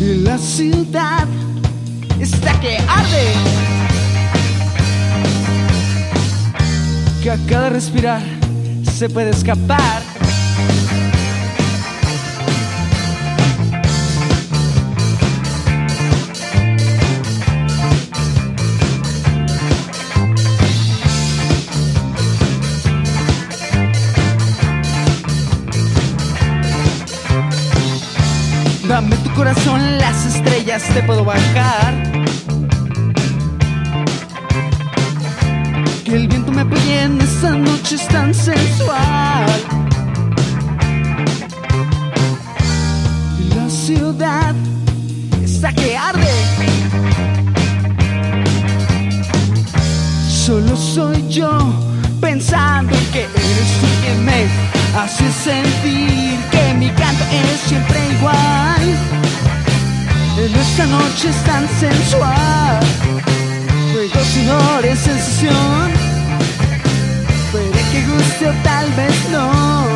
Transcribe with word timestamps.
Y 0.00 0.14
la 0.24 0.36
ciudad 0.36 1.28
está 2.18 2.58
que 2.58 2.78
arde. 2.78 3.34
Que 7.22 7.30
a 7.30 7.38
cada 7.48 7.68
respirar 7.68 8.20
se 8.96 9.08
puede 9.08 9.30
escapar 9.30 10.02
Dame 28.88 29.16
tu 29.16 29.30
corazón, 29.34 29.98
las 29.98 30.26
estrellas 30.26 30.84
te 30.94 31.02
puedo 31.02 31.24
bajar. 31.24 31.92
Que 36.04 36.14
el 36.14 36.28
viento 36.28 36.52
me 36.52 36.60
apoye 36.60 37.02
en 37.02 37.20
esta 37.20 37.50
noche 37.50 37.96
es 37.96 38.06
tan 38.06 38.32
sensual. 38.32 39.60
Y 43.40 43.54
la 43.54 43.68
ciudad 43.68 44.54
está 45.42 45.72
que 45.72 45.96
arde. 45.96 46.30
Solo 50.28 50.76
soy 50.76 51.28
yo 51.28 51.58
pensando 52.20 52.96
que 53.12 53.24
eres 53.24 53.80
tú 53.80 53.86
quien 54.00 54.24
me 54.24 54.75
hace 54.94 55.30
sentir 55.32 56.38
que 56.50 56.74
mi 56.74 56.90
canto 56.90 57.24
es 57.30 57.60
siempre 57.68 57.98
igual. 58.18 58.82
En 60.38 60.54
esta 60.54 60.86
noche 60.86 61.30
es 61.30 61.44
tan 61.44 61.66
sensual, 61.80 62.80
juego 63.92 64.24
sin 64.24 64.50
hora 64.50 64.86
es 64.86 64.98
sensación. 64.98 65.92
Puede 67.52 67.80
que 67.90 68.06
guste 68.06 68.48
o 68.48 68.52
tal 68.62 68.92
vez 68.92 69.14
no. 69.30 69.86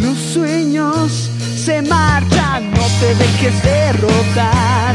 Los 0.00 0.18
sueños 0.18 1.30
se 1.56 1.82
marchan, 1.82 2.70
no 2.70 2.86
te 3.00 3.14
dejes 3.14 3.62
derrotar. 3.62 4.94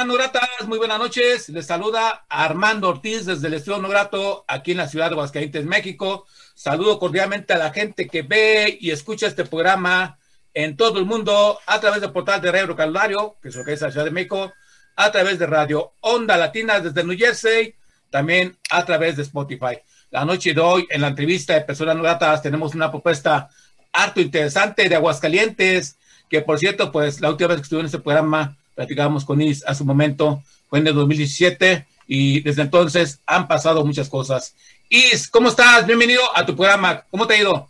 Personas? 0.00 0.32
Muy 0.66 0.78
buenas 0.78 0.98
noches. 0.98 1.50
Les 1.50 1.66
saluda 1.66 2.24
Armando 2.30 2.88
Ortiz 2.88 3.26
desde 3.26 3.48
el 3.48 3.54
Estudio 3.54 3.82
No 3.82 3.88
Grato 3.90 4.46
aquí 4.48 4.70
en 4.70 4.78
la 4.78 4.88
ciudad 4.88 5.08
de 5.08 5.12
Aguascalientes, 5.12 5.66
México. 5.66 6.26
Saludo 6.54 6.98
cordialmente 6.98 7.52
a 7.52 7.58
la 7.58 7.70
gente 7.70 8.08
que 8.08 8.22
ve 8.22 8.78
y 8.80 8.92
escucha 8.92 9.26
este 9.26 9.44
programa 9.44 10.18
en 10.54 10.74
todo 10.74 10.98
el 10.98 11.04
mundo 11.04 11.58
a 11.66 11.80
través 11.80 12.00
del 12.00 12.12
portal 12.12 12.40
de 12.40 12.50
Radio 12.50 12.74
Calvario, 12.74 13.36
que 13.42 13.50
es 13.50 13.56
lo 13.56 13.62
que 13.62 13.74
es 13.74 13.80
la 13.82 13.90
Ciudad 13.90 14.06
de 14.06 14.10
México, 14.10 14.50
a 14.96 15.12
través 15.12 15.38
de 15.38 15.46
Radio 15.46 15.92
Onda 16.00 16.38
Latina 16.38 16.80
desde 16.80 17.04
New 17.04 17.18
Jersey, 17.18 17.74
también 18.08 18.56
a 18.70 18.86
través 18.86 19.16
de 19.16 19.22
Spotify. 19.24 19.80
La 20.10 20.24
noche 20.24 20.54
de 20.54 20.60
hoy, 20.62 20.86
en 20.88 21.02
la 21.02 21.08
entrevista 21.08 21.52
de 21.52 21.60
Personas 21.60 21.94
No 21.94 22.02
Gratas, 22.02 22.40
tenemos 22.40 22.74
una 22.74 22.90
propuesta 22.90 23.50
harto 23.92 24.22
interesante 24.22 24.88
de 24.88 24.94
Aguascalientes, 24.94 25.98
que 26.30 26.40
por 26.40 26.58
cierto, 26.58 26.90
pues 26.90 27.20
la 27.20 27.28
última 27.28 27.48
vez 27.48 27.58
que 27.58 27.64
estuve 27.64 27.80
en 27.80 27.86
este 27.86 27.98
programa, 27.98 28.56
platicábamos 28.74 29.24
con 29.24 29.40
Is 29.40 29.64
a 29.66 29.74
su 29.74 29.84
momento, 29.84 30.42
fue 30.68 30.78
en 30.78 30.86
el 30.86 30.94
2017, 30.94 31.86
y 32.06 32.40
desde 32.40 32.62
entonces 32.62 33.22
han 33.26 33.46
pasado 33.46 33.84
muchas 33.84 34.08
cosas. 34.08 34.56
Is, 34.88 35.28
¿cómo 35.28 35.48
estás? 35.48 35.86
Bienvenido 35.86 36.22
a 36.34 36.44
tu 36.44 36.56
programa. 36.56 37.04
¿Cómo 37.10 37.26
te 37.26 37.34
ha 37.34 37.40
ido? 37.40 37.68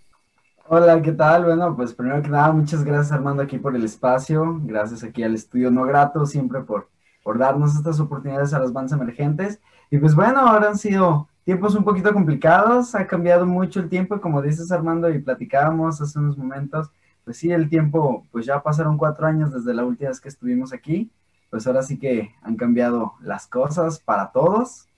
Hola, 0.67 1.03
¿qué 1.03 1.13
tal? 1.13 1.45
Bueno, 1.45 1.77
pues 1.77 1.93
primero 1.93 2.23
que 2.23 2.29
nada, 2.29 2.53
muchas 2.53 2.85
gracias 2.85 3.13
Armando 3.13 3.43
aquí 3.43 3.59
por 3.59 3.75
el 3.75 3.85
espacio, 3.85 4.61
gracias 4.63 5.03
aquí 5.03 5.23
al 5.23 5.35
estudio 5.35 5.71
No 5.71 5.85
Grato 5.85 6.25
siempre 6.27 6.61
por, 6.61 6.89
por 7.25 7.39
darnos 7.39 7.75
estas 7.75 7.99
oportunidades 7.99 8.55
a 8.55 8.61
las 8.61 8.73
bandas 8.73 8.93
emergentes. 8.93 9.59
Y 9.91 9.99
pues 9.99 10.15
bueno, 10.15 10.39
ahora 10.41 10.69
han 10.69 10.79
sido 10.79 11.29
tiempos 11.45 11.75
un 11.75 11.83
poquito 11.83 12.13
complicados, 12.13 12.95
ha 12.95 13.07
cambiado 13.07 13.45
mucho 13.45 13.81
el 13.81 13.89
tiempo, 13.89 14.21
como 14.21 14.41
dices 14.41 14.71
Armando 14.71 15.11
y 15.11 15.19
platicábamos 15.19 16.01
hace 16.01 16.19
unos 16.19 16.39
momentos, 16.39 16.89
pues 17.31 17.39
sí, 17.39 17.53
el 17.53 17.69
tiempo, 17.69 18.27
pues 18.33 18.45
ya 18.45 18.61
pasaron 18.61 18.99
cuatro 18.99 19.25
años 19.25 19.53
desde 19.53 19.73
la 19.73 19.85
última 19.85 20.11
vez 20.11 20.21
que 20.21 20.29
estuvimos 20.29 20.73
aquí, 20.73 21.13
pues 21.49 21.65
ahora 21.65 21.85
sí 21.85 21.97
que 21.97 22.35
han 22.43 22.57
cambiado 22.57 23.13
las 23.21 23.47
cosas 23.47 24.01
para 24.01 24.33
todos, 24.33 24.89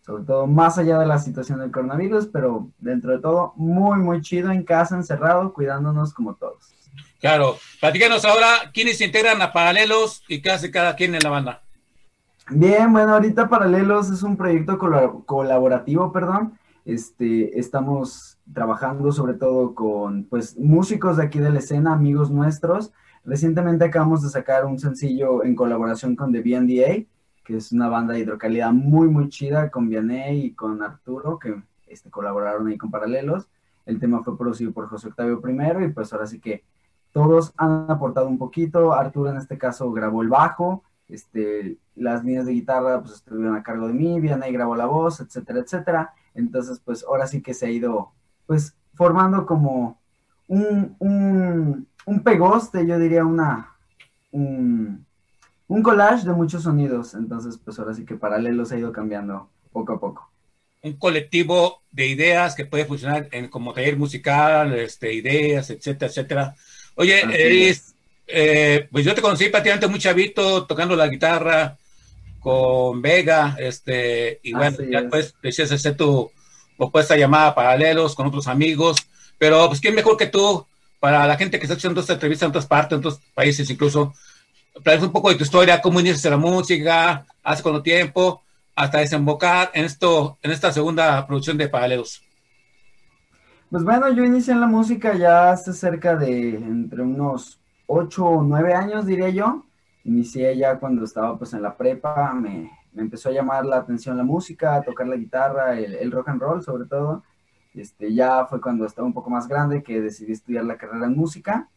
sobre 0.00 0.24
todo 0.24 0.46
más 0.46 0.78
allá 0.78 0.98
de 0.98 1.04
la 1.04 1.18
situación 1.18 1.58
del 1.58 1.70
coronavirus, 1.70 2.28
pero 2.28 2.70
dentro 2.78 3.12
de 3.12 3.18
todo 3.18 3.52
muy, 3.56 3.98
muy 3.98 4.22
chido 4.22 4.50
en 4.50 4.62
casa, 4.62 4.96
encerrado, 4.96 5.52
cuidándonos 5.52 6.14
como 6.14 6.36
todos. 6.36 6.72
Claro. 7.20 7.58
Platícanos 7.80 8.24
ahora 8.24 8.70
quiénes 8.72 8.96
se 8.96 9.04
integran 9.04 9.42
a 9.42 9.52
Paralelos 9.52 10.22
y 10.26 10.40
qué 10.40 10.52
hace 10.52 10.70
cada 10.70 10.96
quien 10.96 11.14
en 11.14 11.20
la 11.22 11.28
banda. 11.28 11.62
Bien, 12.48 12.90
bueno, 12.90 13.12
ahorita 13.12 13.50
Paralelos 13.50 14.08
es 14.08 14.22
un 14.22 14.38
proyecto 14.38 14.78
colaborativo, 15.26 16.10
perdón. 16.12 16.58
Este, 16.84 17.58
estamos 17.58 18.38
trabajando 18.52 19.10
sobre 19.10 19.34
todo 19.34 19.74
con 19.74 20.24
pues 20.24 20.58
músicos 20.58 21.16
de 21.16 21.24
aquí 21.24 21.38
de 21.38 21.50
la 21.50 21.60
escena, 21.60 21.94
amigos 21.94 22.30
nuestros. 22.30 22.92
Recientemente 23.24 23.86
acabamos 23.86 24.22
de 24.22 24.28
sacar 24.28 24.66
un 24.66 24.78
sencillo 24.78 25.44
en 25.44 25.54
colaboración 25.54 26.14
con 26.14 26.30
The 26.30 26.42
BNDA, 26.42 27.06
que 27.42 27.56
es 27.56 27.72
una 27.72 27.88
banda 27.88 28.12
de 28.12 28.20
hidrocalidad 28.20 28.72
muy, 28.72 29.08
muy 29.08 29.30
chida 29.30 29.70
con 29.70 29.88
Vianney 29.88 30.46
y 30.46 30.54
con 30.54 30.82
Arturo, 30.82 31.38
que 31.38 31.62
este, 31.86 32.10
colaboraron 32.10 32.66
ahí 32.66 32.76
con 32.76 32.90
Paralelos. 32.90 33.48
El 33.86 33.98
tema 33.98 34.22
fue 34.22 34.36
producido 34.36 34.72
por 34.72 34.88
José 34.88 35.08
Octavio 35.08 35.40
I 35.46 35.84
y 35.84 35.88
pues 35.88 36.12
ahora 36.12 36.26
sí 36.26 36.38
que 36.38 36.64
todos 37.12 37.54
han 37.56 37.90
aportado 37.90 38.28
un 38.28 38.36
poquito. 38.36 38.92
Arturo 38.92 39.30
en 39.30 39.38
este 39.38 39.56
caso 39.56 39.90
grabó 39.90 40.20
el 40.20 40.28
bajo, 40.28 40.82
este, 41.08 41.78
las 41.94 42.24
líneas 42.24 42.44
de 42.44 42.52
guitarra 42.52 43.00
pues 43.00 43.14
estuvieron 43.14 43.56
a 43.56 43.62
cargo 43.62 43.86
de 43.86 43.94
mí, 43.94 44.20
Vianney 44.20 44.52
grabó 44.52 44.76
la 44.76 44.86
voz, 44.86 45.20
etcétera, 45.20 45.60
etcétera. 45.60 46.12
Entonces 46.34 46.80
pues 46.84 47.04
ahora 47.04 47.26
sí 47.26 47.42
que 47.42 47.54
se 47.54 47.66
ha 47.66 47.70
ido 47.70 48.12
pues 48.46 48.74
formando 48.94 49.46
como 49.46 49.98
un, 50.48 50.96
un, 50.98 51.86
un 52.06 52.20
pegoste, 52.22 52.86
yo 52.86 52.98
diría 52.98 53.24
una, 53.24 53.74
un, 54.30 55.04
un 55.68 55.82
collage 55.82 56.26
de 56.26 56.32
muchos 56.32 56.62
sonidos. 56.62 57.14
Entonces 57.14 57.58
pues 57.58 57.78
ahora 57.78 57.94
sí 57.94 58.04
que 58.04 58.16
paralelo 58.16 58.64
se 58.64 58.76
ha 58.76 58.78
ido 58.78 58.92
cambiando 58.92 59.48
poco 59.72 59.92
a 59.94 60.00
poco 60.00 60.30
un 60.84 60.92
colectivo 60.98 61.82
de 61.90 62.06
ideas 62.08 62.54
que 62.54 62.66
puede 62.66 62.84
funcionar 62.84 63.28
en 63.32 63.48
como 63.48 63.72
taller 63.72 63.96
musical, 63.96 64.74
este, 64.78 65.14
ideas, 65.14 65.70
etcétera, 65.70 66.10
etcétera. 66.10 66.54
Oye, 66.96 67.22
Eris, 67.22 67.94
eh, 68.26 68.86
pues 68.92 69.04
yo 69.04 69.14
te 69.14 69.22
conocí 69.22 69.48
prácticamente 69.48 69.88
muy 69.88 69.98
chavito 69.98 70.66
tocando 70.66 70.94
la 70.94 71.08
guitarra 71.08 71.78
con 72.44 73.00
Vega, 73.00 73.56
este, 73.58 74.38
y 74.42 74.52
bueno, 74.52 74.76
ya 74.90 75.00
después 75.00 75.34
decías 75.42 75.72
hacer 75.72 75.96
tu 75.96 76.30
propuesta 76.76 77.16
llamada 77.16 77.54
Paralelos 77.54 78.14
con 78.14 78.26
otros 78.26 78.46
amigos, 78.48 78.98
pero 79.38 79.66
pues 79.66 79.80
quién 79.80 79.94
mejor 79.94 80.18
que 80.18 80.26
tú 80.26 80.66
para 81.00 81.26
la 81.26 81.38
gente 81.38 81.58
que 81.58 81.64
está 81.64 81.74
haciendo 81.74 82.02
esta 82.02 82.12
entrevista 82.12 82.44
en 82.44 82.50
otras 82.50 82.66
partes, 82.66 82.92
en 82.92 82.98
otros 82.98 83.18
países 83.34 83.70
incluso, 83.70 84.12
un 84.74 85.12
poco 85.12 85.30
de 85.30 85.36
tu 85.36 85.44
historia, 85.44 85.80
cómo 85.80 86.00
iniciaste 86.00 86.28
la 86.28 86.36
música, 86.36 87.24
hace 87.42 87.62
cuánto 87.62 87.82
tiempo, 87.82 88.42
hasta 88.76 88.98
desembocar 88.98 89.70
en 89.72 89.86
esto, 89.86 90.36
en 90.42 90.50
esta 90.50 90.70
segunda 90.70 91.26
producción 91.26 91.56
de 91.56 91.68
Paralelos? 91.68 92.22
Pues 93.70 93.84
bueno, 93.84 94.12
yo 94.12 94.22
inicié 94.22 94.52
en 94.52 94.60
la 94.60 94.66
música 94.66 95.14
ya 95.14 95.50
hace 95.50 95.72
cerca 95.72 96.14
de 96.14 96.56
entre 96.56 97.00
unos 97.00 97.58
8 97.86 98.22
o 98.22 98.42
9 98.42 98.74
años, 98.74 99.06
diría 99.06 99.30
yo. 99.30 99.64
Inicié 100.04 100.56
ya 100.56 100.78
cuando 100.78 101.04
estaba 101.04 101.36
pues 101.38 101.54
en 101.54 101.62
la 101.62 101.76
prepa, 101.76 102.32
me, 102.34 102.70
empezó 102.96 103.30
a 103.30 103.32
llamar 103.32 103.64
la 103.64 103.78
atención 103.78 104.16
la 104.16 104.22
música, 104.22 104.82
tocar 104.82 105.06
la 105.06 105.16
guitarra, 105.16 105.78
el, 105.78 105.94
el, 105.94 106.12
rock 106.12 106.28
and 106.28 106.40
roll 106.40 106.62
sobre 106.62 106.86
todo. 106.86 107.22
Este, 107.74 108.14
ya 108.14 108.46
fue 108.46 108.60
cuando 108.60 108.86
estaba 108.86 109.06
un 109.06 109.14
poco 109.14 109.30
más 109.30 109.48
grande 109.48 109.82
que 109.82 110.00
decidí 110.00 110.32
estudiar 110.32 110.64
la 110.64 110.76
carrera 110.76 111.06
en 111.06 111.16
música. 111.16 111.68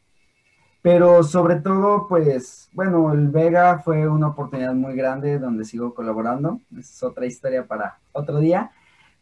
Pero 0.82 1.24
sobre 1.24 1.58
todo, 1.58 2.08
pues, 2.08 2.70
bueno, 2.72 3.12
el 3.12 3.30
Vega 3.30 3.80
fue 3.80 4.08
una 4.08 4.28
oportunidad 4.28 4.74
muy 4.74 4.96
grande 4.96 5.40
donde 5.40 5.66
sigo 5.66 5.94
colaborando. 5.94 6.62
Es 6.78 7.02
otra 7.04 7.26
historia 7.26 7.66
para 7.66 8.00
otro 8.14 8.40
día. 8.40 8.72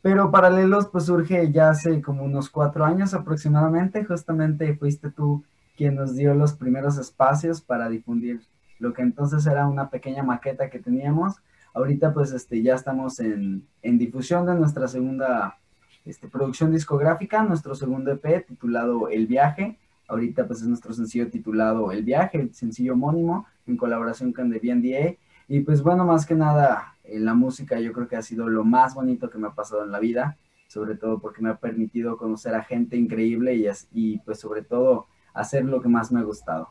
Pero 0.01 0.29
Paralelos, 0.29 0.87
pues 0.87 1.05
surge 1.05 1.51
ya 1.51 1.69
hace 1.69 2.01
como 2.01 2.23
unos 2.23 2.49
cuatro 2.49 2.85
años 2.85 3.13
aproximadamente. 3.13 4.05
Justamente 4.05 4.75
fuiste 4.75 5.09
tú 5.09 5.43
quien 5.75 5.95
nos 5.95 6.15
dio 6.15 6.33
los 6.35 6.53
primeros 6.53 6.97
espacios 6.97 7.61
para 7.61 7.89
difundir 7.89 8.41
lo 8.79 8.93
que 8.93 9.01
entonces 9.01 9.45
era 9.45 9.67
una 9.67 9.89
pequeña 9.89 10.23
maqueta 10.23 10.69
que 10.69 10.79
teníamos. 10.79 11.35
Ahorita 11.73 12.13
pues 12.13 12.31
este, 12.31 12.61
ya 12.61 12.75
estamos 12.75 13.19
en, 13.19 13.67
en 13.81 13.97
difusión 13.97 14.45
de 14.45 14.55
nuestra 14.55 14.87
segunda 14.87 15.57
este, 16.05 16.27
producción 16.27 16.71
discográfica, 16.71 17.43
nuestro 17.43 17.75
segundo 17.75 18.11
EP 18.11 18.45
titulado 18.45 19.09
El 19.09 19.27
Viaje 19.27 19.77
Ahorita 20.07 20.45
pues 20.45 20.61
es 20.61 20.67
nuestro 20.67 20.93
sencillo 20.93 21.29
titulado 21.29 21.91
El 21.91 22.03
viaje, 22.03 22.39
el 22.39 22.53
sencillo 22.53 22.93
homónimo 22.93 23.47
en 23.65 23.75
colaboración 23.77 24.33
con 24.33 24.51
The 24.51 24.59
B&DA. 24.59 25.15
Y 25.47 25.61
pues 25.61 25.81
bueno, 25.81 26.05
más 26.05 26.25
que 26.25 26.35
nada, 26.35 26.95
eh, 27.03 27.19
la 27.19 27.33
música 27.33 27.79
yo 27.79 27.91
creo 27.91 28.07
que 28.07 28.15
ha 28.15 28.21
sido 28.21 28.47
lo 28.47 28.63
más 28.63 28.93
bonito 28.93 29.29
que 29.29 29.37
me 29.37 29.47
ha 29.47 29.51
pasado 29.51 29.83
en 29.83 29.91
la 29.91 29.99
vida, 29.99 30.37
sobre 30.67 30.95
todo 30.95 31.19
porque 31.19 31.41
me 31.41 31.49
ha 31.49 31.57
permitido 31.57 32.17
conocer 32.17 32.53
a 32.53 32.63
gente 32.63 32.97
increíble 32.97 33.55
y, 33.55 33.67
y 33.93 34.19
pues 34.19 34.39
sobre 34.39 34.61
todo 34.61 35.07
hacer 35.33 35.65
lo 35.65 35.81
que 35.81 35.89
más 35.89 36.11
me 36.11 36.19
ha 36.19 36.23
gustado. 36.23 36.69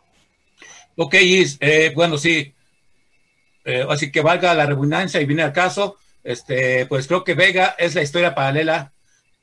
Ok, 0.96 1.14
Is, 1.14 1.56
eh, 1.60 1.92
bueno, 1.94 2.18
sí, 2.18 2.54
eh, 3.64 3.84
así 3.88 4.12
que 4.12 4.20
valga 4.20 4.54
la 4.54 4.66
redundancia 4.66 5.20
y 5.20 5.24
viene 5.24 5.42
al 5.42 5.52
caso, 5.52 5.96
este, 6.22 6.86
pues 6.86 7.08
creo 7.08 7.24
que 7.24 7.34
Vega 7.34 7.74
es 7.78 7.94
la 7.94 8.02
historia 8.02 8.34
paralela 8.34 8.92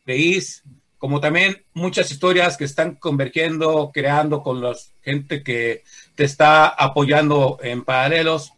de 0.06 0.18
Is, 0.18 0.64
como 0.98 1.20
también 1.20 1.66
muchas 1.74 2.10
historias 2.12 2.56
que 2.56 2.64
están 2.64 2.96
convergiendo, 2.96 3.92
creando 3.94 4.44
con 4.44 4.62
la 4.62 4.74
gente 5.02 5.44
que 5.44 5.84
te 6.16 6.24
está 6.24 6.68
apoyando 6.68 7.60
en 7.62 7.84
paralelos. 7.84 8.54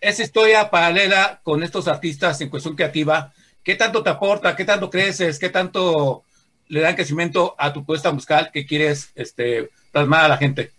Esa 0.00 0.22
historia 0.22 0.70
paralela 0.70 1.40
con 1.44 1.62
estos 1.62 1.86
artistas 1.86 2.40
en 2.40 2.48
cuestión 2.48 2.74
creativa, 2.74 3.32
¿qué 3.62 3.76
tanto 3.76 4.02
te 4.02 4.10
aporta? 4.10 4.56
¿Qué 4.56 4.64
tanto 4.64 4.90
creces? 4.90 5.38
¿Qué 5.38 5.50
tanto 5.50 6.24
le 6.68 6.80
dan 6.80 6.96
crecimiento 6.96 7.54
a 7.58 7.72
tu 7.72 7.84
puesta 7.84 8.10
musical 8.10 8.50
que 8.52 8.66
quieres 8.66 9.12
este, 9.14 9.70
plasmar 9.92 10.24
a 10.24 10.28
la 10.28 10.38
gente? 10.38 10.72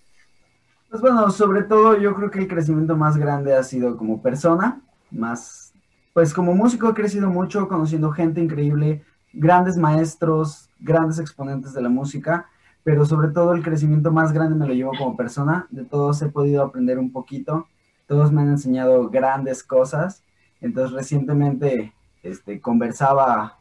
Pues 0.94 1.02
bueno, 1.02 1.28
sobre 1.32 1.64
todo 1.64 1.98
yo 1.98 2.14
creo 2.14 2.30
que 2.30 2.38
el 2.38 2.48
crecimiento 2.48 2.96
más 2.96 3.18
grande 3.18 3.56
ha 3.56 3.64
sido 3.64 3.98
como 3.98 4.22
persona, 4.22 4.80
más, 5.10 5.74
pues 6.14 6.36
como 6.36 6.54
músico 6.54 6.88
he 6.88 6.94
crecido 6.94 7.32
mucho, 7.32 7.68
conociendo 7.68 8.12
gente 8.12 8.42
increíble, 8.42 9.04
grandes 9.34 9.76
maestros, 9.76 10.70
grandes 10.80 11.18
exponentes 11.18 11.74
de 11.74 11.82
la 11.82 11.90
música, 11.90 12.48
pero 12.84 13.06
sobre 13.06 13.30
todo 13.30 13.56
el 13.56 13.64
crecimiento 13.64 14.12
más 14.12 14.34
grande 14.34 14.54
me 14.56 14.68
lo 14.68 14.76
llevo 14.76 14.92
como 14.96 15.18
persona. 15.18 15.66
De 15.72 15.84
todos 15.84 16.22
he 16.22 16.30
podido 16.30 16.62
aprender 16.62 17.00
un 17.00 17.12
poquito, 17.12 17.66
todos 18.06 18.32
me 18.32 18.44
han 18.44 18.50
enseñado 18.50 19.10
grandes 19.10 19.64
cosas. 19.64 20.22
Entonces 20.62 20.92
recientemente 20.92 21.92
este, 22.22 22.62
conversaba 22.62 23.58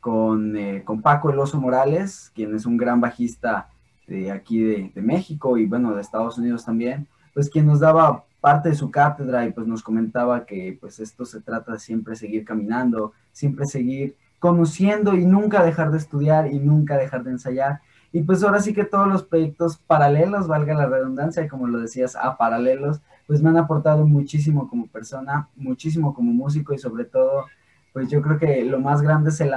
con, 0.00 0.56
eh, 0.56 0.82
con 0.82 1.02
Paco 1.02 1.28
El 1.28 1.40
Oso 1.40 1.60
Morales, 1.60 2.32
quien 2.34 2.54
es 2.54 2.64
un 2.64 2.78
gran 2.78 3.02
bajista 3.02 3.68
de 4.10 4.30
aquí 4.32 4.60
de, 4.60 4.92
de, 4.94 5.02
México 5.02 5.56
y 5.56 5.66
bueno, 5.66 5.94
de 5.94 6.00
Estados 6.00 6.36
Unidos 6.36 6.64
también, 6.64 7.06
pues 7.32 7.48
quien 7.48 7.66
nos 7.66 7.80
daba 7.80 8.24
parte 8.40 8.70
de 8.70 8.74
su 8.74 8.90
cátedra 8.90 9.46
y 9.46 9.52
pues 9.52 9.66
nos 9.66 9.82
comentaba 9.82 10.44
que 10.46 10.76
pues 10.80 10.98
esto 10.98 11.24
se 11.24 11.40
trata 11.40 11.72
de 11.72 11.78
siempre 11.78 12.16
seguir 12.16 12.44
caminando, 12.44 13.12
siempre 13.32 13.66
seguir 13.66 14.16
conociendo 14.40 15.14
y 15.14 15.24
nunca 15.24 15.62
dejar 15.62 15.92
de 15.92 15.98
estudiar 15.98 16.52
y 16.52 16.58
nunca 16.58 16.96
dejar 16.96 17.22
de 17.22 17.30
ensayar. 17.32 17.80
Y 18.10 18.22
pues 18.22 18.42
ahora 18.42 18.58
sí 18.60 18.72
que 18.72 18.84
todos 18.84 19.06
los 19.06 19.22
proyectos 19.22 19.76
paralelos, 19.76 20.48
valga 20.48 20.74
la 20.74 20.86
redundancia, 20.86 21.46
como 21.46 21.68
lo 21.68 21.78
decías, 21.78 22.16
a 22.16 22.36
paralelos, 22.36 23.00
pues 23.28 23.40
me 23.40 23.50
han 23.50 23.58
aportado 23.58 24.06
muchísimo 24.06 24.68
como 24.68 24.88
persona, 24.88 25.48
muchísimo 25.54 26.14
como 26.14 26.32
músico 26.32 26.74
y 26.74 26.78
sobre 26.78 27.04
todo, 27.04 27.44
pues 27.92 28.08
yo 28.08 28.20
creo 28.22 28.38
que 28.38 28.64
lo 28.64 28.80
más 28.80 29.02
grande 29.02 29.30
es 29.30 29.40
el, 29.40 29.52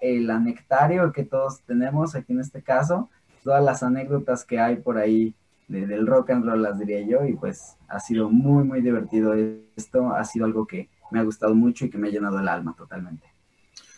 el 0.00 0.30
anectario 0.30 1.12
que 1.12 1.24
todos 1.24 1.60
tenemos 1.66 2.14
aquí 2.14 2.32
en 2.32 2.40
este 2.40 2.62
caso, 2.62 3.10
todas 3.42 3.62
las 3.64 3.82
anécdotas 3.82 4.44
que 4.44 4.58
hay 4.58 4.76
por 4.76 4.98
ahí 4.98 5.34
del 5.68 6.06
rock 6.06 6.30
and 6.30 6.44
roll, 6.44 6.62
las 6.62 6.78
diría 6.78 7.00
yo, 7.02 7.24
y 7.24 7.34
pues 7.34 7.76
ha 7.88 8.00
sido 8.00 8.28
muy, 8.28 8.64
muy 8.64 8.80
divertido 8.80 9.34
esto, 9.76 10.10
ha 10.10 10.24
sido 10.24 10.44
algo 10.44 10.66
que 10.66 10.88
me 11.10 11.20
ha 11.20 11.22
gustado 11.22 11.54
mucho 11.54 11.84
y 11.84 11.90
que 11.90 11.98
me 11.98 12.08
ha 12.08 12.10
llenado 12.10 12.40
el 12.40 12.48
alma 12.48 12.74
totalmente. 12.76 13.26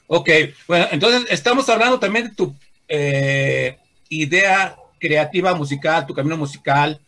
Ok, 0.06 0.28
bueno, 0.68 0.87
entonces 0.90 1.26
estamos 1.30 1.68
hablando 1.68 1.99
también 1.99 2.28
de 2.28 2.34
tu 2.34 2.54
eh, 2.88 3.78
idea 4.11 4.76
creativa 5.00 5.54
musical, 5.54 6.06
tu 6.06 6.14
camino 6.14 6.37
musical, 6.37 7.00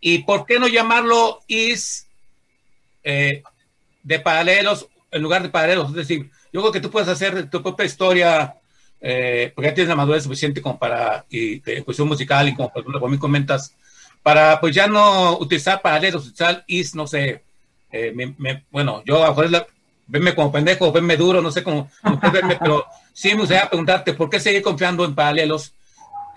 y 0.00 0.20
por 0.20 0.46
qué 0.46 0.58
no 0.58 0.68
llamarlo 0.68 1.40
is 1.48 2.06
eh, 3.02 3.42
de 4.02 4.20
paralelos 4.20 4.88
en 5.10 5.22
lugar 5.22 5.42
de 5.42 5.48
paralelos. 5.48 5.90
Es 5.90 5.96
decir, 5.96 6.30
yo 6.52 6.60
creo 6.60 6.72
que 6.72 6.80
tú 6.80 6.90
puedes 6.90 7.08
hacer 7.08 7.50
tu 7.50 7.62
propia 7.62 7.86
historia, 7.86 8.54
eh, 9.00 9.52
porque 9.54 9.70
ya 9.70 9.74
tienes 9.74 9.88
la 9.88 9.96
madurez 9.96 10.24
suficiente 10.24 10.60
como 10.60 10.78
para, 10.78 11.24
y 11.30 11.60
de 11.60 11.82
cuestión 11.82 12.08
musical, 12.08 12.48
y 12.48 12.54
como 12.54 12.72
por 12.72 12.82
ejemplo, 12.82 13.08
mí 13.08 13.18
comentas, 13.18 13.74
para 14.22 14.60
pues 14.60 14.74
ya 14.74 14.86
no 14.86 15.38
utilizar 15.38 15.80
paralelos, 15.80 16.22
utilizar 16.24 16.64
is, 16.66 16.94
no 16.94 17.06
sé, 17.06 17.42
bueno, 18.70 19.02
yo 19.04 19.24
a 19.24 19.28
lo 19.28 19.34
mejor 19.34 19.66
venme 20.06 20.34
como 20.34 20.52
pendejo, 20.52 20.92
venme 20.92 21.16
duro, 21.16 21.40
no 21.40 21.50
sé 21.50 21.62
cómo, 21.62 21.90
verme, 22.32 22.56
pero 22.56 22.84
sí 23.12 23.30
me 23.30 23.40
gustaría 23.40 23.68
preguntarte, 23.68 24.12
¿por 24.12 24.28
qué 24.28 24.40
seguir 24.40 24.62
confiando 24.62 25.04
en 25.04 25.14
paralelos 25.14 25.72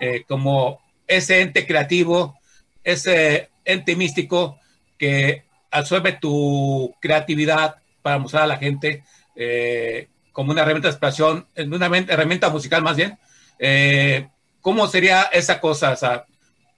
eh, 0.00 0.24
como 0.26 0.80
ese 1.06 1.40
ente 1.40 1.66
creativo, 1.66 2.38
ese 2.82 3.50
ente 3.64 3.96
místico 3.96 4.58
que 4.98 5.44
absorbe 5.70 6.12
tu 6.12 6.94
creatividad 7.00 7.76
para 8.02 8.18
mostrar 8.18 8.44
a 8.44 8.48
la 8.48 8.58
gente 8.58 9.02
eh, 9.34 10.08
como 10.34 10.50
una 10.50 10.62
herramienta 10.62 10.88
de 10.88 10.92
expresión, 10.92 11.46
una 11.56 11.86
herramienta 11.86 12.50
musical 12.50 12.82
más 12.82 12.96
bien? 12.96 13.16
Eh, 13.58 14.28
¿Cómo 14.60 14.86
sería 14.88 15.22
esa 15.32 15.60
cosa? 15.60 15.92
O 15.92 15.96
sea, 15.96 16.26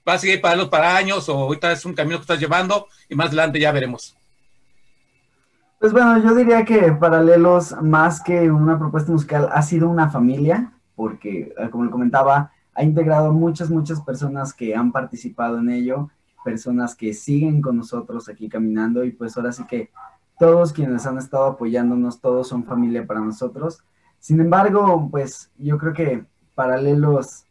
va 0.06 0.12
a 0.12 0.18
seguir 0.18 0.40
para 0.42 0.68
para 0.68 0.94
años 0.94 1.28
o 1.30 1.36
ahorita 1.36 1.72
es 1.72 1.84
un 1.86 1.94
camino 1.94 2.18
que 2.18 2.22
estás 2.22 2.38
llevando 2.38 2.86
y 3.08 3.14
más 3.14 3.28
adelante 3.28 3.58
ya 3.58 3.72
veremos. 3.72 4.14
Pues 5.80 5.92
bueno, 5.92 6.22
yo 6.22 6.34
diría 6.34 6.64
que 6.66 6.92
Paralelos, 6.92 7.74
más 7.82 8.22
que 8.22 8.50
una 8.50 8.78
propuesta 8.78 9.10
musical, 9.10 9.48
ha 9.50 9.62
sido 9.62 9.88
una 9.88 10.10
familia, 10.10 10.72
porque 10.94 11.54
eh, 11.58 11.70
como 11.70 11.84
le 11.84 11.90
comentaba, 11.90 12.52
ha 12.74 12.82
integrado 12.82 13.32
muchas, 13.32 13.70
muchas 13.70 14.02
personas 14.02 14.52
que 14.52 14.74
han 14.74 14.92
participado 14.92 15.58
en 15.60 15.70
ello, 15.70 16.10
personas 16.44 16.94
que 16.94 17.14
siguen 17.14 17.62
con 17.62 17.78
nosotros 17.78 18.28
aquí 18.28 18.50
caminando 18.50 19.02
y 19.02 19.12
pues 19.12 19.34
ahora 19.36 19.50
sí 19.52 19.64
que 19.66 19.90
todos 20.38 20.72
quienes 20.72 21.06
han 21.06 21.18
estado 21.18 21.46
apoyándonos, 21.46 22.20
todos 22.20 22.48
son 22.48 22.64
familia 22.64 23.06
para 23.06 23.20
nosotros. 23.20 23.82
Sin 24.18 24.40
embargo, 24.40 25.08
pues 25.10 25.50
yo 25.58 25.78
creo 25.78 25.92
que 25.92 26.24
Paralelos, 26.54 27.44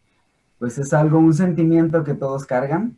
pues 0.60 0.78
es 0.78 0.94
algo, 0.94 1.20
un 1.20 1.34
sentimiento 1.34 2.04
que 2.04 2.14
todos 2.14 2.46
cargan. 2.46 2.98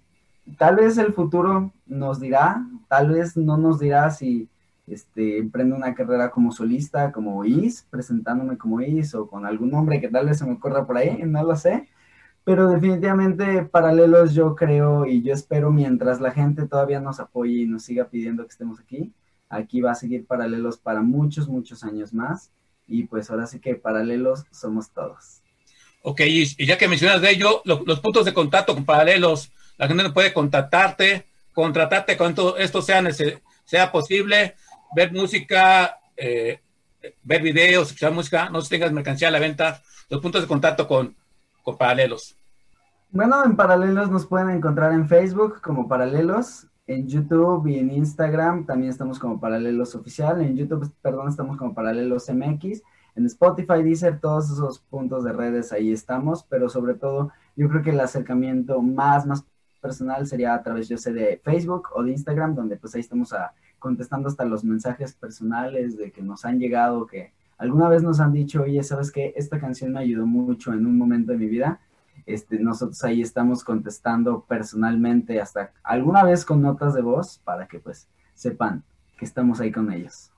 Tal 0.58 0.78
vez 0.78 0.98
el 0.98 1.14
futuro 1.14 1.74
nos 1.86 2.20
dirá, 2.20 2.66
tal 2.88 3.10
vez 3.10 3.36
no 3.36 3.58
nos 3.58 3.80
dirá 3.80 4.10
si 4.10 4.50
este, 4.88 5.40
emprendo 5.40 5.76
una 5.76 5.94
carrera 5.94 6.32
como 6.32 6.52
solista, 6.52 7.12
como 7.12 7.44
Is, 7.44 7.86
presentándome 7.90 8.58
como 8.58 8.80
Is 8.82 9.14
o 9.16 9.28
con 9.28 9.46
algún 9.46 9.72
nombre 9.72 10.00
que 10.00 10.08
tal 10.08 10.28
vez 10.28 10.40
se 10.40 10.46
me 10.46 10.54
ocurra 10.54 10.86
por 10.88 10.98
ahí, 10.98 11.22
no 11.26 11.44
lo 11.44 11.56
sé. 11.56 11.90
Pero 12.46 12.70
definitivamente 12.70 13.64
paralelos 13.64 14.34
yo 14.34 14.56
creo 14.56 15.06
y 15.06 15.22
yo 15.22 15.34
espero 15.34 15.70
mientras 15.70 16.22
la 16.22 16.32
gente 16.32 16.66
todavía 16.66 17.02
nos 17.02 17.20
apoye 17.20 17.64
y 17.64 17.68
nos 17.68 17.84
siga 17.84 18.06
pidiendo 18.06 18.44
que 18.44 18.52
estemos 18.52 18.80
aquí, 18.80 19.14
aquí 19.50 19.82
va 19.82 19.92
a 19.92 19.96
seguir 19.96 20.26
paralelos 20.26 20.78
para 20.78 21.02
muchos, 21.02 21.48
muchos 21.48 21.84
años 21.84 22.14
más. 22.14 22.52
Y 22.88 23.04
pues 23.04 23.30
ahora 23.30 23.48
sí 23.48 23.60
que 23.60 23.76
paralelos 23.76 24.46
somos 24.52 24.90
todos. 24.92 25.42
Ok, 26.04 26.22
y 26.26 26.66
ya 26.66 26.78
que 26.78 26.88
mencionas 26.88 27.22
de 27.22 27.32
ello, 27.32 27.62
los 27.66 28.00
puntos 28.00 28.24
de 28.24 28.34
contacto 28.34 28.74
con 28.74 28.86
paralelos, 28.86 29.52
la 29.78 29.88
gente 29.88 30.10
puede 30.12 30.34
contactarte, 30.34 31.26
contratarte 31.54 32.16
cuando 32.16 32.56
esto 32.58 32.82
sea, 32.82 33.04
sea 33.66 33.92
posible 33.92 34.56
ver 34.96 35.12
música, 35.12 36.00
eh, 36.16 36.62
ver 37.24 37.42
videos, 37.42 37.88
escuchar 37.88 38.14
música, 38.14 38.50
no 38.50 38.62
tengas 38.62 38.92
mercancía 38.92 39.28
a 39.28 39.32
la 39.32 39.40
venta, 39.40 39.82
los 40.10 40.22
puntos 40.22 40.42
de 40.42 40.48
contacto 40.48 40.88
con, 40.88 41.16
con 41.64 41.78
Paralelos. 41.78 42.36
Bueno, 43.10 43.44
en 43.44 43.56
Paralelos 43.56 44.10
nos 44.10 44.26
pueden 44.26 44.50
encontrar 44.50 44.94
en 44.94 45.08
Facebook 45.08 45.62
como 45.62 45.88
Paralelos, 45.88 46.68
en 46.88 47.08
YouTube 47.08 47.68
y 47.68 47.80
en 47.80 47.92
Instagram 47.92 48.66
también 48.66 48.90
estamos 48.90 49.20
como 49.20 49.40
Paralelos 49.40 49.94
Oficial, 49.94 50.42
en 50.42 50.56
YouTube, 50.56 50.92
perdón, 51.02 51.28
estamos 51.28 51.58
como 51.58 51.74
Paralelos 51.74 52.30
MX, 52.30 52.82
en 53.16 53.26
Spotify, 53.26 53.84
Deezer, 53.84 54.20
todos 54.20 54.50
esos 54.50 54.80
puntos 54.80 55.24
de 55.24 55.34
redes 55.34 55.74
ahí 55.74 55.92
estamos, 55.92 56.44
pero 56.50 56.70
sobre 56.70 56.94
todo 56.94 57.32
yo 57.56 57.68
creo 57.70 57.82
que 57.82 57.90
el 57.90 58.00
acercamiento 58.00 58.82
más, 58.82 59.26
más 59.26 59.46
personal 59.82 60.26
sería 60.28 60.54
a 60.54 60.64
través, 60.64 60.88
yo 60.88 60.98
sé, 60.98 61.14
de 61.14 61.42
Facebook 61.44 61.90
o 61.94 62.04
de 62.04 62.12
Instagram, 62.12 62.56
donde 62.56 62.78
pues 62.78 62.96
ahí 62.96 63.02
estamos 63.02 63.34
a 63.34 63.54
contestando 63.80 64.28
hasta 64.28 64.46
los 64.46 64.64
mensajes 64.64 65.14
personales 65.14 65.98
de 65.98 66.12
que 66.12 66.22
nos 66.22 66.46
han 66.46 66.60
llegado, 66.60 67.06
que 67.06 67.32
alguna 67.58 67.90
vez 67.90 68.04
nos 68.04 68.20
han 68.20 68.34
dicho, 68.34 68.64
oye, 68.64 68.82
¿sabes 68.84 69.12
qué? 69.12 69.34
Esta 69.36 69.60
canción 69.60 69.94
me 69.94 70.00
ayudó 70.00 70.26
mucho 70.26 70.74
en 70.74 70.86
un 70.86 70.98
momento 70.98 71.32
de 71.32 71.38
mi 71.38 71.48
vida. 71.48 71.80
Este, 72.28 72.60
nosotros 72.60 73.02
ahí 73.06 73.22
estamos 73.22 73.64
contestando 73.64 74.46
personalmente, 74.48 75.42
hasta 75.42 75.72
alguna 75.82 76.24
vez 76.24 76.44
con 76.46 76.62
notas 76.62 76.94
de 76.94 77.02
voz, 77.02 77.40
para 77.44 77.68
que 77.68 77.80
pues 77.80 78.08
sepan 78.36 78.84
que 79.18 79.26
estamos 79.26 79.62
ahí 79.62 79.72
con 79.72 79.92
ellos. 79.92 80.30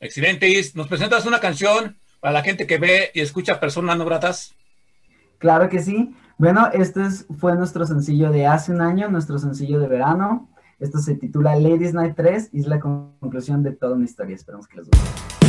Excelente, 0.00 0.48
Is. 0.48 0.74
¿Nos 0.74 0.88
presentas 0.88 1.26
una 1.26 1.38
canción 1.38 1.96
para 2.20 2.32
la 2.32 2.42
gente 2.42 2.66
que 2.66 2.78
ve 2.78 3.10
y 3.14 3.20
escucha 3.20 3.60
personas 3.60 3.98
no 3.98 4.06
gratas? 4.06 4.54
Claro 5.38 5.68
que 5.68 5.80
sí. 5.80 6.14
Bueno, 6.38 6.68
este 6.72 7.02
fue 7.38 7.54
nuestro 7.54 7.86
sencillo 7.86 8.30
de 8.30 8.46
hace 8.46 8.72
un 8.72 8.80
año, 8.80 9.10
nuestro 9.10 9.38
sencillo 9.38 9.78
de 9.78 9.88
verano. 9.88 10.50
Esto 10.78 10.98
se 10.98 11.14
titula 11.14 11.54
Ladies 11.56 11.94
Night 11.94 12.14
3 12.16 12.50
y 12.52 12.60
es 12.60 12.66
la 12.66 12.80
conclusión 12.80 13.62
de 13.62 13.72
toda 13.72 13.94
una 13.94 14.06
historia. 14.06 14.36
Esperamos 14.36 14.66
que 14.66 14.78
les 14.78 14.86
guste. 14.86 15.45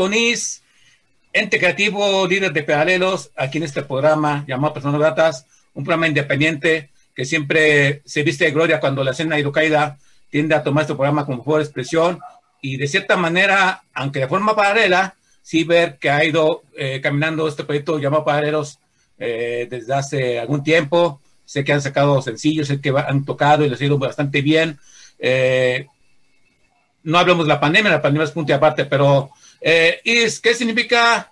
Con 0.00 0.14
Is, 0.14 0.62
ente 1.30 1.58
creativo, 1.58 2.26
líder 2.26 2.54
de 2.54 2.62
pedaleros, 2.62 3.32
aquí 3.36 3.58
en 3.58 3.64
este 3.64 3.82
programa 3.82 4.46
llamado 4.48 4.72
Personas 4.72 4.98
Gratas, 4.98 5.44
un 5.74 5.84
programa 5.84 6.08
independiente 6.08 6.88
que 7.14 7.26
siempre 7.26 8.00
se 8.06 8.22
viste 8.22 8.46
de 8.46 8.50
gloria 8.50 8.80
cuando 8.80 9.04
la 9.04 9.10
escena 9.10 9.38
hidrocaída 9.38 9.98
tiende 10.30 10.54
a 10.54 10.62
tomar 10.62 10.84
este 10.84 10.94
programa 10.94 11.26
como 11.26 11.36
mejor 11.36 11.60
expresión 11.60 12.18
y 12.62 12.78
de 12.78 12.86
cierta 12.86 13.18
manera, 13.18 13.82
aunque 13.92 14.20
de 14.20 14.28
forma 14.28 14.56
paralela, 14.56 15.16
sí 15.42 15.64
ver 15.64 15.98
que 15.98 16.08
ha 16.08 16.24
ido 16.24 16.62
eh, 16.78 17.02
caminando 17.02 17.46
este 17.46 17.64
proyecto 17.64 17.98
llamado 17.98 18.24
Paralelos 18.24 18.78
eh, 19.18 19.66
desde 19.68 19.92
hace 19.92 20.38
algún 20.40 20.62
tiempo. 20.62 21.20
Sé 21.44 21.62
que 21.62 21.74
han 21.74 21.82
sacado 21.82 22.22
sencillos, 22.22 22.68
sé 22.68 22.80
que 22.80 22.88
han 22.88 23.26
tocado 23.26 23.66
y 23.66 23.68
les 23.68 23.78
ha 23.78 23.84
ido 23.84 23.98
bastante 23.98 24.40
bien. 24.40 24.78
Eh, 25.18 25.88
no 27.02 27.18
hablamos 27.18 27.44
de 27.44 27.52
la 27.52 27.60
pandemia, 27.60 27.90
la 27.90 28.00
pandemia 28.00 28.24
es 28.24 28.30
punto 28.30 28.50
y 28.50 28.54
aparte, 28.54 28.86
pero 28.86 29.30
Is, 29.60 30.40
¿qué 30.40 30.54
significa 30.54 31.30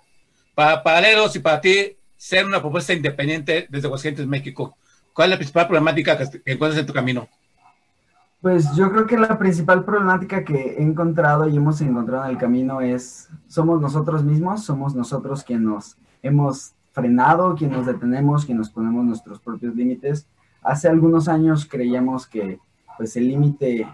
para 0.55 0.83
Paralelos 0.83 1.35
y 1.35 1.39
para 1.39 1.61
ti 1.61 1.97
ser 2.15 2.45
una 2.45 2.59
propuesta 2.59 2.93
independiente 2.93 3.67
desde 3.69 3.87
Aguascalientes, 3.87 4.27
México? 4.27 4.77
¿Cuál 5.13 5.27
es 5.27 5.31
la 5.31 5.37
principal 5.37 5.67
problemática 5.67 6.17
que 6.17 6.41
encuentras 6.45 6.79
en 6.79 6.85
tu 6.85 6.93
camino? 6.93 7.27
Pues 8.41 8.73
yo 8.73 8.89
creo 8.89 9.05
que 9.05 9.17
la 9.17 9.37
principal 9.37 9.83
problemática 9.83 10.45
que 10.45 10.75
he 10.77 10.81
encontrado 10.81 11.49
y 11.49 11.57
hemos 11.57 11.81
encontrado 11.81 12.23
en 12.23 12.31
el 12.31 12.37
camino 12.37 12.79
es, 12.79 13.27
somos 13.47 13.81
nosotros 13.81 14.23
mismos, 14.23 14.63
somos 14.63 14.95
nosotros 14.95 15.43
quienes 15.43 15.65
nos 15.65 15.97
hemos 16.21 16.73
frenado, 16.93 17.55
quienes 17.55 17.77
nos 17.77 17.85
detenemos, 17.85 18.45
quienes 18.45 18.59
nos 18.59 18.69
ponemos 18.69 19.03
nuestros 19.03 19.39
propios 19.39 19.75
límites. 19.75 20.25
Hace 20.61 20.87
algunos 20.87 21.27
años 21.27 21.65
creíamos 21.65 22.27
que 22.27 22.59
pues 22.97 23.15
el 23.17 23.27
límite 23.27 23.87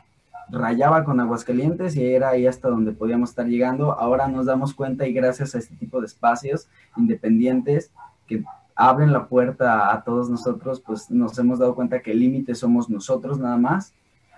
rayaba 0.49 1.03
con 1.03 1.19
Aguascalientes 1.19 1.95
y 1.95 2.05
era 2.05 2.29
ahí 2.29 2.47
hasta 2.47 2.69
donde 2.69 2.91
podíamos 2.91 3.29
estar 3.29 3.47
llegando. 3.47 3.93
Ahora 3.93 4.27
nos 4.27 4.45
damos 4.45 4.73
cuenta 4.73 5.07
y 5.07 5.13
gracias 5.13 5.55
a 5.55 5.59
este 5.59 5.75
tipo 5.75 5.99
de 5.99 6.07
espacios 6.07 6.67
independientes 6.97 7.91
que 8.27 8.43
abren 8.75 9.13
la 9.13 9.27
puerta 9.27 9.93
a 9.93 10.03
todos 10.03 10.29
nosotros, 10.29 10.81
pues 10.81 11.09
nos 11.09 11.37
hemos 11.39 11.59
dado 11.59 11.75
cuenta 11.75 12.01
que 12.01 12.11
el 12.11 12.19
límite 12.19 12.55
somos 12.55 12.89
nosotros 12.89 13.39
nada 13.39 13.57
más 13.57 13.93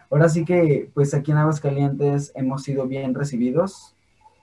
Ahora 0.09 0.29
sí 0.29 0.45
que, 0.45 0.89
pues 0.93 1.13
aquí 1.13 1.31
en 1.31 1.37
Aguascalientes 1.37 2.31
hemos 2.35 2.63
sido 2.63 2.87
bien 2.87 3.13
recibidos. 3.13 3.93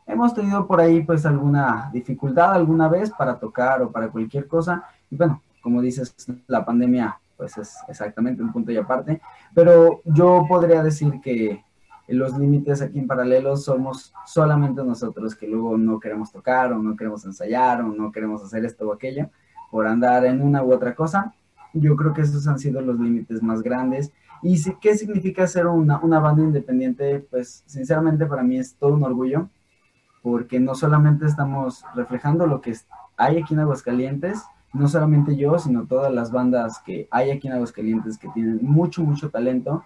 Hemos 0.07 0.35
tenido 0.35 0.67
por 0.67 0.81
ahí, 0.81 1.03
pues, 1.03 1.25
alguna 1.25 1.91
dificultad 1.93 2.53
alguna 2.53 2.89
vez 2.89 3.11
para 3.11 3.39
tocar 3.39 3.81
o 3.81 3.91
para 3.91 4.09
cualquier 4.09 4.47
cosa. 4.47 4.85
Y 5.11 5.17
bueno, 5.17 5.43
como 5.63 5.81
dices, 5.81 6.15
la 6.47 6.65
pandemia, 6.65 7.19
pues, 7.53 7.59
es 7.59 7.77
exactamente 7.89 8.43
un 8.43 8.53
punto 8.53 8.73
y 8.73 8.77
aparte. 8.77 9.21
Pero 9.55 10.01
yo 10.05 10.45
podría 10.49 10.83
decir 10.83 11.21
que 11.23 11.65
los 12.09 12.37
límites 12.39 12.83
aquí 12.83 12.99
en 12.99 13.07
paralelo 13.07 13.57
somos 13.57 14.13
solamente 14.27 14.85
nosotros 14.85 15.35
que 15.35 15.49
luego 15.49 15.79
no 15.79 15.99
queremos 15.99 16.31
tocar 16.31 16.73
o 16.73 16.79
no 16.79 16.97
queremos 16.97 17.25
ensayar 17.25 17.81
o 17.81 17.89
no 17.89 18.13
queremos 18.13 18.43
hacer 18.43 18.65
esto 18.65 18.89
o 18.89 18.93
aquello 18.93 19.31
por 19.71 19.87
andar 19.87 20.25
en 20.25 20.43
una 20.43 20.63
u 20.63 20.73
otra 20.73 20.95
cosa. 20.95 21.35
Yo 21.73 21.97
creo 21.97 22.13
que 22.13 22.23
esos 22.23 22.47
han 22.47 22.59
sido 22.59 22.81
los 22.81 22.99
límites 22.99 23.43
más 23.43 23.63
grandes 23.63 24.13
¿Y 24.47 24.63
qué 24.75 24.95
significa 24.95 25.47
ser 25.47 25.67
una, 25.67 25.97
banda 25.97 26.43
independiente? 26.43 27.27
Pues 27.31 27.63
sinceramente 27.65 28.27
para 28.27 28.43
mí 28.43 28.59
es 28.59 28.75
todo 28.75 28.93
un 28.93 29.03
orgullo, 29.03 29.49
porque 30.23 30.61
no 30.61 30.75
solamente 30.75 31.25
estamos 31.25 31.83
reflejando 31.95 32.47
lo 32.47 32.61
que 32.61 32.77
hay 33.17 33.39
aquí 33.39 33.55
en 33.55 33.61
Aguascalientes, 33.61 34.43
no 34.75 34.89
solamente 34.89 35.37
yo, 35.37 35.59
sino 35.59 35.87
todas 35.87 36.13
las 36.13 36.31
bandas 36.31 36.81
que 36.81 37.09
hay 37.11 37.31
aquí 37.31 37.47
en 37.47 37.55
Aguascalientes 37.55 38.19
que 38.19 38.29
tienen 38.29 38.59
mucho, 38.61 39.03
mucho 39.03 39.31
talento 39.31 39.85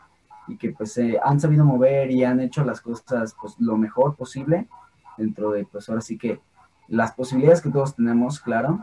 y 0.49 0.57
que 0.57 0.73
pues 0.73 0.99
han 1.23 1.39
sabido 1.39 1.65
mover 1.65 2.11
y 2.11 2.25
han 2.25 2.41
hecho 2.41 2.65
las 2.65 2.81
cosas 2.81 3.37
pues 3.41 3.55
lo 3.61 3.77
mejor 3.77 4.17
posible 4.17 4.67
dentro 5.19 5.53
de 5.53 5.67
pues 5.67 5.89
ahora 5.89 6.01
sí 6.01 6.17
que 6.17 6.41
las 6.89 7.13
posibilidades 7.13 7.61
que 7.61 7.69
todos 7.69 7.97
tenemos, 7.97 8.41
claro, 8.41 8.81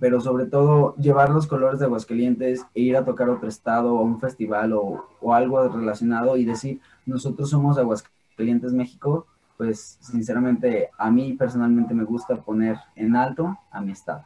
pero 0.00 0.18
sobre 0.20 0.46
todo 0.46 0.96
llevar 0.96 1.28
los 1.28 1.46
colores 1.46 1.78
de 1.78 1.84
Aguascalientes 1.84 2.66
e 2.74 2.80
ir 2.80 2.96
a 2.96 3.04
tocar 3.04 3.28
otro 3.28 3.48
estado 3.48 3.94
o 3.94 4.02
un 4.02 4.18
festival 4.18 4.72
o, 4.72 5.06
o 5.20 5.34
algo 5.34 5.68
relacionado 5.68 6.38
y 6.38 6.46
decir, 6.46 6.80
nosotros 7.04 7.50
somos 7.50 7.76
Aguascalientes, 7.76 8.72
México, 8.72 9.26
pues 9.58 9.98
sinceramente 10.00 10.88
a 10.96 11.10
mí 11.10 11.34
personalmente 11.34 11.92
me 11.92 12.04
gusta 12.04 12.36
poner 12.36 12.78
en 12.96 13.14
alto 13.14 13.58
a 13.70 13.82
mi 13.82 13.92
estado. 13.92 14.24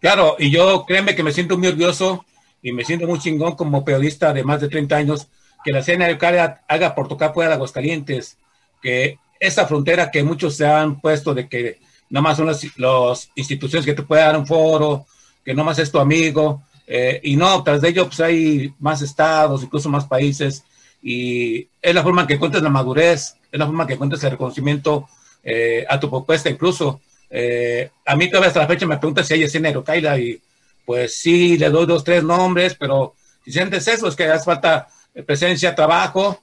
Claro, 0.00 0.36
y 0.38 0.50
yo 0.50 0.84
créeme 0.86 1.14
que 1.14 1.22
me 1.22 1.32
siento 1.32 1.56
muy 1.56 1.68
orgulloso 1.68 2.24
y 2.62 2.72
me 2.72 2.84
siento 2.84 3.06
muy 3.06 3.18
chingón 3.18 3.56
como 3.56 3.84
periodista 3.84 4.32
de 4.32 4.44
más 4.44 4.60
de 4.60 4.68
30 4.68 4.96
años 4.96 5.28
que 5.64 5.72
la 5.72 5.80
escena 5.80 6.08
local 6.08 6.60
haga 6.68 6.94
por 6.94 7.08
tocar 7.08 7.34
fuera 7.34 7.50
de 7.50 7.54
Aguascalientes, 7.56 8.38
que 8.82 9.18
esa 9.40 9.66
frontera 9.66 10.10
que 10.10 10.22
muchos 10.22 10.56
se 10.56 10.66
han 10.66 11.00
puesto 11.00 11.34
de 11.34 11.48
que 11.48 11.80
nada 12.08 12.22
más 12.22 12.36
son 12.36 12.46
las 12.46 13.30
instituciones 13.34 13.84
que 13.84 13.94
te 13.94 14.02
pueden 14.02 14.26
dar 14.26 14.38
un 14.38 14.46
foro, 14.46 15.06
que 15.44 15.54
no 15.54 15.64
más 15.64 15.78
es 15.78 15.90
tu 15.90 15.98
amigo, 15.98 16.62
eh, 16.86 17.20
y 17.24 17.36
no, 17.36 17.62
tras 17.64 17.80
de 17.80 17.88
ello 17.88 18.06
pues 18.06 18.20
hay 18.20 18.72
más 18.78 19.02
estados, 19.02 19.62
incluso 19.62 19.88
más 19.88 20.06
países, 20.06 20.64
y 21.02 21.68
es 21.82 21.94
la 21.94 22.02
forma 22.02 22.26
que 22.26 22.34
encuentras 22.34 22.62
la 22.62 22.70
madurez, 22.70 23.36
es 23.50 23.58
la 23.58 23.66
forma 23.66 23.86
que 23.86 23.94
encuentras 23.94 24.22
el 24.24 24.32
reconocimiento 24.32 25.08
eh, 25.42 25.84
a 25.88 25.98
tu 25.98 26.08
propuesta 26.10 26.50
incluso. 26.50 27.00
Eh, 27.30 27.90
a 28.04 28.16
mí 28.16 28.28
todavía 28.28 28.48
hasta 28.48 28.60
la 28.60 28.68
fecha 28.68 28.86
me 28.86 28.98
preguntan 28.98 29.24
si 29.24 29.34
hay 29.34 29.42
escena 29.42 29.72
Kaila 29.82 30.18
y 30.18 30.40
pues 30.84 31.16
sí, 31.16 31.58
le 31.58 31.68
doy 31.70 31.86
dos, 31.86 32.04
tres 32.04 32.22
nombres, 32.22 32.76
pero 32.78 33.14
si 33.44 33.52
sientes 33.52 33.86
eso, 33.88 34.06
es 34.06 34.14
que 34.14 34.24
hace 34.24 34.44
falta 34.44 34.88
presencia, 35.26 35.74
trabajo, 35.74 36.40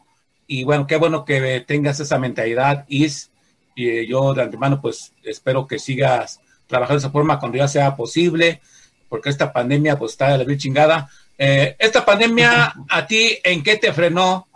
y 0.48 0.64
bueno, 0.64 0.86
qué 0.86 0.98
bueno 0.98 1.24
que 1.24 1.64
tengas 1.66 2.00
esa 2.00 2.20
mentalidad, 2.20 2.86
Is, 2.88 3.32
y 3.76 3.90
eh, 3.90 4.08
yo 4.08 4.34
de 4.34 4.44
antemano 4.44 4.82
pues 4.82 5.14
espero 5.24 5.66
que 5.68 5.80
sigas 5.80 6.40
trabajando 6.68 7.00
de 7.00 7.06
esa 7.06 7.12
forma 7.12 7.40
cuando 7.40 7.58
ya 7.58 7.68
sea 7.68 7.96
posible, 7.96 8.62
porque 9.10 9.30
esta 9.30 9.52
pandemia 9.54 9.98
pues 9.98 10.14
está 10.14 10.38
de 10.38 10.46
la 10.46 10.58
chingada. 10.58 11.10
Eh, 11.38 11.76
esta 11.80 12.06
pandemia 12.06 12.74
a 12.90 13.08
ti 13.08 13.38
en 13.44 13.64
qué 13.64 13.78
te 13.78 13.94
frenó 13.94 14.48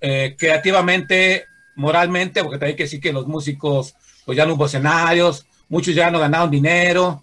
eh, 0.00 0.34
creativamente, 0.38 1.46
moralmente, 1.76 2.42
porque 2.42 2.58
también 2.58 2.72
hay 2.72 2.76
que 2.76 2.84
decir 2.84 3.00
que 3.00 3.12
los 3.12 3.26
músicos 3.26 3.94
pues 4.24 4.36
ya 4.36 4.44
no 4.44 4.54
hubo 4.54 4.66
escenarios, 4.66 5.46
muchos 5.68 5.94
ya 5.94 6.10
no 6.10 6.18
ganaron 6.18 6.50
dinero, 6.50 7.22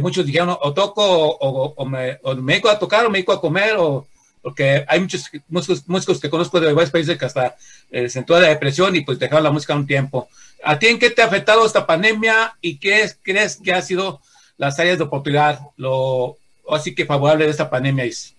muchos 0.00 0.26
dijeron 0.26 0.56
o 0.60 0.72
toco 0.72 1.02
o, 1.02 1.84
me, 1.86 2.18
o, 2.22 2.34
me, 2.34 2.56
a 2.56 2.78
tocar 2.78 3.06
o 3.06 3.10
me 3.10 3.18
dedico 3.18 3.32
a 3.32 3.40
comer 3.40 3.76
o 3.78 4.06
porque 4.46 4.84
hay 4.86 5.00
muchos 5.00 5.28
músicos, 5.48 5.88
músicos 5.88 6.20
que 6.20 6.30
conozco 6.30 6.60
de 6.60 6.72
varios 6.72 6.92
países 6.92 7.18
que 7.18 7.24
hasta 7.24 7.56
eh, 7.90 8.08
se 8.08 8.20
entró 8.20 8.38
la 8.38 8.46
depresión 8.46 8.94
y 8.94 9.00
pues 9.00 9.18
dejaron 9.18 9.42
la 9.42 9.50
música 9.50 9.74
un 9.74 9.88
tiempo. 9.88 10.28
¿A 10.62 10.78
ti 10.78 10.86
en 10.86 11.00
qué 11.00 11.10
te 11.10 11.20
ha 11.20 11.24
afectado 11.24 11.66
esta 11.66 11.84
pandemia 11.84 12.56
y 12.60 12.78
qué 12.78 13.10
crees 13.22 13.56
que 13.56 13.72
ha 13.72 13.82
sido 13.82 14.20
las 14.56 14.78
áreas 14.78 14.98
de 14.98 15.04
oportunidad, 15.04 15.58
lo 15.76 16.36
así 16.70 16.94
que 16.94 17.04
favorable 17.04 17.44
de 17.44 17.50
esta 17.50 17.68
pandemia 17.68 18.04
es? 18.04 18.36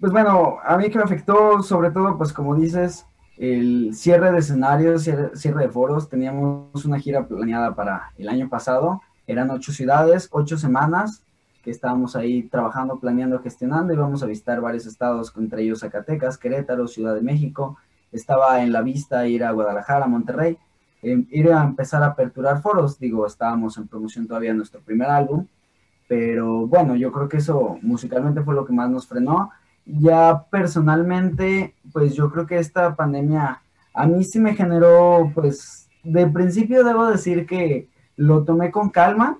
Pues 0.00 0.10
bueno, 0.10 0.56
a 0.64 0.78
mí 0.78 0.88
que 0.88 0.96
me 0.96 1.04
afectó 1.04 1.62
sobre 1.62 1.90
todo, 1.90 2.16
pues 2.16 2.32
como 2.32 2.54
dices, 2.54 3.04
el 3.38 3.94
cierre 3.94 4.32
de 4.32 4.38
escenarios, 4.38 5.02
cierre, 5.02 5.62
de 5.62 5.68
foros. 5.70 6.08
Teníamos 6.08 6.84
una 6.84 6.98
gira 6.98 7.26
planeada 7.26 7.74
para 7.74 8.12
el 8.18 8.28
año 8.28 8.48
pasado, 8.48 9.00
eran 9.26 9.50
ocho 9.50 9.72
ciudades, 9.72 10.28
ocho 10.32 10.58
semanas, 10.58 11.22
que 11.62 11.70
estábamos 11.70 12.16
ahí 12.16 12.42
trabajando, 12.44 12.98
planeando, 12.98 13.40
gestionando, 13.40 13.92
íbamos 13.92 14.22
a 14.22 14.26
visitar 14.26 14.60
varios 14.60 14.86
estados, 14.86 15.32
entre 15.36 15.62
ellos 15.62 15.80
Zacatecas, 15.80 16.38
Querétaro, 16.38 16.88
Ciudad 16.88 17.14
de 17.14 17.20
México, 17.20 17.78
estaba 18.10 18.62
en 18.62 18.72
la 18.72 18.82
vista 18.82 19.26
ir 19.26 19.44
a 19.44 19.52
Guadalajara, 19.52 20.06
Monterrey, 20.06 20.56
eh, 21.02 21.24
ir 21.30 21.52
a 21.52 21.62
empezar 21.62 22.02
a 22.02 22.06
aperturar 22.06 22.62
foros, 22.62 22.98
digo, 22.98 23.26
estábamos 23.26 23.76
en 23.76 23.86
promoción 23.86 24.26
todavía 24.26 24.54
nuestro 24.54 24.80
primer 24.80 25.08
álbum, 25.08 25.46
pero 26.08 26.66
bueno, 26.66 26.96
yo 26.96 27.12
creo 27.12 27.28
que 27.28 27.36
eso 27.36 27.78
musicalmente 27.82 28.42
fue 28.42 28.54
lo 28.54 28.64
que 28.64 28.72
más 28.72 28.88
nos 28.88 29.06
frenó. 29.06 29.50
Ya 29.88 30.44
personalmente, 30.50 31.74
pues 31.92 32.14
yo 32.14 32.30
creo 32.30 32.46
que 32.46 32.58
esta 32.58 32.94
pandemia 32.94 33.62
a 33.94 34.06
mí 34.06 34.22
sí 34.22 34.38
me 34.38 34.54
generó, 34.54 35.32
pues 35.34 35.88
de 36.04 36.26
principio 36.26 36.84
debo 36.84 37.06
decir 37.06 37.46
que 37.46 37.88
lo 38.16 38.44
tomé 38.44 38.70
con 38.70 38.90
calma, 38.90 39.38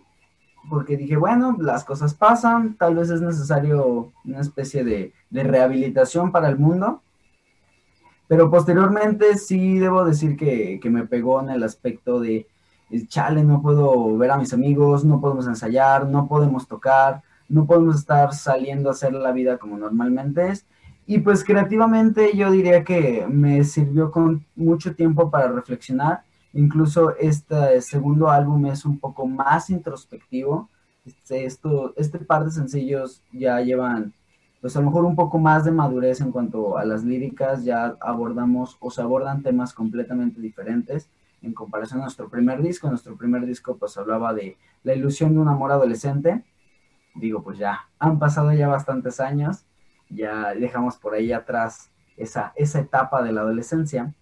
porque 0.68 0.96
dije, 0.96 1.16
bueno, 1.16 1.56
las 1.60 1.84
cosas 1.84 2.14
pasan, 2.14 2.76
tal 2.76 2.96
vez 2.96 3.10
es 3.10 3.20
necesario 3.20 4.12
una 4.24 4.40
especie 4.40 4.84
de, 4.84 5.12
rehabilitación 5.30 6.32
para 6.32 6.48
el 6.48 6.58
mundo, 6.58 7.02
pero 8.26 8.50
posteriormente 8.50 9.36
sí 9.36 9.78
debo 9.78 10.04
decir 10.04 10.36
que, 10.36 10.80
me 10.90 11.06
pegó 11.06 11.40
en 11.40 11.50
el 11.50 11.62
aspecto 11.62 12.20
de, 12.20 12.46
chale, 13.08 13.44
no 13.44 13.62
puedo 13.62 14.16
ver 14.16 14.30
a 14.30 14.38
mis 14.38 14.52
amigos, 14.52 15.04
no 15.04 15.20
podemos 15.20 15.46
ensayar, 15.46 16.06
no 16.06 16.26
podemos 16.26 16.66
tocar, 16.66 17.22
no 17.48 17.66
podemos 17.66 17.96
estar 17.96 18.34
saliendo 18.34 18.88
a 18.88 18.92
hacer 18.92 19.12
la 19.12 19.32
vida 19.32 19.58
como 19.58 19.78
normalmente 19.78 20.48
es. 20.48 20.66
Y 21.06 21.20
pues 21.20 21.42
creativamente 21.42 22.36
yo 22.36 22.50
diría 22.50 22.84
que 22.84 23.26
me 23.28 23.64
sirvió 23.64 24.10
con 24.10 24.44
mucho 24.54 24.94
tiempo 24.94 25.30
para 25.30 25.48
reflexionar 25.48 26.22
Incluso 26.52 27.16
este 27.16 27.80
segundo 27.82 28.30
álbum 28.30 28.66
es 28.66 28.84
un 28.84 28.98
poco 28.98 29.26
más 29.26 29.70
introspectivo. 29.70 30.68
Este, 31.04 31.44
esto, 31.44 31.92
este 31.96 32.18
par 32.18 32.44
de 32.44 32.50
sencillos 32.50 33.22
ya 33.32 33.60
llevan 33.60 34.14
pues 34.60 34.76
a 34.76 34.80
lo 34.80 34.86
mejor 34.86 35.04
un 35.04 35.14
poco 35.14 35.38
más 35.38 35.64
de 35.64 35.70
madurez 35.70 36.20
en 36.20 36.32
cuanto 36.32 36.76
a 36.76 36.84
las 36.84 37.04
líricas, 37.04 37.64
ya 37.64 37.96
abordamos 38.00 38.76
o 38.80 38.90
se 38.90 39.00
abordan 39.00 39.44
temas 39.44 39.72
completamente 39.72 40.40
diferentes 40.40 41.08
en 41.42 41.54
comparación 41.54 42.00
a 42.00 42.04
nuestro 42.04 42.28
primer 42.28 42.60
disco. 42.60 42.90
Nuestro 42.90 43.16
primer 43.16 43.46
disco 43.46 43.76
pues 43.76 43.96
hablaba 43.96 44.34
de 44.34 44.56
la 44.82 44.94
ilusión 44.94 45.34
de 45.34 45.38
un 45.38 45.48
amor 45.48 45.70
adolescente. 45.70 46.42
Digo, 47.18 47.42
pues 47.42 47.58
ya 47.58 47.80
han 47.98 48.18
pasado 48.18 48.52
ya 48.52 48.68
bastantes 48.68 49.20
años, 49.20 49.64
ya 50.08 50.54
dejamos 50.54 50.96
por 50.96 51.14
ahí 51.14 51.32
atrás 51.32 51.90
esa, 52.16 52.52
esa 52.56 52.80
etapa 52.80 53.22
de 53.22 53.32
la 53.32 53.40
adolescencia. 53.40 54.14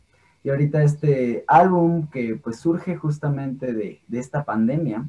Y 0.42 0.50
ahorita 0.50 0.82
este 0.82 1.44
álbum 1.46 2.08
que 2.08 2.36
pues 2.36 2.58
surge 2.60 2.96
justamente 2.96 3.72
de, 3.72 4.00
de 4.06 4.18
esta 4.18 4.44
pandemia, 4.44 5.08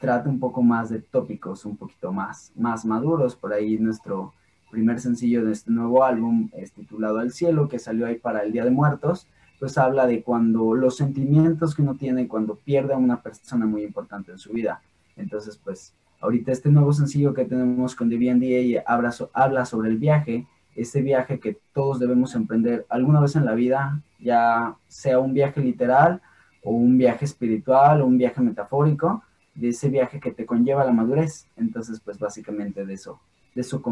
trata 0.00 0.28
un 0.28 0.38
poco 0.38 0.62
más 0.62 0.90
de 0.90 1.00
tópicos, 1.00 1.64
un 1.64 1.76
poquito 1.76 2.12
más, 2.12 2.52
más 2.56 2.84
maduros. 2.84 3.36
Por 3.36 3.52
ahí 3.52 3.78
nuestro 3.78 4.34
primer 4.70 5.00
sencillo 5.00 5.44
de 5.44 5.52
este 5.52 5.70
nuevo 5.70 6.04
álbum 6.04 6.50
es 6.52 6.72
titulado 6.72 7.20
El 7.20 7.32
cielo, 7.32 7.68
que 7.68 7.78
salió 7.78 8.06
ahí 8.06 8.16
para 8.16 8.42
el 8.42 8.52
Día 8.52 8.64
de 8.64 8.70
Muertos, 8.70 9.26
pues 9.58 9.78
habla 9.78 10.06
de 10.06 10.22
cuando 10.22 10.74
los 10.74 10.96
sentimientos 10.96 11.74
que 11.74 11.82
uno 11.82 11.96
tiene 11.96 12.28
cuando 12.28 12.56
pierde 12.56 12.94
a 12.94 12.98
una 12.98 13.22
persona 13.22 13.66
muy 13.66 13.82
importante 13.82 14.30
en 14.30 14.38
su 14.38 14.52
vida. 14.52 14.82
Entonces, 15.16 15.56
pues 15.56 15.94
ahorita 16.20 16.52
este 16.52 16.70
nuevo 16.70 16.92
sencillo 16.92 17.34
que 17.34 17.44
tenemos 17.44 17.94
con 17.94 18.08
The 18.08 18.16
BNDA 18.16 18.82
habla, 18.86 19.14
habla 19.32 19.64
sobre 19.64 19.90
el 19.90 19.98
viaje, 19.98 20.46
ese 20.74 21.02
viaje 21.02 21.40
que 21.40 21.58
todos 21.72 21.98
debemos 21.98 22.34
emprender 22.34 22.86
alguna 22.88 23.20
vez 23.20 23.36
en 23.36 23.44
la 23.44 23.54
vida, 23.54 24.00
ya 24.18 24.76
sea 24.86 25.18
un 25.18 25.34
viaje 25.34 25.60
literal 25.60 26.20
o 26.62 26.70
un 26.70 26.98
viaje 26.98 27.24
espiritual 27.24 28.00
o 28.00 28.06
un 28.06 28.18
viaje 28.18 28.40
metafórico, 28.40 29.22
de 29.54 29.70
ese 29.70 29.88
viaje 29.88 30.20
que 30.20 30.30
te 30.30 30.46
conlleva 30.46 30.84
la 30.84 30.92
madurez. 30.92 31.46
Entonces, 31.56 32.00
pues 32.04 32.18
básicamente 32.18 32.86
de 32.86 32.94
eso, 32.94 33.20
de 33.54 33.62
eso, 33.62 33.82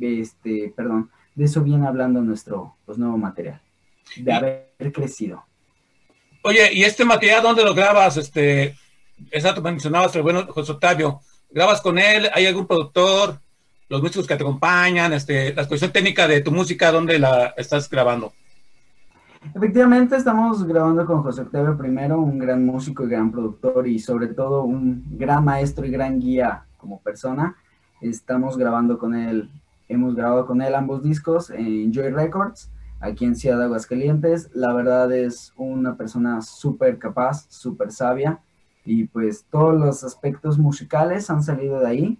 este, 0.00 0.72
perdón, 0.74 1.10
de 1.34 1.44
eso 1.44 1.62
viene 1.62 1.86
hablando 1.86 2.22
nuestro 2.22 2.76
pues, 2.86 2.96
nuevo 2.96 3.18
material, 3.18 3.60
de 4.16 4.32
haber 4.32 4.92
crecido. 4.92 5.44
Oye, 6.42 6.72
¿y 6.72 6.84
este 6.84 7.04
material 7.04 7.42
dónde 7.42 7.64
lo 7.64 7.74
grabas? 7.74 8.16
Este, 8.16 8.74
exacto, 9.30 9.60
mencionabas 9.60 10.16
el 10.16 10.22
bueno 10.22 10.46
José 10.46 10.72
Octavio. 10.72 11.20
¿Grabas 11.52 11.80
con 11.80 11.98
él? 11.98 12.28
¿Hay 12.32 12.46
algún 12.46 12.64
productor? 12.64 13.40
¿Los 13.88 14.00
músicos 14.00 14.28
que 14.28 14.36
te 14.36 14.44
acompañan? 14.44 15.12
Este, 15.12 15.52
la 15.52 15.62
exposición 15.62 15.90
técnica 15.90 16.28
de 16.28 16.42
tu 16.42 16.52
música, 16.52 16.92
¿dónde 16.92 17.18
la 17.18 17.54
estás 17.56 17.90
grabando? 17.90 18.32
Efectivamente, 19.52 20.14
estamos 20.14 20.64
grabando 20.64 21.04
con 21.04 21.24
José 21.24 21.40
Octavio 21.40 21.76
primero, 21.76 22.20
un 22.20 22.38
gran 22.38 22.64
músico 22.64 23.04
y 23.04 23.08
gran 23.08 23.32
productor 23.32 23.88
y 23.88 23.98
sobre 23.98 24.28
todo 24.28 24.62
un 24.62 25.04
gran 25.18 25.44
maestro 25.44 25.84
y 25.84 25.90
gran 25.90 26.20
guía 26.20 26.66
como 26.76 27.00
persona. 27.00 27.56
Estamos 28.00 28.56
grabando 28.56 28.96
con 28.96 29.16
él, 29.16 29.50
hemos 29.88 30.14
grabado 30.14 30.46
con 30.46 30.62
él 30.62 30.72
ambos 30.76 31.02
discos 31.02 31.50
en 31.50 31.92
Joy 31.92 32.10
Records, 32.10 32.70
aquí 33.00 33.24
en 33.24 33.34
Ciudad 33.34 33.58
de 33.58 33.64
Aguascalientes. 33.64 34.50
La 34.54 34.72
verdad 34.72 35.10
es 35.12 35.52
una 35.56 35.96
persona 35.96 36.42
súper 36.42 36.96
capaz, 36.98 37.46
súper 37.50 37.90
sabia 37.90 38.38
y 38.84 39.04
pues 39.04 39.46
todos 39.50 39.78
los 39.78 40.04
aspectos 40.04 40.58
musicales 40.58 41.30
han 41.30 41.42
salido 41.42 41.80
de 41.80 41.86
ahí. 41.86 42.18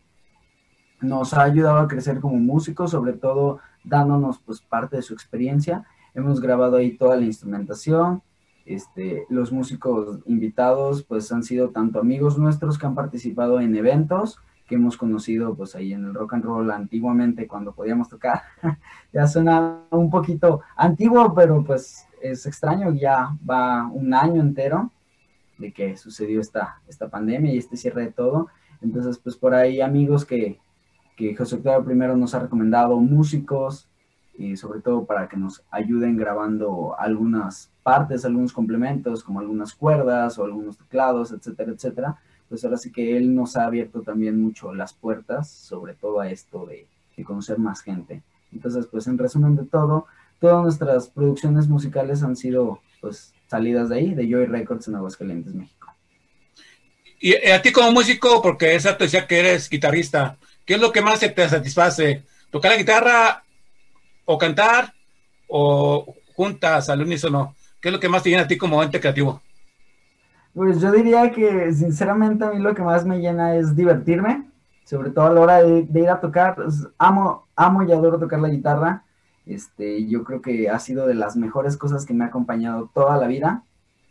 Nos 1.00 1.32
ha 1.34 1.42
ayudado 1.42 1.78
a 1.78 1.88
crecer 1.88 2.20
como 2.20 2.36
músicos, 2.36 2.90
sobre 2.90 3.14
todo 3.14 3.60
dándonos 3.84 4.38
pues 4.38 4.60
parte 4.60 4.96
de 4.96 5.02
su 5.02 5.14
experiencia 5.14 5.86
Hemos 6.14 6.40
grabado 6.40 6.76
ahí 6.76 6.96
toda 6.96 7.16
la 7.16 7.24
instrumentación. 7.24 8.22
Este, 8.66 9.26
los 9.30 9.52
músicos 9.52 10.20
invitados 10.26 11.02
pues 11.04 11.30
han 11.32 11.42
sido 11.42 11.70
tanto 11.70 11.98
amigos 11.98 12.38
nuestros 12.38 12.78
que 12.78 12.86
han 12.86 12.94
participado 12.94 13.60
en 13.60 13.74
eventos 13.74 14.38
que 14.68 14.76
hemos 14.76 14.96
conocido 14.96 15.56
pues 15.56 15.74
ahí 15.74 15.92
en 15.92 16.04
el 16.04 16.14
rock 16.14 16.34
and 16.34 16.44
roll 16.44 16.70
antiguamente 16.70 17.48
cuando 17.48 17.72
podíamos 17.72 18.08
tocar. 18.08 18.42
ya 19.12 19.26
suena 19.26 19.80
un 19.90 20.10
poquito 20.10 20.60
antiguo, 20.76 21.34
pero 21.34 21.64
pues 21.64 22.06
es 22.22 22.46
extraño, 22.46 22.92
ya 22.92 23.36
va 23.48 23.88
un 23.88 24.14
año 24.14 24.40
entero 24.40 24.92
de 25.60 25.72
que 25.72 25.96
sucedió 25.96 26.40
esta, 26.40 26.80
esta 26.88 27.08
pandemia 27.08 27.52
y 27.52 27.58
este 27.58 27.76
cierre 27.76 28.06
de 28.06 28.12
todo. 28.12 28.48
Entonces 28.80 29.18
pues 29.18 29.36
por 29.36 29.54
ahí 29.54 29.80
amigos 29.80 30.24
que, 30.24 30.58
que 31.16 31.36
José 31.36 31.56
Octavio 31.56 31.84
primero 31.84 32.16
nos 32.16 32.34
ha 32.34 32.40
recomendado, 32.40 32.96
músicos, 32.96 33.86
y 34.40 34.56
sobre 34.56 34.80
todo 34.80 35.04
para 35.04 35.28
que 35.28 35.36
nos 35.36 35.62
ayuden 35.70 36.16
grabando 36.16 36.98
algunas 36.98 37.70
partes, 37.82 38.24
algunos 38.24 38.54
complementos, 38.54 39.22
como 39.22 39.38
algunas 39.38 39.74
cuerdas 39.74 40.38
o 40.38 40.44
algunos 40.44 40.78
teclados, 40.78 41.30
etcétera, 41.30 41.72
etcétera. 41.72 42.16
Pues 42.48 42.64
ahora 42.64 42.78
sí 42.78 42.90
que 42.90 43.18
él 43.18 43.34
nos 43.34 43.56
ha 43.56 43.66
abierto 43.66 44.00
también 44.00 44.40
mucho 44.40 44.72
las 44.72 44.94
puertas, 44.94 45.50
sobre 45.50 45.92
todo 45.94 46.20
a 46.20 46.30
esto 46.30 46.64
de, 46.64 46.86
de 47.16 47.24
conocer 47.24 47.58
más 47.58 47.82
gente. 47.82 48.22
Entonces, 48.50 48.86
pues 48.86 49.06
en 49.06 49.18
resumen 49.18 49.56
de 49.56 49.66
todo, 49.66 50.06
todas 50.40 50.62
nuestras 50.62 51.08
producciones 51.08 51.68
musicales 51.68 52.22
han 52.22 52.34
sido 52.34 52.80
pues 53.02 53.34
salidas 53.50 53.88
de 53.88 53.96
ahí, 53.96 54.14
de 54.14 54.28
Joy 54.30 54.46
Records 54.46 54.86
en 54.86 54.94
Aguascalientes, 54.94 55.52
México. 55.52 55.88
Y 57.18 57.32
eh, 57.32 57.52
a 57.52 57.60
ti 57.60 57.72
como 57.72 57.90
músico, 57.90 58.40
porque 58.40 58.74
exacto 58.74 59.04
decía 59.04 59.26
que 59.26 59.40
eres 59.40 59.68
guitarrista, 59.68 60.38
¿qué 60.64 60.74
es 60.74 60.80
lo 60.80 60.92
que 60.92 61.02
más 61.02 61.18
te 61.18 61.48
satisface? 61.48 62.22
¿Tocar 62.50 62.70
la 62.70 62.78
guitarra 62.78 63.42
o 64.24 64.38
cantar 64.38 64.94
o 65.48 66.14
juntas 66.34 66.88
al 66.88 67.02
unísono? 67.02 67.56
¿Qué 67.80 67.88
es 67.88 67.92
lo 67.92 67.98
que 67.98 68.08
más 68.08 68.22
te 68.22 68.30
llena 68.30 68.42
a 68.42 68.46
ti 68.46 68.56
como 68.56 68.82
ente 68.82 69.00
creativo? 69.00 69.42
Pues 70.54 70.80
yo 70.80 70.92
diría 70.92 71.30
que 71.32 71.72
sinceramente 71.72 72.44
a 72.44 72.52
mí 72.52 72.60
lo 72.60 72.74
que 72.74 72.82
más 72.82 73.04
me 73.04 73.18
llena 73.18 73.56
es 73.56 73.74
divertirme, 73.74 74.48
sobre 74.84 75.10
todo 75.10 75.26
a 75.26 75.32
la 75.32 75.40
hora 75.40 75.62
de, 75.62 75.86
ir 75.92 76.08
a 76.08 76.20
tocar. 76.20 76.54
Pues, 76.54 76.86
amo, 76.98 77.48
amo 77.56 77.82
y 77.82 77.90
adoro 77.90 78.18
tocar 78.18 78.38
la 78.38 78.48
guitarra. 78.48 79.04
Este, 79.50 80.06
yo 80.06 80.22
creo 80.22 80.40
que 80.40 80.70
ha 80.70 80.78
sido 80.78 81.08
de 81.08 81.14
las 81.14 81.36
mejores 81.36 81.76
cosas 81.76 82.06
que 82.06 82.14
me 82.14 82.22
ha 82.22 82.28
acompañado 82.28 82.88
toda 82.94 83.16
la 83.16 83.26
vida. 83.26 83.64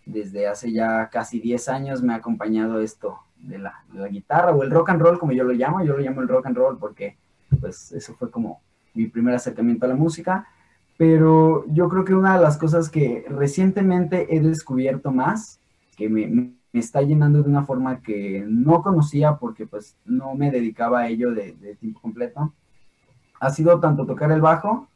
Desde 0.05 0.47
hace 0.47 0.73
ya 0.73 1.07
casi 1.09 1.39
10 1.39 1.69
años 1.69 2.03
me 2.03 2.11
ha 2.11 2.17
acompañado 2.17 2.81
esto 2.81 3.19
de 3.37 3.57
la, 3.57 3.85
guitarra 4.11 4.51
o 4.51 4.63
el 4.63 4.69
rock 4.69 4.89
and 4.89 5.01
roll, 5.01 5.17
como 5.17 5.31
yo 5.31 5.45
lo 5.45 5.53
llamo. 5.53 5.81
Yo 5.81 5.93
lo 5.93 5.99
llamo 5.99 6.19
el 6.19 6.27
rock 6.27 6.47
and 6.47 6.57
roll 6.57 6.77
porque 6.77 7.15
pues 7.57 7.93
eso 7.93 8.13
fue 8.15 8.29
como 8.29 8.59
mi 8.93 9.07
primer 9.07 9.33
acercamiento 9.33 9.85
a 9.85 9.89
la 9.89 9.95
música, 9.95 10.45
pero 10.97 11.63
yo 11.67 11.87
creo 11.87 12.03
que 12.03 12.13
una 12.13 12.35
de 12.35 12.43
las 12.43 12.57
cosas 12.57 12.89
que 12.89 13.25
recientemente 13.29 14.35
he 14.35 14.41
descubierto 14.41 15.11
más, 15.13 15.61
que 15.95 16.09
me, 16.09 16.51
está 16.73 17.01
llenando 17.01 17.41
de 17.41 17.49
una 17.49 17.63
forma 17.63 18.01
que 18.01 18.43
no 18.45 18.81
conocía 18.81 19.37
porque 19.37 19.65
pues 19.65 19.95
no 20.03 20.35
me 20.35 20.51
dedicaba 20.51 20.99
a 20.99 21.07
ello 21.07 21.31
de 21.31 21.77
tiempo 21.79 22.01
completo, 22.01 22.53
ha 23.39 23.49
sido 23.51 23.79
tanto 23.79 24.05
tocar 24.05 24.33
el 24.33 24.41
bajo 24.41 24.89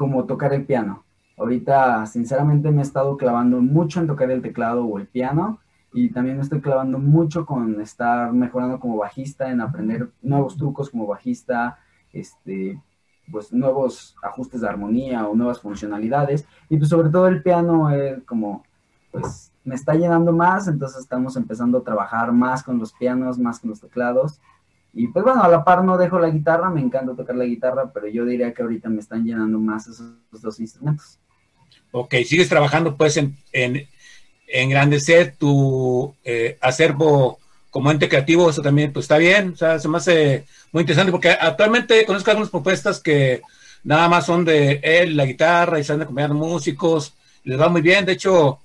como 0.00 0.24
tocar 0.24 0.54
el 0.54 0.64
piano. 0.64 1.04
Ahorita, 1.36 2.06
sinceramente, 2.06 2.70
me 2.70 2.78
he 2.78 2.82
estado 2.84 3.18
clavando 3.18 3.60
mucho 3.60 4.00
en 4.00 4.06
tocar 4.06 4.30
el 4.30 4.40
teclado 4.40 4.86
o 4.86 4.98
el 4.98 5.06
piano 5.06 5.60
y 5.92 6.08
también 6.08 6.38
me 6.38 6.42
estoy 6.42 6.62
clavando 6.62 6.98
mucho 6.98 7.44
con 7.44 7.78
estar 7.82 8.32
mejorando 8.32 8.80
como 8.80 8.96
bajista, 8.96 9.50
en 9.50 9.60
aprender 9.60 10.08
nuevos 10.22 10.56
trucos 10.56 10.88
como 10.88 11.06
bajista, 11.06 11.78
este, 12.14 12.80
pues 13.30 13.52
nuevos 13.52 14.16
ajustes 14.22 14.62
de 14.62 14.68
armonía 14.70 15.28
o 15.28 15.36
nuevas 15.36 15.60
funcionalidades 15.60 16.46
y 16.70 16.78
pues 16.78 16.88
sobre 16.88 17.10
todo 17.10 17.28
el 17.28 17.42
piano 17.42 17.90
es 17.90 18.22
como 18.24 18.64
pues 19.12 19.52
me 19.64 19.74
está 19.74 19.92
llenando 19.92 20.32
más 20.32 20.66
entonces 20.66 21.00
estamos 21.00 21.36
empezando 21.36 21.76
a 21.76 21.84
trabajar 21.84 22.32
más 22.32 22.62
con 22.62 22.78
los 22.78 22.94
pianos 22.94 23.38
más 23.38 23.60
con 23.60 23.70
los 23.70 23.80
teclados 23.80 24.40
y 24.92 25.06
pues 25.08 25.24
bueno 25.24 25.42
a 25.42 25.48
la 25.48 25.64
par 25.64 25.84
no 25.84 25.96
dejo 25.96 26.18
la 26.18 26.30
guitarra 26.30 26.68
me 26.68 26.80
encanta 26.80 27.14
tocar 27.14 27.36
la 27.36 27.44
guitarra 27.44 27.92
pero 27.92 28.08
yo 28.08 28.24
diría 28.24 28.52
que 28.52 28.62
ahorita 28.62 28.88
me 28.88 29.00
están 29.00 29.24
llenando 29.24 29.58
más 29.58 29.86
esos, 29.86 30.12
dos 30.30 30.60
instrumentos. 30.60 31.18
Ok, 31.92 32.14
sigues 32.24 32.48
trabajando 32.48 32.96
pues 32.96 33.16
en, 33.16 33.36
en 33.52 33.86
engrandecer 34.46 35.34
tu 35.36 36.14
eh, 36.24 36.56
acervo 36.60 37.38
como 37.70 37.90
ente 37.90 38.08
creativo, 38.08 38.50
eso 38.50 38.62
también 38.62 38.92
pues 38.92 39.04
está 39.04 39.16
bien, 39.16 39.52
o 39.52 39.56
sea, 39.56 39.78
se 39.78 39.88
me 39.88 39.98
hace 39.98 40.44
muy 40.72 40.82
interesante 40.82 41.12
porque 41.12 41.30
actualmente 41.30 42.04
conozco 42.04 42.30
algunas 42.30 42.50
propuestas 42.50 43.00
que 43.00 43.42
nada 43.84 44.08
más 44.08 44.26
son 44.26 44.44
de 44.44 44.80
él, 44.82 45.16
la 45.16 45.24
guitarra 45.24 45.78
y 45.78 45.84
salen 45.84 46.02
acompañando 46.02 46.34
músicos, 46.34 47.14
les 47.44 47.60
va 47.60 47.68
muy 47.68 47.80
bien, 47.80 48.04
de 48.04 48.12
hecho 48.12 48.58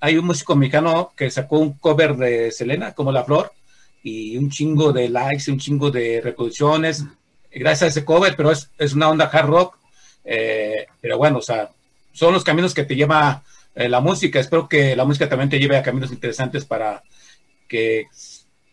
hay 0.00 0.16
un 0.16 0.26
músico 0.26 0.56
mexicano 0.56 1.12
que 1.16 1.30
sacó 1.30 1.58
un 1.58 1.74
cover 1.74 2.16
de 2.16 2.50
Selena, 2.50 2.92
como 2.92 3.12
La 3.12 3.24
Flor, 3.24 3.52
y 4.02 4.36
un 4.36 4.50
chingo 4.50 4.92
de 4.92 5.08
likes, 5.08 5.50
un 5.50 5.58
chingo 5.58 5.90
de 5.90 6.20
reproducciones, 6.20 7.04
gracias 7.50 7.82
a 7.82 7.86
ese 7.86 8.04
cover, 8.04 8.34
pero 8.36 8.50
es, 8.50 8.70
es 8.78 8.92
una 8.92 9.08
onda 9.08 9.26
hard 9.26 9.46
rock, 9.46 9.78
eh, 10.24 10.86
pero 11.00 11.18
bueno, 11.18 11.38
o 11.38 11.42
sea, 11.42 11.70
son 12.12 12.32
los 12.32 12.44
caminos 12.44 12.74
que 12.74 12.84
te 12.84 12.96
lleva 12.96 13.42
eh, 13.74 13.88
la 13.88 14.00
música, 14.00 14.40
espero 14.40 14.68
que 14.68 14.96
la 14.96 15.04
música 15.04 15.28
también 15.28 15.50
te 15.50 15.58
lleve 15.58 15.76
a 15.76 15.82
caminos 15.82 16.10
interesantes 16.10 16.64
para 16.64 17.02
que 17.68 18.06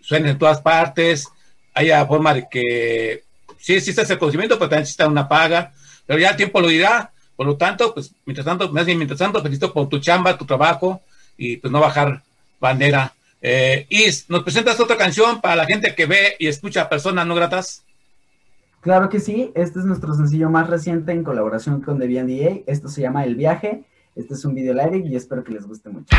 suenen 0.01 0.31
en 0.31 0.37
todas 0.37 0.61
partes, 0.61 1.27
haya 1.73 2.05
forma 2.05 2.33
de 2.33 2.47
que 2.49 3.23
sí 3.57 3.73
existe 3.73 4.01
ese 4.01 4.17
conocimiento, 4.17 4.55
pero 4.55 4.69
también 4.69 4.83
existe 4.83 5.05
una 5.05 5.27
paga, 5.27 5.73
pero 6.05 6.19
ya 6.19 6.29
el 6.29 6.35
tiempo 6.35 6.61
lo 6.61 6.67
dirá, 6.67 7.11
por 7.35 7.47
lo 7.47 7.57
tanto, 7.57 7.93
pues 7.93 8.13
mientras 8.25 8.45
tanto, 8.45 8.71
más 8.71 8.85
bien 8.85 8.97
mientras 8.97 9.19
tanto, 9.19 9.41
felicito 9.41 9.73
por 9.73 9.89
tu 9.89 9.99
chamba, 9.99 10.37
tu 10.37 10.45
trabajo 10.45 11.01
y 11.37 11.57
pues 11.57 11.71
no 11.71 11.79
bajar 11.79 12.21
bandera. 12.59 13.13
Eh, 13.45 13.85
Is, 13.89 14.29
¿nos 14.29 14.41
presentas 14.43 14.79
otra 14.79 14.95
canción 14.95 15.41
para 15.41 15.57
la 15.57 15.65
gente 15.65 15.93
que 15.93 16.05
ve 16.05 16.37
y 16.39 16.47
escucha 16.47 16.87
personas 16.87 17.27
no 17.27 17.35
gratas? 17.35 17.83
Claro 18.79 19.09
que 19.09 19.19
sí, 19.19 19.51
este 19.53 19.79
es 19.79 19.85
nuestro 19.85 20.13
sencillo 20.13 20.49
más 20.49 20.69
reciente 20.69 21.11
en 21.11 21.25
colaboración 21.25 21.81
con 21.81 21.99
The 21.99 22.07
D.A. 22.07 22.71
Esto 22.71 22.87
se 22.87 23.01
llama 23.01 23.25
El 23.25 23.35
Viaje. 23.35 23.83
Este 24.15 24.33
es 24.33 24.45
un 24.45 24.55
video 24.55 24.73
lyric 24.73 25.05
y 25.07 25.17
espero 25.17 25.43
que 25.43 25.51
les 25.51 25.65
guste 25.65 25.89
mucho. 25.89 26.15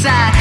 сердца 0.00 0.39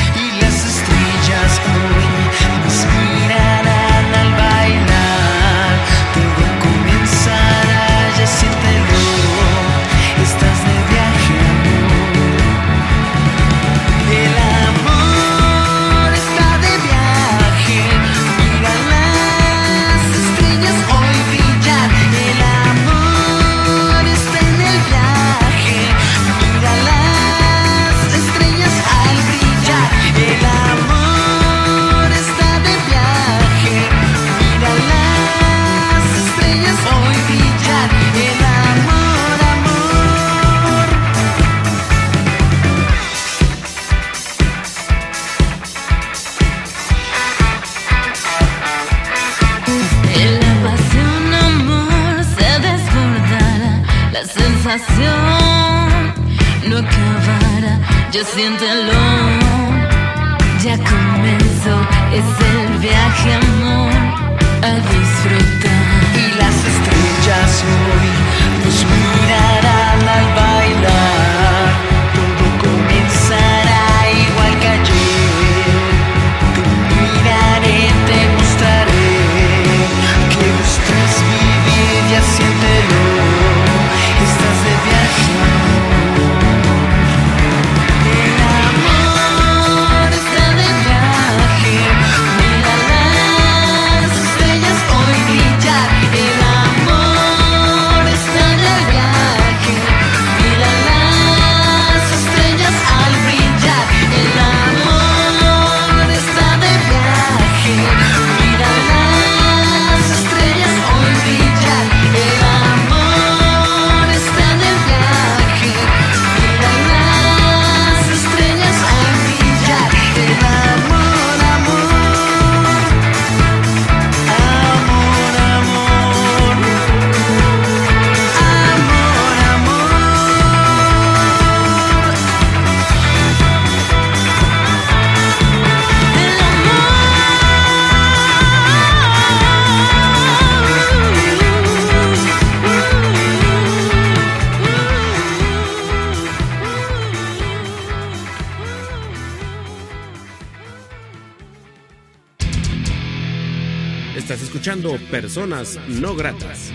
personas 155.10 155.80
no 155.88 156.16
gratas. 156.16 156.72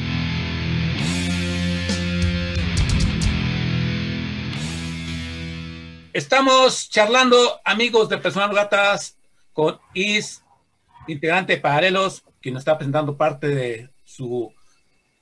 Estamos 6.13 6.91
charlando, 6.91 7.61
amigos 7.65 8.09
de 8.09 8.19
Personas 8.19 8.49
no 8.49 8.55
gratas, 8.57 9.17
con 9.53 9.79
Is, 9.95 10.43
integrante 11.07 11.55
de 11.55 11.61
Paralelos, 11.61 12.25
quien 12.43 12.55
nos 12.55 12.63
está 12.63 12.77
presentando 12.77 13.17
parte 13.17 13.47
de 13.47 13.89
su 14.05 14.53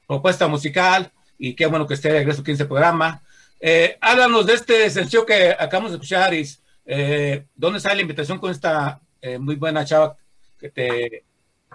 propuesta 0.07 0.49
musical. 0.49 1.13
Y 1.39 1.53
qué 1.55 1.67
bueno 1.67 1.87
que 1.87 1.93
esté 1.93 2.09
de 2.09 2.21
regreso 2.21 2.41
aquí 2.41 2.53
en 2.53 2.55
este 2.55 2.65
programa. 2.65 3.21
Eh, 3.61 3.99
háblanos 4.01 4.47
de 4.47 4.55
este 4.55 4.89
sencillo 4.89 5.27
que 5.27 5.51
acabamos 5.51 5.91
de 5.91 5.97
escuchar, 5.97 6.33
Is. 6.33 6.63
Eh, 6.87 7.45
¿Dónde 7.55 7.81
sale 7.81 7.97
la 7.97 8.03
invitación 8.03 8.39
con 8.39 8.51
esta 8.51 8.99
eh, 9.21 9.39
muy 9.39 9.57
buena 9.57 9.85
chava 9.85 10.17
que 10.59 10.71
te 10.71 11.25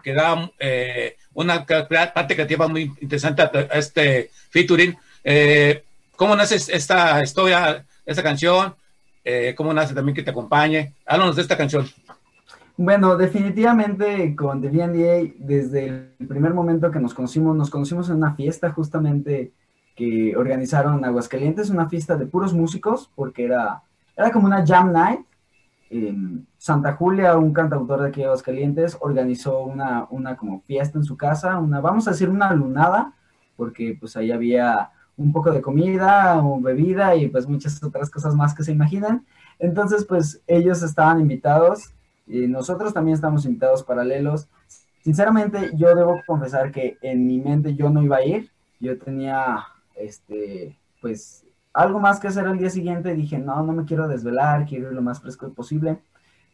que 0.07 0.13
da 0.13 0.49
eh, 0.57 1.17
una 1.33 1.65
parte 1.65 2.33
creativa 2.33 2.65
muy 2.69 2.93
interesante 3.01 3.41
a, 3.41 3.49
este 3.77 4.29
featuring. 4.49 4.95
Eh, 5.21 5.83
¿Cómo 6.15 6.33
nace 6.33 6.55
esta 6.55 7.21
historia, 7.21 7.83
esta 8.05 8.23
canción? 8.23 8.73
Eh, 9.25 9.53
¿Cómo 9.57 9.73
nace 9.73 9.93
también 9.93 10.15
que 10.15 10.23
te 10.23 10.29
acompañe? 10.29 10.93
Háblanos 11.05 11.35
de 11.35 11.41
esta 11.41 11.57
canción. 11.57 11.85
Bueno, 12.77 13.17
definitivamente 13.17 14.33
con 14.33 14.61
The 14.61 14.69
BNDA, 14.69 15.33
desde 15.39 15.87
el 15.87 16.25
primer 16.25 16.53
momento 16.53 16.89
que 16.89 16.99
nos 17.01 17.13
conocimos, 17.13 17.53
nos 17.57 17.69
conocimos 17.69 18.07
en 18.07 18.15
una 18.15 18.33
fiesta 18.33 18.71
justamente 18.71 19.51
que 19.93 20.37
organizaron 20.37 21.03
Aguascalientes, 21.03 21.69
una 21.69 21.89
fiesta 21.89 22.15
de 22.15 22.27
puros 22.27 22.53
músicos, 22.53 23.11
porque 23.13 23.43
era, 23.43 23.81
era 24.15 24.31
como 24.31 24.45
una 24.47 24.65
jam 24.65 24.93
night, 24.93 25.19
Santa 26.57 26.93
Julia, 26.93 27.37
un 27.37 27.53
cantautor 27.53 28.01
de 28.01 28.07
aquí 28.09 28.21
de 28.21 28.25
Aguascalientes, 28.25 28.97
organizó 28.99 29.63
una, 29.63 30.07
una 30.09 30.35
como 30.35 30.61
fiesta 30.61 30.97
en 30.97 31.03
su 31.03 31.15
casa, 31.15 31.57
una, 31.57 31.79
vamos 31.81 32.07
a 32.07 32.11
decir 32.11 32.29
una 32.29 32.51
lunada, 32.53 33.13
porque 33.55 33.95
pues 33.99 34.17
ahí 34.17 34.31
había 34.31 34.91
un 35.17 35.31
poco 35.31 35.51
de 35.51 35.61
comida, 35.61 36.37
o 36.43 36.59
bebida 36.61 37.15
y 37.15 37.27
pues 37.27 37.47
muchas 37.47 37.81
otras 37.83 38.09
cosas 38.09 38.35
más 38.35 38.53
que 38.53 38.63
se 38.63 38.71
imaginan. 38.71 39.25
Entonces 39.59 40.05
pues 40.05 40.41
ellos 40.47 40.81
estaban 40.83 41.19
invitados 41.19 41.93
y 42.27 42.47
nosotros 42.47 42.93
también 42.93 43.15
estamos 43.15 43.45
invitados 43.45 43.83
paralelos. 43.83 44.47
Sinceramente 45.01 45.71
yo 45.75 45.95
debo 45.95 46.21
confesar 46.27 46.71
que 46.71 46.97
en 47.01 47.25
mi 47.25 47.39
mente 47.39 47.75
yo 47.75 47.89
no 47.89 48.03
iba 48.03 48.17
a 48.17 48.25
ir, 48.25 48.51
yo 48.79 48.97
tenía 48.99 49.63
este 49.95 50.77
pues 51.01 51.45
algo 51.73 51.99
más 51.99 52.19
que 52.19 52.27
hacer 52.27 52.47
al 52.47 52.57
día 52.57 52.69
siguiente, 52.69 53.13
dije, 53.13 53.37
no, 53.37 53.61
no 53.63 53.71
me 53.71 53.85
quiero 53.85 54.07
desvelar, 54.07 54.65
quiero 54.65 54.87
ir 54.87 54.93
lo 54.93 55.01
más 55.01 55.21
fresco 55.21 55.49
posible. 55.53 55.99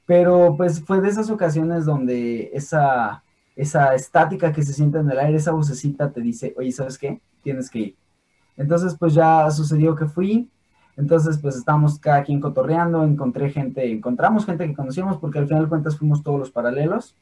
Pero 0.05 0.55
pues 0.57 0.83
fue 0.83 1.01
de 1.01 1.09
esas 1.09 1.29
ocasiones 1.29 1.85
donde 1.85 2.51
esa, 2.53 3.23
esa 3.55 3.95
estática 3.95 4.51
que 4.51 4.63
se 4.63 4.73
siente 4.73 4.97
en 4.97 5.09
el 5.09 5.19
aire, 5.19 5.37
esa 5.37 5.51
vocecita 5.51 6.11
te 6.11 6.21
dice, 6.21 6.53
oye, 6.57 6.71
¿sabes 6.71 6.97
qué? 6.97 7.21
Tienes 7.41 7.69
que 7.69 7.79
ir. 7.79 7.95
Entonces 8.57 8.95
pues 8.99 9.13
ya 9.13 9.49
sucedió 9.49 9.95
que 9.95 10.05
fui, 10.05 10.49
entonces 10.95 11.39
pues 11.39 11.55
estábamos 11.55 11.99
cada 11.99 12.23
quien 12.23 12.39
cotorreando, 12.39 13.03
encontré 13.03 13.49
gente, 13.49 13.91
encontramos 13.91 14.45
gente 14.45 14.67
que 14.67 14.75
conocíamos 14.75 15.17
porque 15.17 15.39
al 15.39 15.47
final 15.47 15.63
de 15.63 15.69
cuentas 15.69 15.97
fuimos 15.97 16.21
todos 16.21 16.39
los 16.39 16.51
paralelos. 16.51 17.15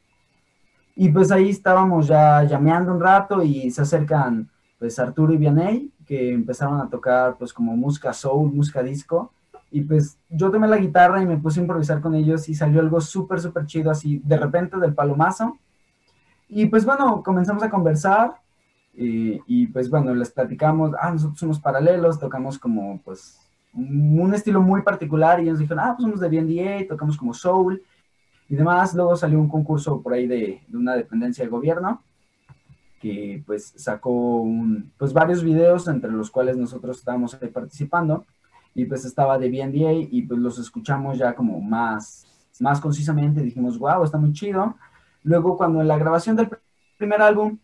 Y 0.96 1.10
pues 1.10 1.32
ahí 1.32 1.50
estábamos 1.50 2.08
ya 2.08 2.44
llameando 2.44 2.94
un 2.94 3.00
rato 3.00 3.42
y 3.44 3.72
se 3.72 3.82
acercan 3.82 4.50
pues 4.78 5.00
Arturo 5.00 5.32
y 5.34 5.38
Vianey, 5.38 5.92
que 6.06 6.34
empezaron 6.34 6.82
a 6.82 6.90
tocar 6.90 7.38
pues 7.38 7.54
como 7.54 7.78
música 7.78 8.12
soul, 8.14 8.52
música 8.52 8.84
disco. 8.84 9.32
Y 9.72 9.82
pues 9.82 10.20
yo 10.30 10.52
tomé 10.52 10.68
la 10.68 10.78
guitarra 10.78 11.22
y 11.22 11.26
me 11.26 11.38
puse 11.38 11.60
a 11.60 11.64
improvisar 11.64 12.02
con 12.02 12.14
ellos 12.14 12.50
y 12.50 12.54
salió 12.54 12.82
algo 12.82 13.00
súper, 13.00 13.40
súper 13.40 13.66
chido 13.66 13.90
así 13.90 14.22
de 14.24 14.38
repente 14.38 14.78
del 14.78 14.94
palomazo. 14.94 15.58
Y 16.50 16.66
pues 16.66 16.86
bueno, 16.86 17.24
comenzamos 17.24 17.64
a 17.64 17.70
conversar 17.70 18.34
y, 18.94 19.68
pues 19.68 19.90
bueno, 19.90 20.14
les 20.14 20.30
platicamos, 20.32 20.92
ah, 21.00 21.12
nosotros 21.12 21.40
somos 21.40 21.60
paralelos, 21.62 22.20
tocamos 22.20 22.60
como 22.60 23.02
pues 23.04 23.40
un 23.74 24.34
estilo 24.34 24.62
muy 24.62 24.82
particular 24.82 25.40
y 25.40 25.44
ellos 25.44 25.60
dijeron, 25.60 25.80
ah, 25.80 25.94
pues 25.96 26.04
somos 26.04 26.20
de 26.20 26.28
BNDA, 26.28 26.88
tocamos 26.90 27.16
como 27.16 27.34
soul 27.34 27.82
y 28.50 28.56
demás. 28.56 28.94
Luego 28.94 29.16
salió 29.16 29.40
un 29.40 29.48
concurso 29.48 30.02
por 30.02 30.12
ahí 30.12 30.28
de, 30.28 30.62
de 30.68 30.78
una 30.78 30.96
dependencia 30.96 31.46
del 31.46 31.52
gobierno 31.52 32.04
que 33.00 33.42
pues 33.48 33.74
sacó 33.78 34.46
pues 34.98 35.12
varios 35.12 35.44
videos 35.44 35.88
entre 35.88 36.12
los 36.12 36.30
cuales 36.30 36.58
nosotros 36.58 37.00
estábamos 37.00 37.36
ahí 37.42 37.48
participando 37.48 38.26
y 38.74 38.86
pues 38.86 39.06
estaba 39.06 39.38
de 39.38 39.50
BNDA 39.50 39.94
y 39.94 40.22
pues 40.24 40.40
los 40.40 40.58
escuchamos 40.60 41.18
ya 41.18 41.34
como 41.34 41.60
más, 41.60 42.26
más 42.60 42.80
concisamente, 42.80 43.42
dijimos, 43.42 43.78
wow, 43.78 44.04
está 44.04 44.18
muy 44.18 44.34
chido. 44.34 44.76
Luego 45.24 45.58
cuando 45.58 45.82
en 45.82 45.88
la 45.88 45.98
grabación 45.98 46.36
del 46.36 46.50
primer 46.98 47.22
álbum, 47.22 47.58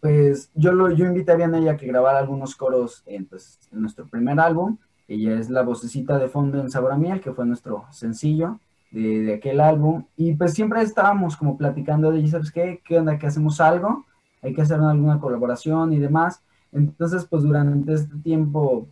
pues 0.00 0.50
yo, 0.54 0.72
lo, 0.72 0.90
yo 0.90 1.06
invité 1.06 1.32
a 1.32 1.36
BNDA 1.36 1.72
a 1.72 1.76
que 1.76 1.86
grabara 1.86 2.18
algunos 2.18 2.56
coros 2.56 3.02
en, 3.06 3.26
pues, 3.26 3.58
nuestro 3.70 4.06
primer 4.06 4.38
álbum, 4.40 4.76
ella 5.08 5.38
es 5.38 5.50
la 5.50 5.62
vocecita 5.62 6.18
de 6.18 6.28
fondo 6.28 6.60
en 6.60 6.70
Sabor 6.70 6.96
Miel, 6.98 7.20
que 7.20 7.32
fue 7.32 7.46
nuestro 7.46 7.84
sencillo 7.90 8.58
de, 8.90 9.22
de 9.22 9.34
aquel 9.34 9.60
álbum, 9.60 10.04
y 10.16 10.34
pues 10.34 10.54
siempre 10.54 10.82
estábamos 10.82 11.36
como 11.36 11.56
platicando 11.56 12.10
de, 12.10 12.26
¿sabes 12.28 12.50
qué? 12.50 12.80
¿Qué 12.84 12.98
onda? 12.98 13.18
¿Que 13.18 13.26
hacemos 13.26 13.60
algo? 13.60 14.04
Hay 14.42 14.54
que 14.54 14.62
hacer 14.62 14.80
alguna 14.80 15.20
colaboración 15.20 15.92
y 15.92 15.98
demás. 15.98 16.42
Entonces, 16.72 17.26
pues 17.26 17.42
durante 17.42 17.92
este 17.92 18.16
tiempo 18.18 18.88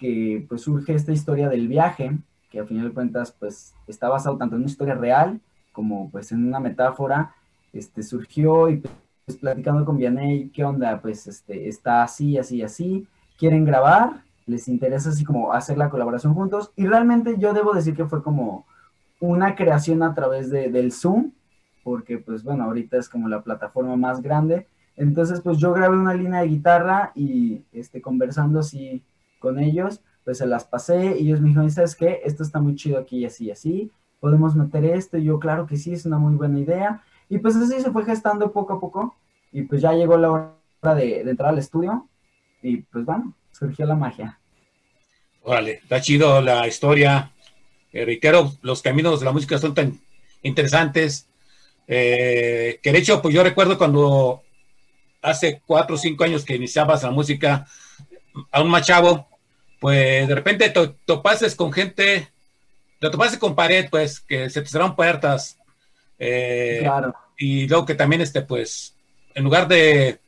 que 0.00 0.46
pues 0.48 0.62
surge 0.62 0.94
esta 0.94 1.12
historia 1.12 1.48
del 1.50 1.68
viaje, 1.68 2.18
que 2.50 2.58
a 2.58 2.64
final 2.64 2.88
de 2.88 2.94
cuentas 2.94 3.36
pues 3.38 3.74
está 3.86 4.08
basado 4.08 4.38
tanto 4.38 4.56
en 4.56 4.62
una 4.62 4.70
historia 4.70 4.94
real 4.94 5.38
como 5.72 6.10
pues 6.10 6.32
en 6.32 6.48
una 6.48 6.58
metáfora, 6.58 7.34
este 7.72 8.02
surgió 8.02 8.68
y 8.70 8.82
pues 9.26 9.38
platicando 9.38 9.84
con 9.84 9.98
Vianey, 9.98 10.48
¿qué 10.48 10.64
onda? 10.64 11.00
Pues 11.00 11.26
este 11.26 11.68
está 11.68 12.02
así, 12.02 12.38
así, 12.38 12.62
así, 12.62 13.06
quieren 13.38 13.64
grabar, 13.64 14.24
les 14.46 14.66
interesa 14.66 15.10
así 15.10 15.22
como 15.22 15.52
hacer 15.52 15.76
la 15.78 15.90
colaboración 15.90 16.34
juntos 16.34 16.72
y 16.74 16.86
realmente 16.86 17.36
yo 17.38 17.52
debo 17.52 17.72
decir 17.74 17.94
que 17.94 18.06
fue 18.06 18.22
como 18.22 18.66
una 19.20 19.54
creación 19.54 20.02
a 20.02 20.14
través 20.14 20.50
de, 20.50 20.70
del 20.70 20.92
Zoom, 20.92 21.32
porque 21.84 22.18
pues 22.18 22.42
bueno, 22.42 22.64
ahorita 22.64 22.96
es 22.96 23.08
como 23.08 23.28
la 23.28 23.42
plataforma 23.42 23.96
más 23.96 24.22
grande, 24.22 24.66
entonces 24.96 25.42
pues 25.42 25.58
yo 25.58 25.72
grabé 25.74 25.96
una 25.96 26.14
línea 26.14 26.40
de 26.40 26.48
guitarra 26.48 27.12
y 27.14 27.62
este, 27.72 28.00
conversando 28.00 28.60
así 28.60 29.02
con 29.40 29.58
ellos, 29.58 30.00
pues 30.24 30.38
se 30.38 30.46
las 30.46 30.64
pasé 30.64 31.18
y 31.18 31.26
ellos 31.26 31.40
me 31.40 31.48
dijeron, 31.48 31.70
¿sabes 31.70 31.96
qué? 31.96 32.20
Esto 32.24 32.44
está 32.44 32.60
muy 32.60 32.76
chido 32.76 32.98
aquí, 32.98 33.24
así, 33.24 33.50
así, 33.50 33.90
podemos 34.20 34.54
meter 34.54 34.84
esto, 34.84 35.18
y 35.18 35.24
yo 35.24 35.40
claro 35.40 35.66
que 35.66 35.76
sí, 35.76 35.92
es 35.92 36.06
una 36.06 36.18
muy 36.18 36.36
buena 36.36 36.60
idea, 36.60 37.02
y 37.28 37.38
pues 37.38 37.56
así 37.56 37.80
se 37.80 37.90
fue 37.90 38.04
gestando 38.04 38.52
poco 38.52 38.74
a 38.74 38.80
poco, 38.80 39.16
y 39.50 39.62
pues 39.62 39.82
ya 39.82 39.92
llegó 39.92 40.16
la 40.16 40.30
hora 40.30 40.94
de, 40.94 41.22
entrar 41.22 41.48
al 41.48 41.58
estudio, 41.58 42.06
y 42.62 42.82
pues 42.82 43.04
bueno, 43.04 43.34
surgió 43.50 43.86
la 43.86 43.96
magia. 43.96 44.38
Órale, 45.42 45.72
está 45.82 46.00
chido 46.00 46.40
la 46.42 46.68
historia, 46.68 47.32
eh, 47.92 48.20
los 48.62 48.82
caminos 48.82 49.18
de 49.18 49.26
la 49.26 49.32
música 49.32 49.58
son 49.58 49.74
tan 49.74 49.98
interesantes, 50.42 51.26
eh, 51.88 52.78
que 52.82 52.92
de 52.92 52.98
hecho, 52.98 53.20
pues 53.20 53.34
yo 53.34 53.42
recuerdo 53.42 53.78
cuando 53.78 54.42
hace 55.22 55.60
cuatro 55.66 55.96
o 55.96 55.98
cinco 55.98 56.24
años 56.24 56.44
que 56.44 56.56
iniciabas 56.56 57.02
la 57.02 57.10
música, 57.10 57.66
a 58.52 58.62
un 58.62 58.70
machavo, 58.70 59.29
pues 59.80 60.28
de 60.28 60.34
repente 60.34 60.70
te 60.70 60.88
topases 61.04 61.56
con 61.56 61.72
gente, 61.72 62.28
te 63.00 63.10
topases 63.10 63.38
con 63.38 63.56
pared, 63.56 63.88
pues 63.90 64.20
que 64.20 64.48
se 64.50 64.62
te 64.62 64.68
cerraron 64.68 64.94
puertas. 64.94 65.56
Eh, 66.18 66.80
claro. 66.82 67.14
Y 67.38 67.66
luego 67.66 67.86
que 67.86 67.94
también, 67.94 68.20
este, 68.20 68.42
pues, 68.42 68.94
en 69.34 69.44
lugar 69.44 69.66
de 69.66 70.20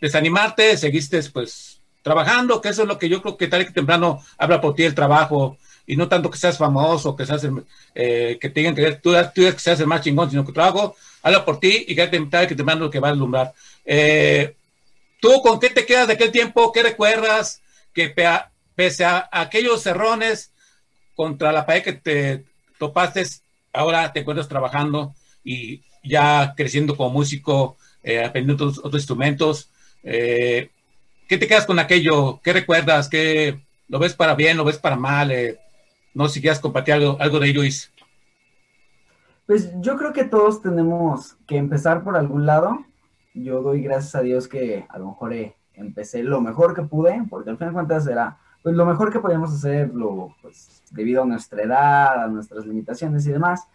desanimarte, 0.00 0.76
seguiste, 0.78 1.22
pues, 1.24 1.80
trabajando, 2.02 2.60
que 2.60 2.70
eso 2.70 2.82
es 2.82 2.88
lo 2.88 2.98
que 2.98 3.08
yo 3.08 3.20
creo 3.20 3.36
que 3.36 3.48
tarde 3.48 3.66
que 3.66 3.72
temprano 3.72 4.22
habla 4.38 4.60
por 4.60 4.74
ti 4.74 4.84
el 4.84 4.94
trabajo, 4.94 5.58
y 5.86 5.96
no 5.96 6.08
tanto 6.08 6.30
que 6.30 6.38
seas 6.38 6.56
famoso, 6.56 7.14
que 7.14 7.26
seas 7.26 7.46
eh, 7.94 8.38
que 8.40 8.48
tengan 8.48 8.74
que 8.74 8.92
tú, 8.92 9.14
tú 9.34 9.42
que 9.42 9.58
seas 9.58 9.80
el 9.80 9.86
más 9.86 10.00
chingón, 10.00 10.30
sino 10.30 10.44
que 10.44 10.52
trabajo, 10.52 10.96
habla 11.22 11.44
por 11.44 11.60
ti 11.60 11.84
y 11.86 11.94
que 11.94 12.06
tarde 12.06 12.48
que 12.48 12.54
temprano 12.54 12.86
lo 12.86 12.90
que 12.90 13.00
va 13.00 13.08
a 13.08 13.12
alumbrar. 13.12 13.52
Eh, 13.84 14.54
¿Tú 15.20 15.40
con 15.42 15.58
qué 15.60 15.70
te 15.70 15.86
quedas 15.86 16.06
de 16.06 16.14
aquel 16.14 16.30
tiempo? 16.30 16.72
¿Qué 16.72 16.82
recuerdas? 16.82 17.60
Que 17.92 18.10
pese 18.74 19.04
a 19.04 19.28
aquellos 19.30 19.82
cerrones 19.82 20.52
contra 21.14 21.52
la 21.52 21.66
pared 21.66 21.82
que 21.82 21.92
te 21.92 22.44
topaste, 22.78 23.24
ahora 23.72 24.12
te 24.12 24.20
encuentras 24.20 24.48
trabajando 24.48 25.14
y 25.44 25.82
ya 26.02 26.54
creciendo 26.56 26.96
como 26.96 27.10
músico, 27.10 27.76
eh, 28.02 28.24
aprendiendo 28.24 28.66
otros, 28.66 28.94
instrumentos. 28.94 29.70
Eh, 30.02 30.70
¿Qué 31.28 31.38
te 31.38 31.46
quedas 31.46 31.66
con 31.66 31.78
aquello? 31.78 32.40
¿Qué 32.42 32.52
recuerdas? 32.52 33.08
¿Qué 33.08 33.60
lo 33.88 33.98
ves 33.98 34.14
para 34.14 34.34
bien? 34.34 34.56
¿Lo 34.56 34.64
ves 34.64 34.78
para 34.78 34.96
mal? 34.96 35.30
Eh, 35.30 35.58
no 36.12 36.28
sé 36.28 36.34
si 36.34 36.40
quieras 36.40 36.60
compartir 36.60 36.94
algo, 36.94 37.16
algo 37.20 37.40
de 37.40 37.48
ello, 37.48 37.62
Pues 39.46 39.70
yo 39.80 39.96
creo 39.96 40.12
que 40.12 40.24
todos 40.24 40.62
tenemos 40.62 41.36
que 41.46 41.56
empezar 41.56 42.04
por 42.04 42.16
algún 42.16 42.46
lado 42.46 42.84
yo 43.34 43.62
doy 43.62 43.82
gracias 43.82 44.14
a 44.14 44.22
Dios 44.22 44.48
que 44.48 44.86
a 44.88 44.98
lo 44.98 45.08
mejor 45.08 45.32
eh, 45.32 45.56
empecé 45.74 46.22
lo 46.22 46.40
mejor 46.40 46.74
que 46.74 46.82
pude, 46.82 47.20
porque 47.28 47.50
al 47.50 47.58
fin 47.58 47.68
de 47.68 47.72
cuentas 47.72 48.06
era 48.06 48.38
pues 48.64 48.74
lo 48.74 48.86
mejor 48.86 49.12
que 49.12 49.20
podíamos 49.20 49.52
hacerlo, 49.52 50.34
pues 50.40 50.82
debido 50.90 51.22
a 51.22 51.26
nuestra 51.26 51.62
edad, 51.62 52.24
a 52.24 52.28
nuestras 52.28 52.64
limitaciones 52.64 53.26
y 53.26 53.30
demás. 53.30 53.68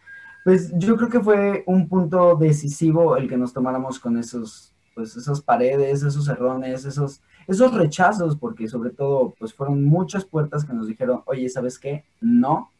Pues 0.43 0.71
yo 0.79 0.97
creo 0.97 1.09
que 1.09 1.19
fue 1.19 1.63
un 1.67 1.87
punto 1.87 2.35
decisivo 2.35 3.15
el 3.15 3.29
que 3.29 3.37
nos 3.37 3.53
tomáramos 3.53 3.99
con 3.99 4.17
esos, 4.17 4.73
pues 4.95 5.15
esas 5.15 5.41
paredes, 5.41 6.01
esos 6.01 6.27
errores, 6.27 6.85
esos, 6.85 7.21
esos 7.45 7.71
rechazos, 7.75 8.35
porque 8.35 8.67
sobre 8.67 8.89
todo, 8.89 9.35
pues 9.37 9.53
fueron 9.53 9.83
muchas 9.83 10.25
puertas 10.25 10.65
que 10.65 10.73
nos 10.73 10.87
dijeron, 10.87 11.21
oye, 11.27 11.47
¿sabes 11.49 11.77
qué? 11.77 12.03
No, 12.19 12.71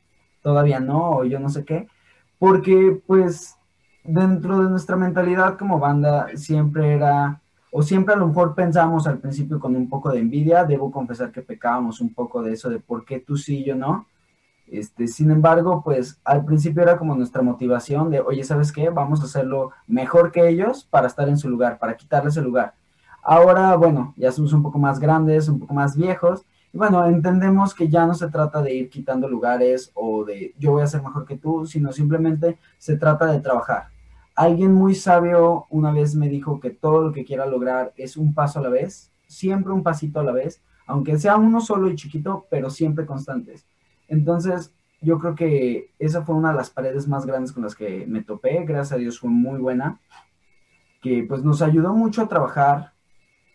todavía 0.42 0.80
no, 0.80 1.12
o 1.12 1.26
yo 1.26 1.40
no 1.40 1.50
sé 1.50 1.64
qué, 1.64 1.88
porque 2.40 3.00
pues 3.06 3.56
dentro 4.04 4.64
de 4.64 4.70
nuestra 4.72 4.96
mentalidad 4.96 5.60
como 5.60 5.78
banda 5.78 6.26
siempre 6.34 6.92
era, 6.96 7.40
o 7.72 7.82
siempre 7.84 8.14
a 8.14 8.18
lo 8.18 8.28
mejor 8.28 8.56
pensamos 8.56 9.06
al 9.08 9.20
principio 9.20 9.60
con 9.60 9.76
un 9.76 9.88
poco 9.90 10.12
de 10.12 10.20
envidia, 10.20 10.64
debo 10.64 10.92
confesar 10.92 11.32
que 11.32 11.42
pecábamos 11.42 12.02
un 12.02 12.14
poco 12.14 12.42
de 12.42 12.54
eso, 12.54 12.70
de 12.70 12.80
por 12.80 13.06
qué 13.06 13.20
tú 13.20 13.38
sí, 13.38 13.64
yo 13.64 13.76
no. 13.76 14.08
Este, 14.68 15.08
sin 15.08 15.32
embargo, 15.32 15.82
pues 15.84 16.20
al 16.24 16.46
principio 16.46 16.84
era 16.84 16.98
como 16.98 17.16
nuestra 17.16 17.42
motivación 17.42 18.12
de, 18.12 18.22
oye, 18.22 18.44
¿sabes 18.44 18.72
qué? 18.72 18.90
Vamos 18.90 19.22
a 19.22 19.26
hacerlo 19.26 19.72
mejor 19.88 20.32
que 20.32 20.48
ellos 20.48 20.88
para 20.90 21.08
estar 21.08 21.28
en 21.28 21.38
su 21.38 21.50
lugar, 21.50 21.80
para 21.80 21.98
quitarles 21.98 22.38
el 22.38 22.44
lugar. 22.44 22.74
Ahora, 23.24 23.76
bueno, 23.76 24.14
ya 24.16 24.32
somos 24.32 24.54
un 24.54 24.64
poco 24.64 24.80
más 24.80 25.00
grandes, 25.00 25.50
un 25.50 25.60
poco 25.60 25.74
más 25.74 25.96
viejos, 25.96 26.46
y 26.72 26.78
bueno, 26.78 27.06
entendemos 27.08 27.74
que 27.74 27.90
ya 27.90 28.06
no 28.06 28.14
se 28.14 28.30
trata 28.30 28.62
de 28.62 28.74
ir 28.74 28.90
quitando 28.90 29.28
lugares 29.28 29.92
o 29.96 30.24
de 30.24 30.54
yo 30.60 30.72
voy 30.72 30.84
a 30.84 30.88
ser 30.88 31.02
mejor 31.02 31.26
que 31.26 31.38
tú, 31.38 31.66
sino 31.66 31.92
simplemente 31.92 32.60
se 32.78 32.96
trata 32.96 33.26
de 33.26 33.40
trabajar. 33.40 33.90
Alguien 34.40 34.74
muy 34.74 34.96
sabio 34.96 35.66
una 35.70 35.92
vez 35.92 36.16
me 36.16 36.30
dijo 36.30 36.62
que 36.62 36.70
todo 36.70 37.02
lo 37.02 37.12
que 37.12 37.26
quiera 37.26 37.46
lograr 37.46 37.92
es 37.98 38.16
un 38.16 38.34
paso 38.34 38.60
a 38.60 38.62
la 38.62 38.70
vez, 38.70 39.12
siempre 39.28 39.74
un 39.74 39.84
pasito 39.84 40.22
a 40.22 40.24
la 40.24 40.32
vez, 40.32 40.62
aunque 40.88 41.20
sea 41.20 41.36
uno 41.36 41.60
solo 41.60 41.90
y 41.90 41.96
chiquito, 41.96 42.48
pero 42.50 42.70
siempre 42.70 43.06
constantes. 43.06 43.66
Entonces, 44.08 44.74
yo 45.02 45.20
creo 45.20 45.36
que 45.36 45.92
esa 46.00 46.22
fue 46.22 46.36
una 46.36 46.52
de 46.52 46.56
las 46.56 46.70
paredes 46.70 47.06
más 47.06 47.26
grandes 47.26 47.52
con 47.52 47.64
las 47.64 47.76
que 47.76 48.06
me 48.08 48.24
topé, 48.24 48.64
gracias 48.64 48.94
a 48.94 48.96
Dios 48.96 49.20
fue 49.20 49.30
muy 49.30 49.60
buena, 49.60 50.00
que 51.02 51.26
pues 51.28 51.44
nos 51.44 51.62
ayudó 51.62 51.94
mucho 51.94 52.22
a 52.22 52.30
trabajar, 52.30 52.94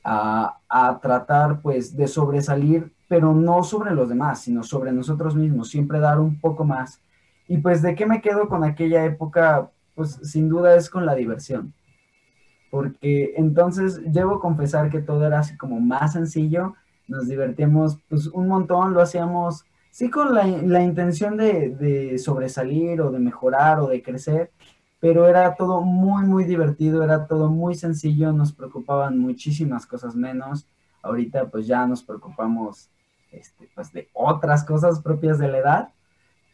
a, 0.05 0.59
a 0.69 1.01
tratar 1.01 1.63
pues 1.63 1.97
de 1.97 2.09
sobresalir 2.09 2.93
pero 3.09 3.33
no 3.33 3.65
sobre 3.65 3.95
los 3.95 4.11
demás, 4.11 4.43
sino 4.43 4.63
sobre 4.63 4.93
nosotros 4.93 5.35
mismos, 5.35 5.71
siempre 5.71 5.99
dar 5.99 6.21
un 6.21 6.39
poco 6.39 6.67
más. 6.67 7.01
Y 7.49 7.57
pues 7.57 7.81
de 7.81 7.95
qué 7.95 8.05
me 8.05 8.21
quedo 8.21 8.51
con 8.51 8.65
aquella 8.65 9.07
época, 9.07 9.71
pues 9.95 10.19
sin 10.23 10.49
duda 10.49 10.77
es 10.77 10.91
con 10.91 11.07
la 11.07 11.15
diversión. 11.15 11.75
Porque 12.71 13.35
entonces 13.37 14.01
debo 14.05 14.41
confesar 14.41 14.91
que 14.91 15.01
todo 15.01 15.27
era 15.27 15.41
así 15.41 15.57
como 15.57 15.81
más 15.81 16.15
sencillo, 16.15 16.75
nos 17.07 17.29
divertíamos 17.29 17.99
pues 18.09 18.27
un 18.29 18.49
montón, 18.49 18.95
lo 18.95 19.01
hacíamos 19.01 19.65
sí 19.91 20.11
con 20.11 20.35
la, 20.35 20.45
la 20.47 20.83
intención 20.83 21.37
de, 21.37 21.71
de 21.71 22.19
sobresalir 22.19 23.01
o 23.01 23.13
de 23.13 23.21
mejorar 23.21 23.79
o 23.81 23.89
de 23.89 24.03
crecer, 24.03 24.51
pero 24.99 25.29
era 25.29 25.55
todo 25.55 25.83
muy, 25.83 26.25
muy 26.25 26.45
divertido, 26.45 27.05
era 27.05 27.27
todo 27.27 27.51
muy 27.51 27.75
sencillo, 27.75 28.33
nos 28.33 28.53
preocupaban 28.53 29.19
muchísimas 29.19 29.87
cosas 29.87 30.17
menos. 30.17 30.67
Ahorita 31.03 31.51
pues 31.51 31.67
ya 31.67 31.87
nos 31.87 32.03
preocupamos 32.03 32.89
este, 33.31 33.69
pues 33.75 33.93
de 33.93 34.09
otras 34.15 34.65
cosas 34.65 35.01
propias 35.01 35.39
de 35.39 35.49
la 35.49 35.59
edad, 35.59 35.89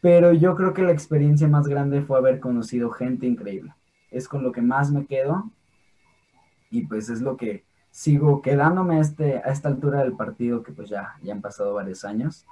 pero 0.01 0.33
yo 0.33 0.55
creo 0.55 0.73
que 0.73 0.81
la 0.81 0.91
experiencia 0.91 1.47
más 1.47 1.67
grande 1.67 2.01
fue 2.01 2.17
haber 2.17 2.39
conocido 2.39 2.89
gente 2.89 3.27
increíble. 3.27 3.73
es 4.09 4.27
con 4.27 4.43
lo 4.43 4.51
que 4.51 4.61
más 4.61 4.91
me 4.91 5.05
quedo 5.05 5.49
y 6.69 6.85
pues 6.85 7.09
es 7.09 7.21
lo 7.21 7.37
que 7.37 7.63
sigo 7.91 8.41
quedándome 8.41 8.97
a, 8.97 9.01
este, 9.01 9.37
a 9.37 9.51
esta 9.51 9.69
altura 9.69 10.03
del 10.03 10.13
partido 10.13 10.63
que 10.63 10.73
pues 10.73 10.89
ya, 10.89 11.15
ya 11.21 11.33
han 11.33 11.41
pasado 11.41 11.73
varios 11.75 12.03
años 12.03 12.45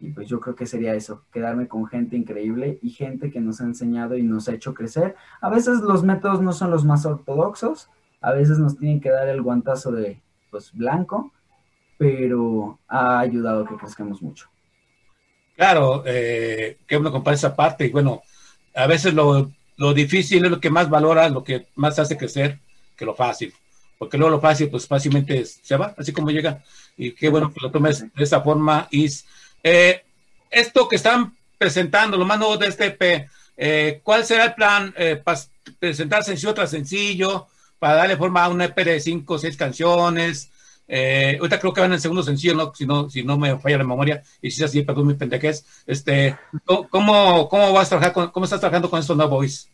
y 0.00 0.10
pues 0.10 0.28
yo 0.28 0.40
creo 0.40 0.56
que 0.56 0.66
sería 0.66 0.94
eso, 0.94 1.22
quedarme 1.32 1.68
con 1.68 1.86
gente 1.86 2.16
increíble 2.16 2.78
y 2.82 2.90
gente 2.90 3.30
que 3.30 3.40
nos 3.40 3.60
ha 3.60 3.64
enseñado 3.64 4.16
y 4.16 4.22
nos 4.22 4.48
ha 4.48 4.54
hecho 4.54 4.74
crecer. 4.74 5.16
A 5.40 5.48
veces 5.48 5.80
los 5.80 6.02
métodos 6.02 6.42
no 6.42 6.52
son 6.52 6.70
los 6.70 6.84
más 6.84 7.06
ortodoxos, 7.06 7.88
a 8.20 8.32
veces 8.32 8.58
nos 8.58 8.76
tienen 8.76 9.00
que 9.00 9.10
dar 9.10 9.28
el 9.28 9.42
guantazo 9.42 9.92
de 9.92 10.20
pues 10.50 10.72
blanco, 10.72 11.32
pero 11.98 12.78
ha 12.88 13.20
ayudado 13.20 13.64
a 13.64 13.68
que 13.68 13.76
crezcamos 13.76 14.22
mucho. 14.22 14.48
Claro, 15.56 16.04
eh, 16.06 16.78
que 16.86 16.96
uno 16.96 17.10
compara 17.10 17.34
esa 17.34 17.56
parte 17.56 17.86
y 17.86 17.90
bueno, 17.90 18.22
a 18.74 18.86
veces 18.86 19.14
lo, 19.14 19.50
lo 19.78 19.94
difícil 19.94 20.44
es 20.44 20.50
lo 20.50 20.60
que 20.60 20.70
más 20.70 20.90
valora, 20.90 21.28
lo 21.28 21.42
que 21.42 21.66
más 21.76 21.98
hace 21.98 22.16
crecer 22.16 22.58
que 22.96 23.06
lo 23.06 23.14
fácil 23.14 23.54
porque 23.98 24.18
luego 24.18 24.30
lo 24.36 24.40
fácil, 24.40 24.68
pues 24.68 24.86
fácilmente 24.86 25.44
se 25.44 25.76
va, 25.76 25.94
así 25.96 26.12
como 26.12 26.30
llega. 26.30 26.62
Y 26.96 27.12
qué 27.12 27.28
bueno 27.28 27.52
que 27.52 27.60
lo 27.60 27.70
tomes 27.70 28.04
de 28.14 28.24
esa 28.24 28.40
forma, 28.40 28.88
Is. 28.90 29.24
Eh, 29.62 30.02
esto 30.50 30.88
que 30.88 30.96
están 30.96 31.34
presentando, 31.58 32.16
lo 32.16 32.24
más 32.24 32.38
nuevo 32.38 32.56
de 32.56 32.68
este 32.68 32.86
EP, 32.86 33.28
eh, 33.56 34.00
¿cuál 34.02 34.24
será 34.24 34.44
el 34.44 34.54
plan 34.54 34.94
eh, 34.96 35.20
para 35.22 35.40
presentar 35.78 36.22
sencillo 36.24 36.54
tras 36.54 36.70
sencillo, 36.70 37.46
para 37.78 37.94
darle 37.94 38.16
forma 38.16 38.44
a 38.44 38.48
un 38.48 38.60
EP 38.60 38.76
de 38.76 39.00
cinco 39.00 39.34
o 39.34 39.38
seis 39.38 39.56
canciones? 39.56 40.50
Ahorita 40.88 41.58
creo 41.58 41.72
que 41.72 41.80
van 41.80 41.90
en 41.90 41.94
el 41.94 42.00
segundo 42.00 42.22
sencillo, 42.22 42.54
¿no? 42.54 42.72
Si, 42.74 42.86
no, 42.86 43.10
si 43.10 43.22
no 43.22 43.38
me 43.38 43.58
falla 43.58 43.78
la 43.78 43.84
memoria, 43.84 44.22
y 44.40 44.50
si 44.50 44.62
es 44.62 44.70
así, 44.70 44.82
perdón 44.82 45.08
mi 45.08 45.14
pendejes. 45.14 45.66
Este, 45.86 46.36
¿cómo, 46.64 47.48
cómo, 47.48 47.72
vas 47.72 47.86
a 47.86 47.88
trabajar 47.90 48.12
con, 48.12 48.30
cómo 48.30 48.44
estás 48.44 48.60
trabajando 48.60 48.90
con 48.90 49.00
estos 49.00 49.16
nuevos 49.16 49.70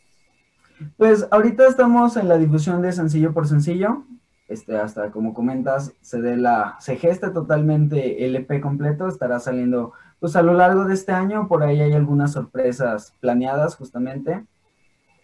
Pues 0.96 1.26
ahorita 1.30 1.66
estamos 1.66 2.16
en 2.16 2.28
la 2.28 2.38
difusión 2.38 2.82
de 2.82 2.92
sencillo 2.92 3.32
por 3.32 3.46
sencillo. 3.46 4.04
Este, 4.48 4.76
hasta 4.76 5.10
como 5.10 5.32
comentas, 5.32 5.94
se 6.02 6.20
dé 6.20 6.36
la, 6.36 6.76
se 6.78 6.96
geste 6.96 7.30
totalmente 7.30 8.26
el 8.26 8.36
EP 8.36 8.60
completo, 8.60 9.08
estará 9.08 9.40
saliendo 9.40 9.92
pues 10.20 10.36
a 10.36 10.42
lo 10.42 10.54
largo 10.54 10.84
de 10.84 10.94
este 10.94 11.10
año, 11.10 11.48
por 11.48 11.64
ahí 11.64 11.80
hay 11.80 11.94
algunas 11.94 12.32
sorpresas 12.32 13.12
planeadas 13.18 13.74
justamente. 13.74 14.44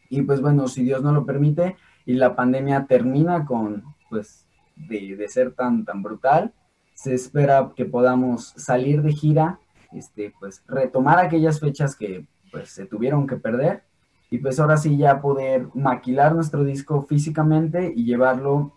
Y 0.09 0.23
pues 0.23 0.41
bueno, 0.41 0.67
si 0.67 0.83
Dios 0.83 1.03
no 1.03 1.13
lo 1.13 1.25
permite 1.25 1.77
y 2.05 2.15
la 2.15 2.35
pandemia 2.35 2.87
termina 2.87 3.45
con 3.45 3.85
pues 4.09 4.48
de, 4.89 5.27
ser 5.29 5.53
tan, 5.53 5.85
tan 5.85 6.03
brutal, 6.03 6.53
se 6.95 7.15
espera 7.15 7.73
que 7.77 7.85
podamos 7.85 8.55
salir 8.57 9.03
de 9.03 9.13
gira, 9.13 9.59
este, 9.93 10.35
pues 10.39 10.63
retomar 10.67 11.19
aquellas 11.19 11.61
fechas 11.61 11.97
que 11.97 12.27
pues 12.51 12.71
se 12.71 12.87
tuvieron 12.87 13.27
que 13.27 13.37
perder 13.37 13.83
y 14.31 14.39
pues 14.39 14.59
ahora 14.61 14.77
sí 14.77 14.97
ya 14.97 15.21
poder 15.21 15.69
maquilar 15.75 16.35
nuestro 16.35 16.65
disco 16.65 17.03
físicamente 17.03 17.93
y 17.95 18.05
llevarlo. 18.05 18.73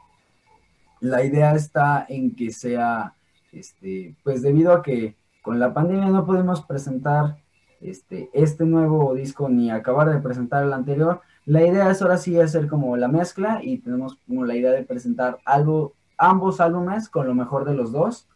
La 1.00 1.24
idea 1.24 1.56
está 1.56 2.06
en 2.08 2.36
que 2.36 2.52
sea, 2.52 3.16
este, 3.52 4.16
pues 4.24 4.42
debido 4.42 4.74
a 4.74 4.82
que 4.82 5.16
con 5.42 5.60
la 5.60 5.74
pandemia 5.74 6.08
no 6.10 6.26
podemos 6.26 6.62
presentar 6.62 7.38
este, 7.82 8.30
este 8.34 8.66
nuevo 8.66 9.14
disco 9.16 9.50
ni 9.50 9.72
acabar 9.72 10.10
de 10.10 10.20
presentar 10.20 10.64
el 10.64 10.74
anterior, 10.74 11.22
la 11.46 11.66
idea 11.66 11.90
es 11.90 12.02
ahora 12.02 12.18
sí 12.18 12.40
hacer 12.40 12.68
como 12.68 12.96
la 12.98 13.08
mezcla 13.08 13.60
y 13.64 13.80
tenemos 13.80 14.18
como 14.28 14.46
la 14.46 14.56
idea 14.56 14.72
de 14.72 14.84
presentar 14.84 15.40
algo, 15.46 15.96
ambos 16.18 16.62
álbumes 16.62 17.10
con 17.10 17.28
lo 17.28 17.34
mejor 17.34 17.66
de 17.66 17.74
los 17.74 17.92
dos. 17.92 18.28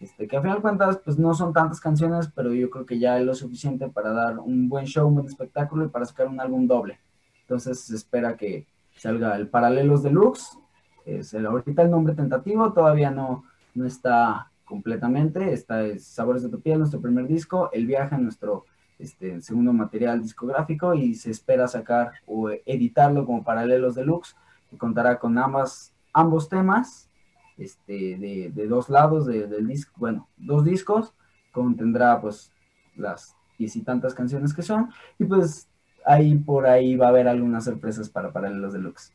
Este, 0.00 0.28
que 0.28 0.36
a 0.36 0.40
final 0.40 0.58
de 0.58 0.62
cuentas 0.62 0.98
pues 1.04 1.18
no 1.18 1.34
son 1.34 1.52
tantas 1.52 1.80
canciones, 1.80 2.30
pero 2.34 2.54
yo 2.54 2.70
creo 2.70 2.86
que 2.86 2.98
ya 2.98 3.18
es 3.18 3.26
lo 3.26 3.34
suficiente 3.34 3.88
para 3.88 4.10
dar 4.12 4.38
un 4.38 4.68
buen 4.68 4.86
show, 4.86 5.08
un 5.08 5.14
buen 5.14 5.26
espectáculo 5.26 5.84
y 5.84 5.88
para 5.88 6.04
sacar 6.04 6.28
un 6.28 6.40
álbum 6.40 6.66
doble. 6.66 6.98
Entonces 7.42 7.80
se 7.80 7.96
espera 7.96 8.36
que 8.36 8.66
salga 8.96 9.36
el 9.36 9.48
Paralelos 9.48 10.02
Deluxe, 10.02 10.58
es 11.04 11.34
el, 11.34 11.46
ahorita 11.46 11.82
el 11.82 11.90
nombre 11.90 12.14
tentativo 12.14 12.72
todavía 12.72 13.10
no, 13.10 13.44
no 13.74 13.86
está 13.86 14.50
completamente. 14.64 15.52
Está 15.52 15.82
es 15.82 16.04
Sabores 16.04 16.42
de 16.42 16.50
tu 16.50 16.60
piel, 16.60 16.78
nuestro 16.78 17.00
primer 17.00 17.26
disco, 17.26 17.70
El 17.72 17.86
viaje, 17.86 18.16
nuestro 18.18 18.66
este, 18.98 19.40
segundo 19.40 19.72
material 19.72 20.22
discográfico 20.22 20.94
y 20.94 21.14
se 21.14 21.30
espera 21.30 21.68
sacar 21.68 22.12
o 22.26 22.50
editarlo 22.50 23.24
como 23.24 23.44
Paralelos 23.44 23.94
Deluxe, 23.94 24.36
que 24.70 24.76
contará 24.76 25.18
con 25.18 25.38
ambas, 25.38 25.92
ambos 26.12 26.48
temas 26.48 27.08
este, 27.56 28.16
de, 28.18 28.50
de 28.54 28.66
dos 28.66 28.88
lados 28.88 29.26
del 29.26 29.66
disco, 29.66 29.92
bueno, 29.96 30.28
dos 30.36 30.64
discos, 30.64 31.12
contendrá 31.52 32.20
pues 32.20 32.52
las 32.96 33.34
diez 33.58 33.74
y 33.76 33.82
tantas 33.82 34.14
canciones 34.14 34.54
que 34.54 34.62
son 34.62 34.90
y 35.18 35.24
pues 35.24 35.68
ahí 36.06 36.36
por 36.36 36.66
ahí 36.66 36.96
va 36.96 37.06
a 37.06 37.10
haber 37.10 37.28
algunas 37.28 37.64
sorpresas 37.64 38.08
para 38.08 38.32
Paralelos 38.32 38.72
Deluxe. 38.72 39.12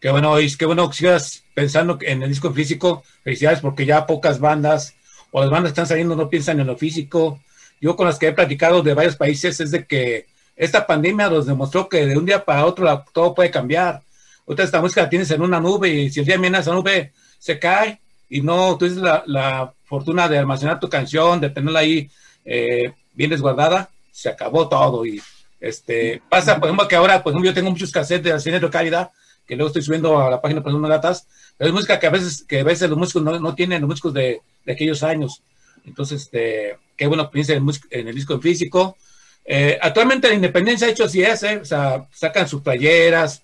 Qué 0.00 0.10
bueno, 0.10 0.38
Is, 0.40 0.56
qué 0.56 0.66
bueno 0.66 0.88
que 0.90 0.96
sigas 0.96 1.44
pensando 1.54 1.96
en 2.00 2.24
el 2.24 2.28
disco 2.28 2.52
físico. 2.52 3.04
Felicidades 3.22 3.60
porque 3.60 3.86
ya 3.86 4.04
pocas 4.04 4.40
bandas 4.40 4.96
o 5.30 5.40
las 5.40 5.48
bandas 5.48 5.70
están 5.70 5.86
saliendo 5.86 6.16
no 6.16 6.28
piensan 6.28 6.58
en 6.58 6.66
lo 6.66 6.76
físico. 6.76 7.40
Yo 7.82 7.96
con 7.96 8.06
las 8.06 8.16
que 8.16 8.28
he 8.28 8.32
platicado 8.32 8.80
de 8.80 8.94
varios 8.94 9.16
países 9.16 9.58
es 9.58 9.72
de 9.72 9.84
que 9.84 10.26
esta 10.54 10.86
pandemia 10.86 11.28
nos 11.28 11.46
demostró 11.46 11.88
que 11.88 12.06
de 12.06 12.16
un 12.16 12.24
día 12.24 12.44
para 12.44 12.64
otro 12.64 13.04
todo 13.12 13.34
puede 13.34 13.50
cambiar. 13.50 14.00
Otra 14.46 14.64
esta 14.64 14.80
música 14.80 15.02
la 15.02 15.10
tienes 15.10 15.30
en 15.32 15.42
una 15.42 15.58
nube 15.58 15.88
y 15.88 16.08
si 16.08 16.20
el 16.20 16.26
día 16.26 16.36
viene 16.36 16.58
esa 16.58 16.72
nube 16.72 17.12
se 17.40 17.58
cae 17.58 18.00
y 18.28 18.40
no 18.40 18.78
tienes 18.78 18.98
la, 18.98 19.24
la 19.26 19.74
fortuna 19.84 20.28
de 20.28 20.38
almacenar 20.38 20.78
tu 20.78 20.88
canción, 20.88 21.40
de 21.40 21.50
tenerla 21.50 21.80
ahí 21.80 22.08
eh, 22.44 22.92
bien 23.14 23.30
desguardada, 23.30 23.90
se 24.12 24.28
acabó 24.28 24.68
todo 24.68 25.04
y 25.04 25.20
este 25.60 26.22
pasa, 26.28 26.60
por 26.60 26.68
ejemplo, 26.68 26.86
que 26.86 26.94
ahora, 26.94 27.20
por 27.20 27.32
ejemplo, 27.32 27.50
yo 27.50 27.54
tengo 27.54 27.70
muchos 27.70 27.90
cassettes 27.90 28.32
de 28.32 28.38
cine 28.38 28.60
de 28.60 28.70
calidad 28.70 29.10
que 29.44 29.56
luego 29.56 29.68
estoy 29.68 29.82
subiendo 29.82 30.20
a 30.20 30.30
la 30.30 30.40
página 30.40 30.60
de 30.60 30.64
Personas 30.64 30.88
Datas, 30.88 31.26
pero 31.58 31.68
es 31.68 31.74
música 31.74 31.98
que 31.98 32.06
a 32.06 32.10
veces, 32.10 32.44
que 32.44 32.60
a 32.60 32.64
veces 32.64 32.88
los 32.88 32.98
músicos 32.98 33.22
no, 33.22 33.40
no 33.40 33.54
tienen, 33.56 33.80
los 33.80 33.88
músicos 33.88 34.14
de, 34.14 34.40
de, 34.64 34.72
aquellos 34.72 35.02
años. 35.02 35.42
Entonces, 35.84 36.22
este, 36.22 36.78
qué 36.96 37.06
bueno 37.06 37.24
que 37.24 37.32
piensen 37.32 37.66
en, 37.90 38.08
el 38.08 38.14
disco 38.14 38.34
en 38.34 38.42
físico. 38.42 38.96
Eh, 39.44 39.78
actualmente 39.80 40.28
la 40.28 40.34
Independencia 40.34 40.86
ha 40.86 40.90
hecho 40.90 41.04
así 41.04 41.22
es, 41.22 41.42
¿eh? 41.42 41.58
o 41.58 41.64
sea, 41.64 42.06
sacan 42.12 42.48
sus 42.48 42.62
playeras, 42.62 43.42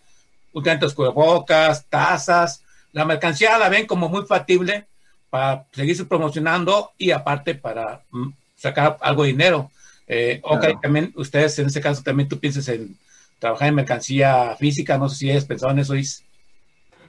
los 0.52 0.94
cubrebocas, 0.94 1.86
tazas, 1.86 2.62
la 2.92 3.04
mercancía 3.04 3.58
la 3.58 3.68
ven 3.68 3.86
como 3.86 4.08
muy 4.08 4.24
factible 4.24 4.86
para 5.30 5.66
seguirse 5.72 6.04
promocionando 6.04 6.92
y 6.98 7.10
aparte 7.10 7.54
para 7.54 8.02
mm, 8.10 8.28
sacar 8.56 8.96
algo 9.00 9.24
de 9.24 9.28
dinero. 9.28 9.70
Eh, 10.06 10.40
claro. 10.42 10.74
Ok, 10.74 10.80
también 10.80 11.12
ustedes 11.16 11.58
en 11.58 11.66
ese 11.66 11.80
caso 11.80 12.02
también 12.02 12.28
tú 12.28 12.38
piensas 12.38 12.66
en 12.68 12.96
trabajar 13.38 13.68
en 13.68 13.74
mercancía 13.74 14.56
física, 14.56 14.98
no 14.98 15.08
sé 15.08 15.16
si 15.16 15.30
has 15.30 15.44
pensado 15.44 15.72
en 15.72 15.80
eso, 15.80 15.94
Is. 15.94 16.24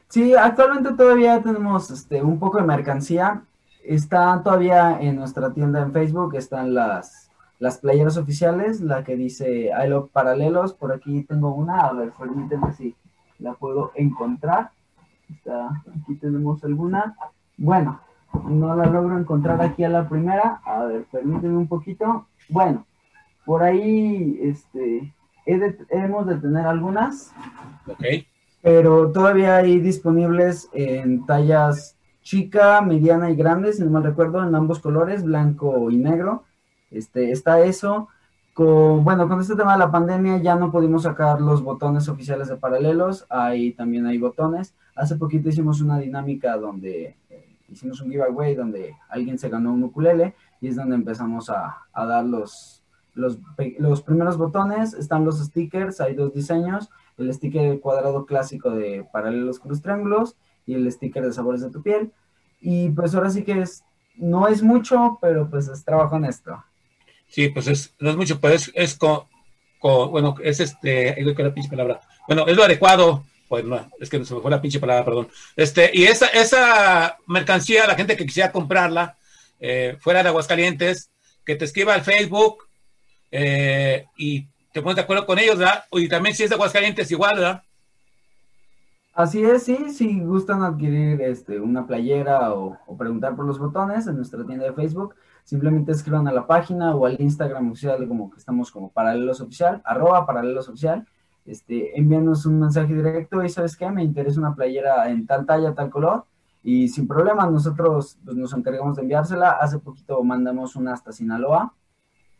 Sí, 0.10 0.34
actualmente 0.36 0.92
todavía 0.94 1.42
tenemos 1.42 1.92
este, 1.92 2.22
un 2.22 2.40
poco 2.40 2.58
de 2.58 2.64
mercancía. 2.64 3.44
Está 3.90 4.40
todavía 4.44 5.02
en 5.02 5.16
nuestra 5.16 5.52
tienda 5.52 5.82
en 5.82 5.92
Facebook, 5.92 6.36
están 6.36 6.76
las, 6.76 7.32
las 7.58 7.80
playeras 7.80 8.18
oficiales, 8.18 8.82
la 8.82 9.04
que 9.04 9.16
dice 9.16 9.72
I 9.76 9.90
Love 9.90 10.12
Paralelos. 10.12 10.74
Por 10.74 10.94
aquí 10.94 11.24
tengo 11.24 11.56
una, 11.56 11.80
a 11.88 11.94
ver, 11.94 12.12
permíteme 12.12 12.72
si 12.74 12.96
la 13.40 13.54
puedo 13.54 13.92
encontrar. 13.96 14.70
Está, 15.28 15.70
aquí 16.04 16.14
tenemos 16.22 16.64
alguna. 16.64 17.16
Bueno, 17.58 18.00
no 18.48 18.76
la 18.76 18.86
logro 18.86 19.18
encontrar 19.18 19.60
aquí 19.60 19.84
a 19.84 19.90
la 19.90 20.08
primera. 20.08 20.62
A 20.66 20.84
ver, 20.84 21.06
permíteme 21.12 21.58
un 21.58 21.68
poquito. 21.68 22.28
Bueno, 22.48 22.86
por 23.44 23.64
ahí, 23.64 24.40
este, 24.44 25.12
de, 25.48 25.78
hemos 25.90 26.28
de 26.28 26.36
tener 26.36 26.68
algunas. 26.68 27.34
Ok. 27.88 28.04
Pero 28.62 29.12
todavía 29.12 29.56
hay 29.56 29.80
disponibles 29.80 30.70
en 30.74 31.26
tallas 31.26 31.96
chica, 32.30 32.80
mediana 32.82 33.32
y 33.32 33.36
grande, 33.36 33.74
si 33.74 33.84
no 33.84 33.90
mal 33.90 34.04
recuerdo, 34.04 34.44
en 34.44 34.54
ambos 34.54 34.78
colores, 34.78 35.24
blanco 35.24 35.90
y 35.90 35.98
negro. 35.98 36.44
Este, 36.92 37.32
está 37.32 37.62
eso. 37.62 38.08
Con, 38.54 39.04
bueno, 39.04 39.28
con 39.28 39.42
este 39.42 39.56
tema 39.56 39.74
de 39.74 39.80
la 39.80 39.90
pandemia 39.90 40.38
ya 40.38 40.56
no 40.56 40.72
pudimos 40.72 41.02
sacar 41.04 41.42
los 41.42 41.64
botones 41.64 42.08
oficiales 42.08 42.48
de 42.48 42.58
paralelos, 42.58 43.26
ahí 43.32 43.72
también 43.72 44.06
hay 44.06 44.20
botones. 44.20 44.76
Hace 44.96 45.16
poquito 45.16 45.50
hicimos 45.50 45.82
una 45.82 45.98
dinámica 45.98 46.56
donde 46.58 47.18
eh, 47.32 47.58
hicimos 47.68 48.00
un 48.00 48.12
giveaway 48.12 48.54
donde 48.54 48.94
alguien 49.10 49.40
se 49.40 49.50
ganó 49.50 49.74
un 49.74 49.86
ukulele 49.86 50.36
y 50.62 50.68
es 50.68 50.76
donde 50.76 50.98
empezamos 50.98 51.50
a, 51.50 51.80
dar 51.96 52.26
los, 52.26 52.84
los, 53.16 53.40
los, 53.80 54.04
primeros 54.04 54.38
botones, 54.38 54.94
están 54.94 55.26
los 55.26 55.44
stickers, 55.44 56.00
hay 56.00 56.14
dos 56.14 56.32
diseños, 56.32 56.92
el 57.18 57.34
sticker 57.34 57.80
cuadrado 57.80 58.28
clásico 58.28 58.70
de 58.70 59.04
paralelos 59.12 59.60
cruz 59.60 59.82
triángulos 59.82 60.38
y 60.68 60.76
el 60.76 60.92
sticker 60.92 61.26
de 61.26 61.34
sabores 61.34 61.62
de 61.62 61.72
tu 61.72 61.82
piel. 61.82 62.12
Y 62.62 62.90
pues 62.90 63.16
ahora 63.16 63.30
sí 63.30 63.44
que 63.44 63.62
es, 63.62 63.84
no 64.16 64.48
es 64.48 64.62
mucho, 64.62 65.18
pero 65.22 65.50
pues 65.50 65.68
es 65.68 65.84
trabajo 65.84 66.18
en 66.18 66.26
esto. 66.26 66.64
Sí, 67.28 67.50
pues 67.50 67.68
es, 67.68 67.94
no 68.00 68.10
es 68.10 68.16
mucho, 68.16 68.40
pero 68.40 68.56
es, 68.56 68.72
es 68.74 68.96
con, 68.96 69.22
bueno, 69.82 70.36
es 70.44 70.60
este, 70.60 71.16
la 71.22 71.54
pinche 71.54 71.70
palabra. 71.70 72.02
Bueno, 72.28 72.48
es 72.48 72.56
lo 72.56 72.64
adecuado, 72.64 73.24
pues 73.48 73.64
no, 73.64 73.90
es 74.00 74.10
que 74.10 74.24
se 74.26 74.34
me 74.34 74.42
fue 74.42 74.52
la 74.52 74.62
pinche 74.62 74.80
palabra, 74.80 75.06
perdón. 75.06 75.30
Este, 75.56 75.92
y 75.94 76.06
esa, 76.06 76.28
esa 76.28 77.18
mercancía, 77.28 77.88
la 77.88 77.96
gente 77.96 78.18
que 78.18 78.26
quisiera 78.26 78.52
comprarla, 78.52 79.18
eh, 79.60 79.98
fuera 80.00 80.24
de 80.24 80.30
Aguascalientes, 80.30 81.12
que 81.46 81.56
te 81.56 81.66
escriba 81.66 81.94
al 81.94 82.04
Facebook, 82.04 82.68
eh, 83.32 84.06
y 84.18 84.48
te 84.72 84.82
pones 84.82 84.96
de 84.96 85.02
acuerdo 85.02 85.26
con 85.26 85.40
ellos, 85.40 85.58
¿verdad? 85.58 85.86
Y 85.92 86.08
también 86.08 86.36
si 86.36 86.44
es 86.44 86.50
de 86.50 86.56
Aguascalientes, 86.56 87.10
igual, 87.12 87.38
¿verdad? 87.38 87.64
Así 89.14 89.44
es, 89.44 89.64
sí, 89.64 89.90
si 89.90 90.22
gustan 90.22 90.64
adquirir 90.64 91.22
este, 91.22 91.60
una 91.60 91.86
playera 91.86 92.54
o, 92.54 92.78
preguntar 92.98 93.36
por 93.36 93.46
los 93.46 93.60
botones 93.60 94.08
en 94.08 94.16
nuestra 94.16 94.46
tienda 94.46 94.66
de 94.66 94.74
Facebook, 94.74 95.16
simplemente 95.44 95.92
escriban 95.92 96.28
a 96.28 96.32
la 96.32 96.48
página 96.48 96.96
o 96.96 97.06
al 97.06 97.20
Instagram 97.20 97.72
oficial, 97.72 98.08
como 98.08 98.30
que 98.30 98.38
estamos 98.38 98.72
como 98.72 98.92
paralelos 98.92 99.42
oficial, 99.42 99.82
arroba 99.84 100.26
paralelos 100.26 100.70
oficial, 100.70 101.06
este, 101.46 102.00
envíanos 102.00 102.46
un 102.46 102.60
mensaje 102.60 102.94
directo 102.94 103.44
y 103.44 103.50
sabes 103.50 103.76
qué, 103.76 103.90
me 103.92 104.04
interesa 104.04 104.40
una 104.40 104.56
playera 104.56 105.10
en 105.10 105.26
tal 105.26 105.46
talla, 105.46 105.74
tal 105.74 105.90
color, 105.90 106.26
y 106.64 106.88
sin 106.88 107.08
problema 107.08 107.50
nosotros 107.50 108.20
pues, 108.24 108.38
nos 108.38 108.54
encargamos 108.54 108.96
de 108.96 109.02
enviársela. 109.02 109.52
Hace 109.52 109.80
poquito 109.80 110.24
mandamos 110.24 110.76
una 110.76 110.94
hasta 110.94 111.12
Sinaloa, 111.12 111.74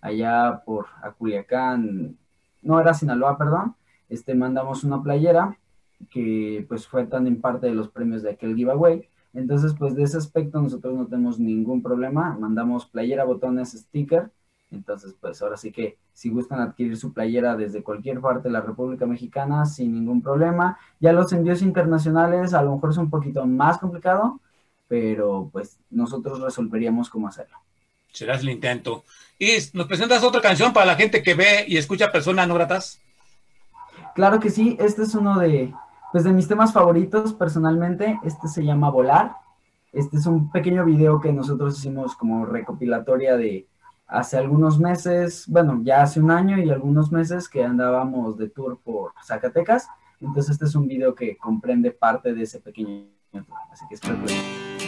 allá 0.02 0.62
por 0.66 0.88
Aculiacán, 1.02 2.18
no 2.62 2.80
era 2.80 2.94
Sinaloa, 2.94 3.38
perdón, 3.38 3.76
este, 4.08 4.34
mandamos 4.36 4.84
una 4.84 5.02
playera 5.04 5.59
que 6.10 6.66
pues 6.68 6.88
fue 6.88 7.08
en 7.12 7.42
parte 7.42 7.68
de 7.68 7.74
los 7.74 7.90
premios 7.90 8.24
de 8.24 8.32
aquel 8.32 8.56
giveaway. 8.56 9.08
Entonces, 9.34 9.74
pues 9.78 9.96
de 9.96 10.04
ese 10.04 10.18
aspecto 10.18 10.62
nosotros 10.62 10.96
no 10.96 11.06
tenemos 11.06 11.40
ningún 11.40 11.84
problema. 11.84 12.36
Mandamos 12.40 12.86
playera, 12.86 13.26
botones, 13.26 13.72
sticker. 13.72 14.32
Entonces, 14.72 15.16
pues 15.20 15.42
ahora 15.42 15.58
sí 15.58 15.72
que 15.72 15.98
si 16.14 16.30
gustan 16.30 16.62
adquirir 16.62 16.98
su 16.98 17.14
playera 17.14 17.56
desde 17.56 17.84
cualquier 17.84 18.22
parte 18.22 18.50
de 18.50 18.54
la 18.54 18.62
República 18.62 19.06
Mexicana, 19.06 19.66
sin 19.66 19.94
ningún 19.94 20.22
problema. 20.22 20.78
Ya 21.00 21.12
los 21.12 21.32
envíos 21.34 21.62
internacionales 21.62 22.54
a 22.54 22.62
lo 22.62 22.76
mejor 22.76 22.92
es 22.92 22.98
un 22.98 23.10
poquito 23.10 23.46
más 23.46 23.80
complicado, 23.80 24.40
pero 24.88 25.50
pues 25.52 25.80
nosotros 25.90 26.40
resolveríamos 26.40 27.10
cómo 27.10 27.28
hacerlo. 27.28 27.58
Serás 28.12 28.42
el 28.42 28.50
intento. 28.50 29.04
Y 29.38 29.52
nos 29.74 29.88
presentas 29.88 30.24
otra 30.24 30.42
canción 30.42 30.74
para 30.74 30.88
la 30.88 30.96
gente 30.96 31.24
que 31.24 31.36
ve 31.36 31.66
y 31.68 31.78
escucha 31.78 32.12
personas 32.12 32.48
no 32.48 32.56
gratas. 32.56 33.00
Claro 34.16 34.40
que 34.40 34.50
sí, 34.50 34.76
este 34.80 35.04
es 35.04 35.16
uno 35.16 35.40
de, 35.40 35.74
pues 36.12 36.24
de 36.24 36.34
mis 36.34 36.48
temas 36.48 36.74
favoritos 36.74 37.34
personalmente, 37.34 38.20
este 38.24 38.48
se 38.48 38.64
llama 38.64 38.90
Volar. 38.90 39.36
Este 39.92 40.18
es 40.18 40.26
un 40.26 40.52
pequeño 40.52 40.86
video 40.86 41.20
que 41.20 41.34
nosotros 41.34 41.78
hicimos 41.78 42.16
como 42.16 42.46
recopilatoria 42.46 43.38
de 43.38 43.68
hace 44.08 44.38
algunos 44.38 44.80
meses, 44.80 45.46
bueno, 45.48 45.82
ya 45.84 46.02
hace 46.02 46.20
un 46.20 46.32
año 46.32 46.58
y 46.58 46.70
algunos 46.70 47.12
meses 47.12 47.48
que 47.48 47.64
andábamos 47.64 48.38
de 48.38 48.50
tour 48.50 48.80
por 48.84 49.14
Zacatecas. 49.24 49.88
Entonces 50.20 50.54
este 50.54 50.66
es 50.66 50.76
un 50.76 50.88
video 50.88 51.14
que 51.14 51.38
comprende 51.38 51.92
parte 51.92 52.34
de 52.34 52.44
ese 52.44 52.60
pequeño. 52.60 53.06
Así 53.72 53.86
que 53.88 53.96
espero 53.96 54.18
que... 54.26 54.79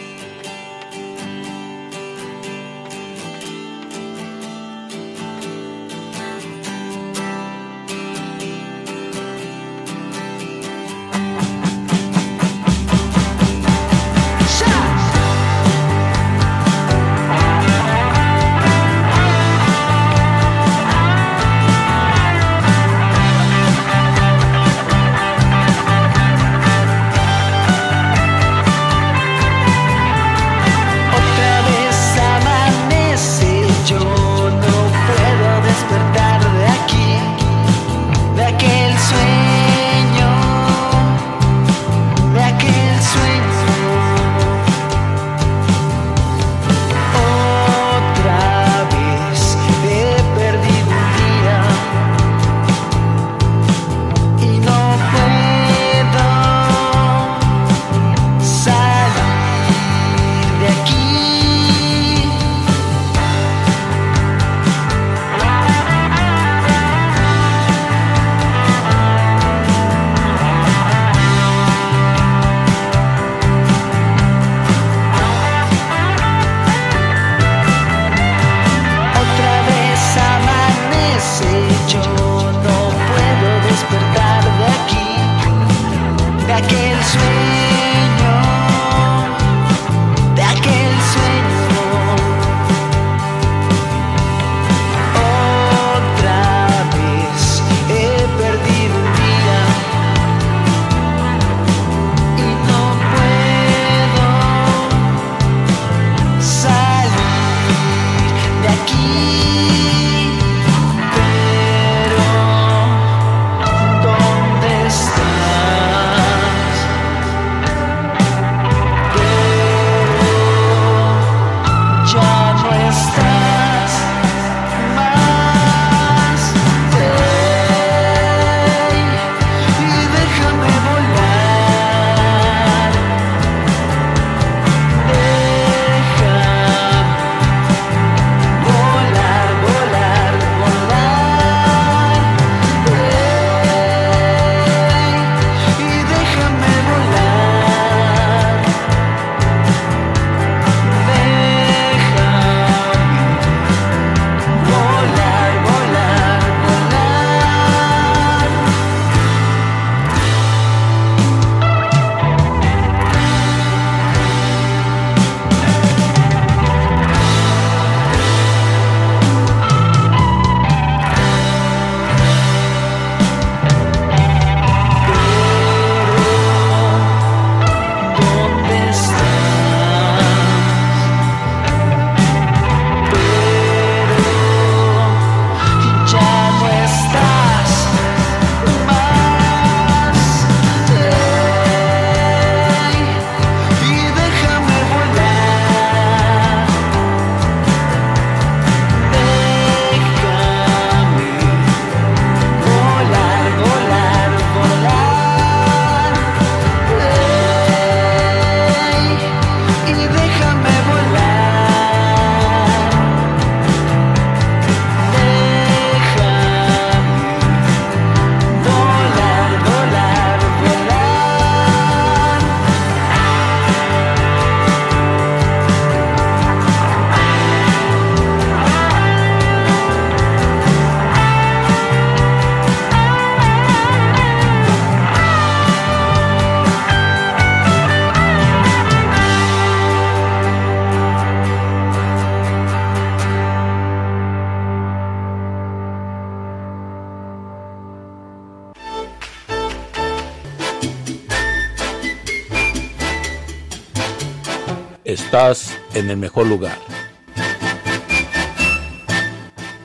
en 256.02 256.10
el 256.10 256.16
mejor 256.16 256.46
lugar. 256.46 256.76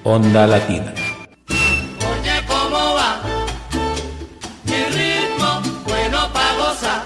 Onda 0.03 0.47
Latina. 0.47 0.93
Oye, 1.47 2.45
¿cómo 2.47 2.95
va? 2.95 3.21
Mi 4.63 4.83
ritmo, 4.95 5.61
bueno 5.85 6.33
pa' 6.33 6.53
gozar. 6.57 7.05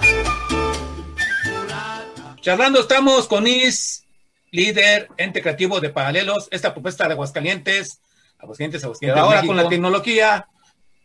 Charlando 2.41 2.79
estamos 2.79 3.27
con 3.27 3.47
Is, 3.47 4.05
líder, 4.51 5.09
ente 5.17 5.41
creativo 5.41 5.79
de 5.79 5.89
Paralelos, 5.89 6.47
esta 6.51 6.73
propuesta 6.73 7.07
de 7.07 7.13
Aguascalientes, 7.13 8.01
Aguascalientes, 8.39 8.83
Aguascalientes. 8.83 9.23
Ahora 9.23 9.45
con 9.45 9.57
la 9.57 9.67
tecnología 9.67 10.47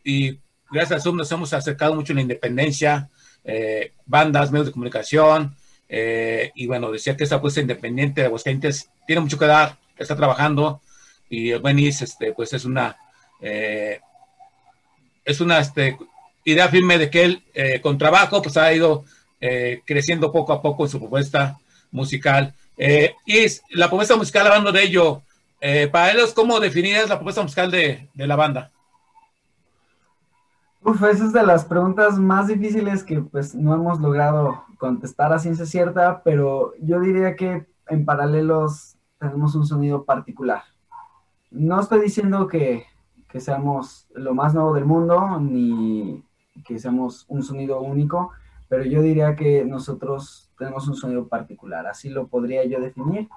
y 0.05 0.39
gracias 0.71 1.01
a 1.01 1.03
Zoom 1.03 1.17
nos 1.17 1.33
hemos 1.33 1.53
acercado 1.53 1.95
mucho 1.95 2.13
a 2.13 2.17
la 2.17 2.23
independencia, 2.23 3.11
eh, 3.45 3.93
bandas, 4.05 4.53
medios 4.53 4.67
de 4.67 4.73
comunicación, 4.73 5.57
eh, 5.89 6.53
y 6.55 6.67
bueno, 6.67 6.91
decía 6.91 7.17
que 7.17 7.25
esta 7.25 7.37
apuesta 7.37 7.61
independiente 7.61 8.21
de 8.21 8.27
Aguascalientes 8.27 8.91
tiene 9.07 9.21
mucho 9.21 9.39
que 9.39 9.47
dar, 9.47 9.77
está 9.97 10.17
trabajando, 10.17 10.81
y 11.29 11.53
Is, 11.55 12.03
este, 12.03 12.33
pues 12.33 12.53
es 12.53 12.65
una, 12.65 12.97
eh, 13.41 14.01
es 15.25 15.41
una 15.41 15.59
este, 15.59 15.97
idea 16.45 16.69
firme 16.69 16.99
de 16.99 17.11
que 17.11 17.25
él, 17.25 17.43
eh, 17.55 17.81
con 17.81 17.99
trabajo, 17.99 18.43
pues 18.43 18.57
ha 18.57 18.73
ido 18.73 19.05
creciendo 19.85 20.33
poco 20.33 20.53
a 20.53 20.61
poco 20.61 20.85
en 20.85 20.91
su 20.91 20.99
propuesta 20.99 21.57
musical. 21.93 22.53
Y 22.77 23.47
la 23.71 23.87
propuesta 23.87 24.17
musical, 24.17 24.47
hablando 24.49 24.73
de 24.73 24.83
ello, 24.83 25.23
para 25.93 26.11
ellos, 26.11 26.33
¿cómo 26.33 26.59
definirías 26.59 27.09
la 27.09 27.15
propuesta 27.17 27.43
musical 27.43 27.71
de, 27.71 28.09
de, 28.13 28.27
la 28.27 28.35
banda? 28.35 28.73
Uf, 30.83 31.01
esa 31.05 31.27
es 31.27 31.33
de 31.33 31.45
las 31.45 31.65
preguntas 31.65 32.19
más 32.19 32.49
difíciles 32.49 33.05
que 33.05 33.21
pues 33.21 33.55
no 33.55 33.75
hemos 33.75 34.01
logrado 34.01 34.66
contestar 34.79 35.33
a 35.33 35.39
ciencia 35.39 35.67
cierta, 35.67 36.23
pero 36.23 36.73
yo 36.81 37.01
diría 37.01 37.37
que 37.37 37.67
en 37.89 38.05
paralelos 38.05 38.97
tenemos 39.19 39.55
un 39.55 39.67
sonido 39.67 40.05
particular. 40.05 40.63
No 41.51 41.81
estoy 41.81 42.01
diciendo 42.01 42.49
que, 42.49 42.85
que 43.29 43.41
seamos 43.41 44.07
lo 44.15 44.35
más 44.35 44.55
nuevo 44.55 44.75
del 44.75 44.85
mundo, 44.85 45.39
ni 45.41 46.25
que 46.65 46.79
seamos 46.79 47.25
un 47.29 47.43
sonido 47.43 47.81
único, 47.81 48.33
pero 48.69 48.85
yo 48.85 49.01
diría 49.03 49.37
que 49.37 49.65
nosotros 49.65 50.51
tenemos 50.59 50.89
un 50.89 50.97
sonido 50.97 51.29
particular, 51.29 51.87
así 51.87 52.09
lo 52.09 52.29
podría 52.29 52.65
yo 52.65 52.81
definir, 52.81 53.29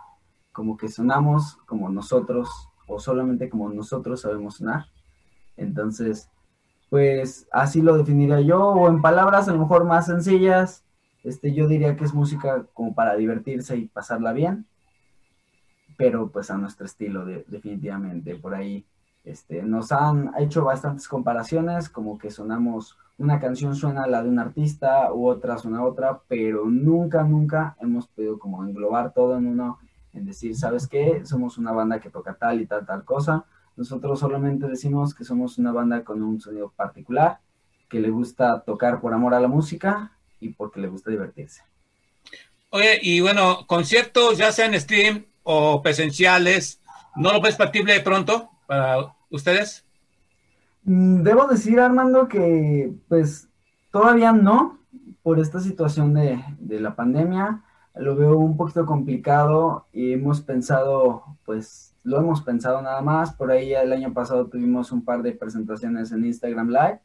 como 0.52 0.78
que 0.78 0.88
sonamos 0.88 1.58
como 1.66 1.90
nosotros 1.90 2.50
o 2.88 3.00
solamente 3.00 3.50
como 3.50 3.70
nosotros 3.70 4.22
sabemos 4.22 4.56
sonar. 4.56 4.88
Entonces, 5.58 6.30
pues 6.90 7.48
así 7.52 7.82
lo 7.82 7.98
definiría 7.98 8.42
yo, 8.42 8.70
o 8.70 8.90
en 8.90 9.02
palabras 9.02 9.48
a 9.48 9.54
lo 9.54 9.60
mejor 9.60 9.86
más 9.86 10.08
sencillas, 10.08 10.84
este, 11.30 11.54
yo 11.54 11.68
diría 11.68 11.96
que 11.96 12.06
es 12.06 12.14
música 12.14 12.66
como 12.74 12.94
para 12.96 13.16
divertirse 13.16 13.78
y 13.78 13.88
pasarla 13.88 14.34
bien, 14.34 14.66
pero 15.96 16.30
pues 16.30 16.50
a 16.50 16.58
nuestro 16.58 16.86
estilo, 16.86 17.26
de, 17.26 17.46
definitivamente, 17.48 18.36
por 18.36 18.56
ahí. 18.56 18.86
Este, 19.24 19.62
nos 19.62 19.92
han 19.92 20.32
hecho 20.40 20.64
bastantes 20.64 21.08
comparaciones, 21.08 21.90
como 21.90 22.18
que 22.18 22.32
sonamos, 22.32 22.98
una 23.18 23.40
canción 23.40 23.76
suena 23.76 24.04
a 24.04 24.08
la 24.08 24.24
de 24.24 24.30
un 24.30 24.40
artista 24.40 25.14
u 25.14 25.28
otra 25.28 25.58
suena 25.58 25.80
a 25.80 25.84
otra, 25.84 26.22
pero 26.28 26.66
nunca, 26.66 27.24
nunca 27.24 27.76
hemos 27.80 28.08
podido 28.08 28.40
como 28.40 28.66
englobar 28.66 29.14
todo 29.14 29.38
en 29.38 29.46
uno, 29.46 29.78
en 30.14 30.26
decir, 30.26 30.56
¿sabes 30.56 30.88
qué? 30.88 31.26
Somos 31.26 31.58
una 31.58 31.74
banda 31.74 32.00
que 32.00 32.10
toca 32.10 32.34
tal 32.34 32.62
y 32.62 32.66
tal, 32.66 32.86
tal 32.86 33.04
cosa. 33.04 33.46
Nosotros 33.76 34.20
solamente 34.20 34.68
decimos 34.68 35.14
que 35.14 35.26
somos 35.26 35.60
una 35.60 35.74
banda 35.74 36.04
con 36.04 36.24
un 36.24 36.40
sonido 36.40 36.72
particular, 36.76 37.40
que 37.88 38.00
le 38.00 38.10
gusta 38.10 38.62
tocar 38.62 39.00
por 39.00 39.14
amor 39.14 39.34
a 39.34 39.40
la 39.40 39.48
música 39.48 40.14
y 40.40 40.50
porque 40.50 40.80
le 40.80 40.88
gusta 40.88 41.12
divertirse. 41.12 41.64
Oye, 42.72 43.00
y 43.02 43.20
bueno, 43.22 43.66
conciertos, 43.68 44.38
ya 44.38 44.52
sea 44.52 44.68
en 44.68 44.80
stream 44.80 45.26
o 45.44 45.82
presenciales, 45.82 46.80
¿no 47.16 47.34
lo 47.34 47.42
ves 47.42 47.58
factible 47.58 47.94
de 47.94 48.02
pronto 48.02 48.50
para 48.68 49.16
ustedes? 49.30 49.86
Debo 50.84 51.48
decir, 51.48 51.80
Armando, 51.80 52.28
que 52.28 52.92
pues 53.08 53.48
todavía 53.92 54.32
no, 54.32 54.80
por 55.24 55.40
esta 55.40 55.60
situación 55.60 56.14
de, 56.14 56.44
de 56.60 56.80
la 56.80 56.96
pandemia, 56.96 57.64
lo 57.96 58.16
veo 58.16 58.38
un 58.38 58.56
poquito 58.56 58.86
complicado 58.86 59.88
y 59.92 60.14
hemos 60.14 60.42
pensado, 60.42 61.24
pues 61.46 61.96
lo 62.04 62.20
hemos 62.20 62.42
pensado 62.42 62.82
nada 62.82 63.02
más, 63.02 63.34
por 63.34 63.52
ahí 63.52 63.74
el 63.74 63.92
año 63.92 64.14
pasado 64.14 64.48
tuvimos 64.48 64.92
un 64.92 65.04
par 65.04 65.22
de 65.22 65.34
presentaciones 65.34 66.12
en 66.12 66.26
Instagram 66.26 66.70
Live, 66.70 67.02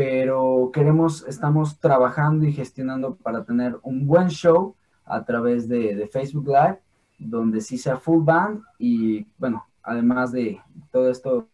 pero 0.00 0.70
queremos, 0.72 1.26
estamos 1.28 1.78
trabajando 1.78 2.46
y 2.46 2.54
gestionando 2.54 3.16
para 3.16 3.44
tener 3.44 3.76
un 3.82 4.06
buen 4.06 4.28
show 4.28 4.74
a 5.04 5.26
través 5.26 5.68
de, 5.68 6.08
Facebook 6.10 6.46
Live, 6.46 6.80
donde 7.18 7.60
sí 7.60 7.76
sea 7.76 7.98
full 7.98 8.24
band 8.24 8.62
y 8.78 9.26
bueno, 9.36 9.66
además 9.82 10.32
de 10.32 10.58
todo 10.90 11.10
esto, 11.10 11.50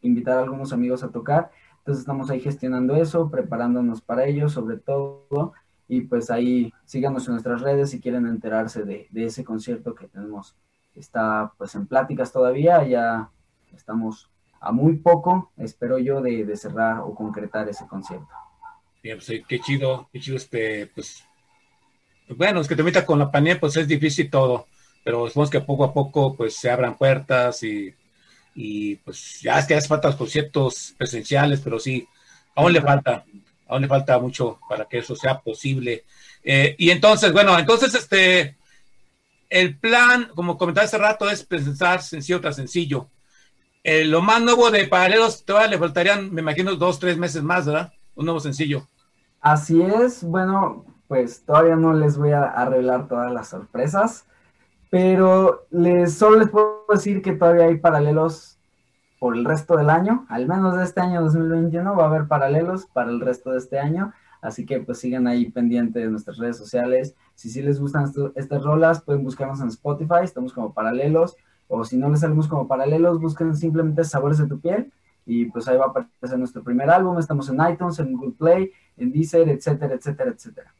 invitar 0.00 0.38
a 0.38 0.44
algunos 0.44 0.72
amigos 0.72 1.04
a 1.04 1.10
tocar. 1.10 1.50
Entonces 1.80 2.00
estamos 2.00 2.30
ahí 2.30 2.40
gestionando 2.40 2.96
eso, 2.96 3.30
preparándonos 3.30 4.00
para 4.00 4.24
ello, 4.24 4.48
sobre 4.48 4.78
todo. 4.78 5.52
Y 5.86 6.00
pues 6.00 6.30
ahí 6.30 6.72
síganos 6.86 7.28
en 7.28 7.32
nuestras 7.32 7.60
redes 7.60 7.90
si 7.90 8.00
quieren 8.00 8.26
enterarse 8.26 8.82
de, 8.84 9.08
de 9.10 9.26
ese 9.26 9.44
concierto 9.44 9.94
que 9.94 10.08
tenemos. 10.08 10.56
Está 10.94 11.52
pues 11.58 11.74
en 11.74 11.86
pláticas 11.86 12.32
todavía, 12.32 12.82
ya 12.86 13.30
estamos 13.74 14.30
a 14.60 14.72
muy 14.72 14.96
poco, 14.96 15.50
espero 15.56 15.98
yo, 15.98 16.20
de, 16.20 16.44
de 16.44 16.56
cerrar 16.56 17.00
o 17.00 17.14
concretar 17.14 17.68
ese 17.68 17.86
concierto. 17.86 18.28
Bien, 19.02 19.18
pues 19.18 19.42
qué 19.48 19.60
chido, 19.60 20.08
qué 20.12 20.20
chido 20.20 20.36
este, 20.36 20.86
pues, 20.88 21.24
bueno, 22.28 22.60
es 22.60 22.68
que 22.68 22.76
te 22.76 22.82
meta 22.82 23.06
con 23.06 23.18
la 23.18 23.30
pandemia, 23.30 23.58
pues 23.58 23.76
es 23.76 23.88
difícil 23.88 24.30
todo 24.30 24.66
pero 25.02 25.26
esperemos 25.26 25.50
que 25.50 25.60
poco 25.60 25.84
a 25.84 25.92
poco 25.92 26.34
pues 26.36 26.56
se 26.56 26.70
abran 26.70 26.96
puertas 26.96 27.62
y, 27.62 27.94
y 28.54 28.96
pues 28.96 29.40
ya 29.40 29.58
es 29.58 29.66
que 29.66 29.74
hace 29.74 29.88
falta 29.88 30.08
los 30.08 30.16
conciertos 30.16 30.94
presenciales, 30.96 31.60
pero 31.60 31.78
sí, 31.78 32.06
aún 32.54 32.72
le 32.72 32.80
falta, 32.80 33.24
aún 33.68 33.82
le 33.82 33.88
falta 33.88 34.18
mucho 34.18 34.60
para 34.68 34.86
que 34.86 34.98
eso 34.98 35.16
sea 35.16 35.40
posible. 35.40 36.04
Eh, 36.42 36.74
y 36.78 36.90
entonces, 36.90 37.32
bueno, 37.32 37.58
entonces 37.58 37.94
este, 37.94 38.56
el 39.48 39.78
plan, 39.78 40.30
como 40.34 40.58
comentaba 40.58 40.84
hace 40.84 40.98
rato, 40.98 41.30
es 41.30 41.44
presentar 41.44 42.02
sencillo 42.02 42.40
tras 42.40 42.56
sencillo. 42.56 43.08
Eh, 43.82 44.04
lo 44.04 44.20
más 44.20 44.42
nuevo 44.42 44.70
de 44.70 44.86
Paralelos, 44.86 45.44
todavía 45.44 45.70
le 45.70 45.78
faltarían, 45.78 46.32
me 46.32 46.42
imagino, 46.42 46.74
dos, 46.74 46.98
tres 46.98 47.16
meses 47.16 47.42
más, 47.42 47.66
¿verdad? 47.66 47.92
Un 48.14 48.26
nuevo 48.26 48.40
sencillo. 48.40 48.86
Así 49.40 49.80
es, 49.80 50.22
bueno, 50.22 50.84
pues 51.08 51.44
todavía 51.44 51.76
no 51.76 51.94
les 51.94 52.18
voy 52.18 52.32
a 52.32 52.44
arreglar 52.44 53.08
todas 53.08 53.32
las 53.32 53.48
sorpresas, 53.48 54.26
pero 54.90 55.66
les, 55.70 56.14
solo 56.14 56.38
les 56.38 56.50
puedo 56.50 56.84
decir 56.90 57.22
que 57.22 57.32
todavía 57.32 57.64
hay 57.64 57.78
paralelos 57.78 58.58
por 59.18 59.36
el 59.36 59.44
resto 59.44 59.76
del 59.76 59.88
año, 59.88 60.26
al 60.28 60.46
menos 60.46 60.76
de 60.76 60.84
este 60.84 61.00
año 61.00 61.22
2021 61.22 61.96
va 61.96 62.04
a 62.04 62.06
haber 62.06 62.28
paralelos 62.28 62.86
para 62.86 63.10
el 63.10 63.20
resto 63.20 63.50
de 63.50 63.58
este 63.58 63.78
año, 63.78 64.12
así 64.42 64.66
que 64.66 64.80
pues 64.80 64.98
sigan 64.98 65.26
ahí 65.26 65.50
pendientes 65.50 66.02
de 66.02 66.10
nuestras 66.10 66.36
redes 66.36 66.56
sociales, 66.56 67.14
si 67.34 67.48
sí 67.48 67.62
les 67.62 67.80
gustan 67.80 68.04
esto, 68.04 68.32
estas 68.36 68.62
rolas 68.62 69.02
pueden 69.02 69.24
buscarnos 69.24 69.60
en 69.60 69.68
Spotify, 69.68 70.22
estamos 70.22 70.52
como 70.52 70.74
paralelos, 70.74 71.36
o 71.70 71.84
si 71.84 71.96
no 71.96 72.10
les 72.10 72.20
salimos 72.20 72.48
como 72.48 72.66
paralelos, 72.66 73.20
busquen 73.20 73.56
simplemente 73.56 74.02
Sabores 74.02 74.38
de 74.38 74.48
tu 74.48 74.60
piel, 74.60 74.92
y 75.24 75.44
pues 75.44 75.68
ahí 75.68 75.76
va 75.76 75.86
a 75.86 75.88
aparecer 75.88 76.36
nuestro 76.36 76.64
primer 76.64 76.90
álbum, 76.90 77.16
estamos 77.18 77.48
en 77.48 77.58
iTunes, 77.72 77.98
en 78.00 78.12
Google 78.12 78.34
Play, 78.36 78.72
en 78.96 79.12
Deezer, 79.12 79.48
etcétera, 79.48 79.94
etcétera, 79.94 80.32
etcétera. 80.32 80.74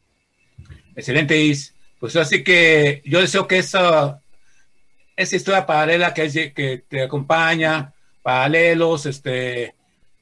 Excelente, 0.96 1.40
Is. 1.40 1.74
Pues 2.00 2.16
así 2.16 2.42
que 2.42 3.02
yo 3.04 3.20
deseo 3.20 3.46
que 3.46 3.58
esa, 3.58 4.20
esa 5.16 5.36
historia 5.36 5.64
paralela 5.64 6.12
que, 6.12 6.84
te 6.88 7.02
acompaña, 7.02 7.92
paralelos, 8.22 9.06
este, 9.06 9.74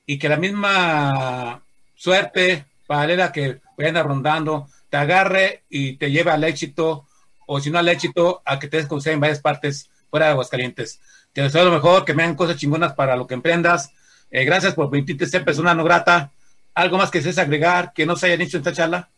y 0.05 0.19
que 0.19 0.29
la 0.29 0.37
misma 0.37 1.62
suerte 1.95 2.66
paralela 2.87 3.33
que 3.33 3.61
vayan 3.79 4.07
rondando 4.07 4.69
te 4.91 4.99
agarre 4.99 5.62
y 5.71 5.95
te 5.95 6.11
lleve 6.11 6.31
al 6.31 6.45
éxito, 6.45 7.07
o 7.47 7.59
si 7.59 7.71
no 7.71 7.79
al 7.79 7.89
éxito, 7.89 8.43
a 8.45 8.59
que 8.59 8.69
te 8.69 8.83
des 8.83 9.07
en 9.07 9.21
varias 9.21 9.41
partes 9.41 9.89
fuera 10.11 10.27
de 10.27 10.33
Aguascalientes. 10.33 11.01
Te 11.33 11.43
deseo 11.43 11.65
lo 11.65 11.73
mejor, 11.73 12.05
que 12.05 12.15
me 12.15 12.23
hagan 12.23 12.35
cosas 12.35 12.57
chingonas 12.57 12.95
para 12.95 13.17
lo 13.17 13.27
que 13.27 13.35
emprendas. 13.35 13.93
Eh, 14.31 14.45
gracias 14.45 14.75
por 14.75 14.91
permitirte 14.91 15.27
ser 15.27 15.45
persona 15.45 15.75
no 15.75 15.85
grata. 15.85 16.33
¿Algo 16.75 16.99
más 16.99 17.11
que 17.11 17.19
desees 17.19 17.39
agregar 17.39 17.93
que 17.93 18.07
no 18.07 18.17
se 18.17 18.27
haya 18.27 18.37
dicho 18.37 18.57
en 18.57 18.63
esta 18.63 18.73
charla? 18.73 19.09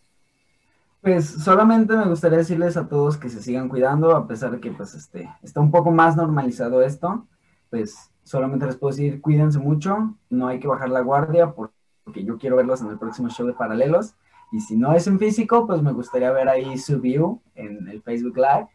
Pues 1.00 1.26
solamente 1.26 1.96
me 1.96 2.06
gustaría 2.06 2.38
decirles 2.38 2.76
a 2.76 2.86
todos 2.86 3.16
que 3.16 3.30
se 3.30 3.42
sigan 3.42 3.68
cuidando, 3.68 4.14
a 4.14 4.26
pesar 4.26 4.50
de 4.50 4.60
que 4.60 4.70
pues 4.70 4.94
este, 4.94 5.30
está 5.42 5.60
un 5.60 5.70
poco 5.70 5.90
más 5.90 6.14
normalizado 6.14 6.82
esto, 6.82 7.26
pues 7.70 8.10
solamente 8.22 8.66
les 8.66 8.76
puedo 8.76 8.94
decir 8.94 9.20
cuídense 9.22 9.58
mucho, 9.58 10.14
no 10.28 10.48
hay 10.48 10.60
que 10.60 10.68
bajar 10.68 10.90
la 10.90 11.00
guardia 11.00 11.52
porque 11.52 12.24
yo 12.24 12.36
quiero 12.36 12.56
verlos 12.56 12.82
en 12.82 12.88
el 12.88 12.98
próximo 12.98 13.30
show 13.30 13.46
de 13.46 13.54
Paralelos 13.54 14.14
y 14.52 14.60
si 14.60 14.76
no 14.76 14.92
es 14.92 15.06
en 15.06 15.18
físico, 15.18 15.66
pues 15.66 15.80
me 15.80 15.92
gustaría 15.92 16.30
ver 16.32 16.50
ahí 16.50 16.76
su 16.76 17.00
view 17.00 17.40
en 17.54 17.88
el 17.88 18.02
Facebook 18.02 18.36
Live 18.36 18.68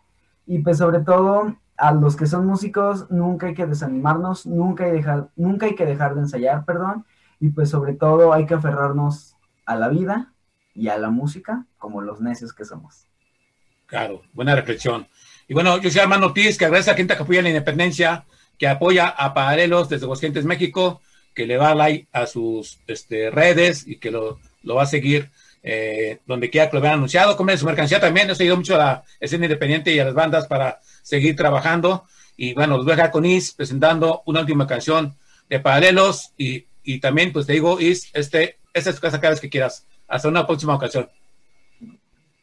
y 0.47 0.59
pues 0.59 0.79
sobre 0.79 1.01
todo 1.01 1.55
a 1.77 1.91
los 1.91 2.15
que 2.15 2.25
son 2.25 2.45
músicos 2.45 3.09
nunca 3.09 3.47
hay 3.47 3.53
que 3.53 3.65
desanimarnos, 3.65 4.45
nunca 4.45 4.85
hay, 4.85 4.91
dejar, 4.91 5.29
nunca 5.35 5.65
hay 5.65 5.75
que 5.75 5.85
dejar 5.85 6.15
de 6.15 6.21
ensayar, 6.21 6.65
perdón, 6.65 7.05
y 7.39 7.49
pues 7.49 7.69
sobre 7.69 7.93
todo 7.93 8.33
hay 8.33 8.45
que 8.45 8.53
aferrarnos 8.53 9.35
a 9.65 9.75
la 9.75 9.89
vida 9.89 10.33
y 10.73 10.87
a 10.87 10.97
la 10.97 11.09
música 11.09 11.65
como 11.77 12.01
los 12.01 12.21
necios 12.21 12.53
que 12.53 12.65
somos. 12.65 13.07
Claro, 13.87 14.21
buena 14.33 14.55
reflexión. 14.55 15.07
Y 15.47 15.53
bueno, 15.53 15.77
yo 15.77 15.91
soy 15.91 16.01
Armando 16.01 16.27
Ortiz, 16.27 16.57
que 16.57 16.65
agradece 16.65 16.89
a 16.89 16.93
la 16.93 16.97
gente 16.97 17.15
que 17.15 17.23
apoya 17.23 17.41
la 17.41 17.49
independencia, 17.49 18.25
que 18.57 18.67
apoya 18.67 19.07
a 19.07 19.33
Paralelos 19.33 19.89
desde 19.89 20.05
Aguascalientes, 20.05 20.45
México, 20.45 21.01
que 21.33 21.45
le 21.45 21.57
va 21.57 21.75
like 21.75 22.07
a 22.11 22.25
sus 22.25 22.79
este, 22.87 23.29
redes 23.29 23.85
y 23.85 23.97
que 23.97 24.09
lo, 24.09 24.39
lo 24.63 24.75
va 24.75 24.83
a 24.83 24.87
seguir 24.87 25.29
eh, 25.67 26.19
donde 26.27 26.51
quiera 26.51 26.69
que 26.69 26.77
lo 26.77 26.81
vean 26.81 26.93
anunciado. 26.93 27.35
Comen 27.35 27.57
su 27.57 27.65
mercancía 27.65 27.99
también. 27.99 28.29
He 28.29 28.35
seguido 28.35 28.55
mucho 28.55 28.75
a 28.75 28.77
la 28.77 29.03
escena 29.19 29.45
independiente 29.45 29.91
y 29.91 29.99
a 29.99 30.05
las 30.05 30.13
bandas 30.13 30.45
para 30.47 30.79
seguir 31.01 31.35
trabajando. 31.35 32.05
Y 32.37 32.53
bueno, 32.53 32.77
los 32.77 32.85
voy 32.85 32.93
a 32.93 32.97
dejar 32.97 33.11
con 33.11 33.25
Is 33.25 33.51
presentando 33.51 34.21
una 34.27 34.41
última 34.41 34.67
canción 34.67 35.15
de 35.49 35.59
Paralelos. 35.59 36.33
Y, 36.37 36.67
y 36.83 36.99
también, 36.99 37.33
pues 37.33 37.47
te 37.47 37.53
digo, 37.53 37.79
Is, 37.79 38.11
este, 38.13 38.59
esta 38.75 38.91
es 38.91 38.95
tu 38.95 39.01
casa 39.01 39.19
cada 39.19 39.31
vez 39.31 39.41
que 39.41 39.49
quieras. 39.49 39.87
Hasta 40.07 40.27
una 40.27 40.45
próxima 40.45 40.75
ocasión. 40.75 41.09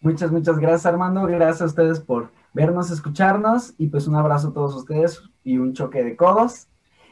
Muchas, 0.01 0.33
muchas 0.33 0.59
gracias 0.59 0.87
Armando. 0.87 1.23
Gracias 1.27 1.63
a 1.63 1.67
ustedes 1.67 2.01
por 2.01 2.33
vernos, 2.53 2.91
escucharnos. 2.91 3.75
Y 3.79 3.87
pues 3.87 4.09
un 4.09 4.17
abrazo 4.17 4.49
a 4.49 4.53
todos 4.53 4.75
ustedes 4.75 5.23
y 5.45 5.59
un 5.59 5.75
choque 5.75 6.03
de 6.03 6.17
codos. 6.17 6.67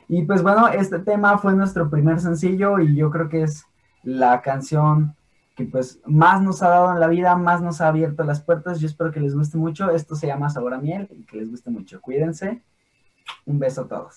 Y 0.09 0.25
pues 0.25 0.43
bueno, 0.43 0.67
este 0.67 0.99
tema 0.99 1.39
fue 1.39 1.53
nuestro 1.53 1.89
primer 1.89 2.19
sencillo 2.19 2.81
y 2.81 2.97
yo 2.97 3.13
creo 3.13 3.29
que 3.29 3.45
es 3.45 3.65
la 4.03 4.43
canción 4.43 5.15
pues 5.67 6.01
más 6.07 6.43
nos 6.43 6.63
ha 6.63 6.69
dado 6.69 6.93
en 6.93 7.01
la 7.01 7.09
vida, 7.09 7.37
más 7.37 7.63
nos 7.63 7.81
ha 7.81 7.89
abierto 7.89 8.25
las 8.25 8.41
puertas. 8.41 8.81
Yo 8.81 8.87
espero 8.87 9.11
que 9.11 9.21
les 9.21 9.35
guste 9.35 9.59
mucho. 9.59 9.91
Esto 9.91 10.15
se 10.15 10.27
llama 10.27 10.51
Sabor 10.51 10.75
a 10.75 10.79
Miel 10.79 11.09
y 11.11 11.25
que 11.25 11.37
les 11.37 11.51
guste 11.51 11.71
mucho. 11.71 12.01
Cuídense. 12.01 12.63
Un 13.47 13.59
beso 13.59 13.83
a 13.83 13.89
todos. 13.89 14.17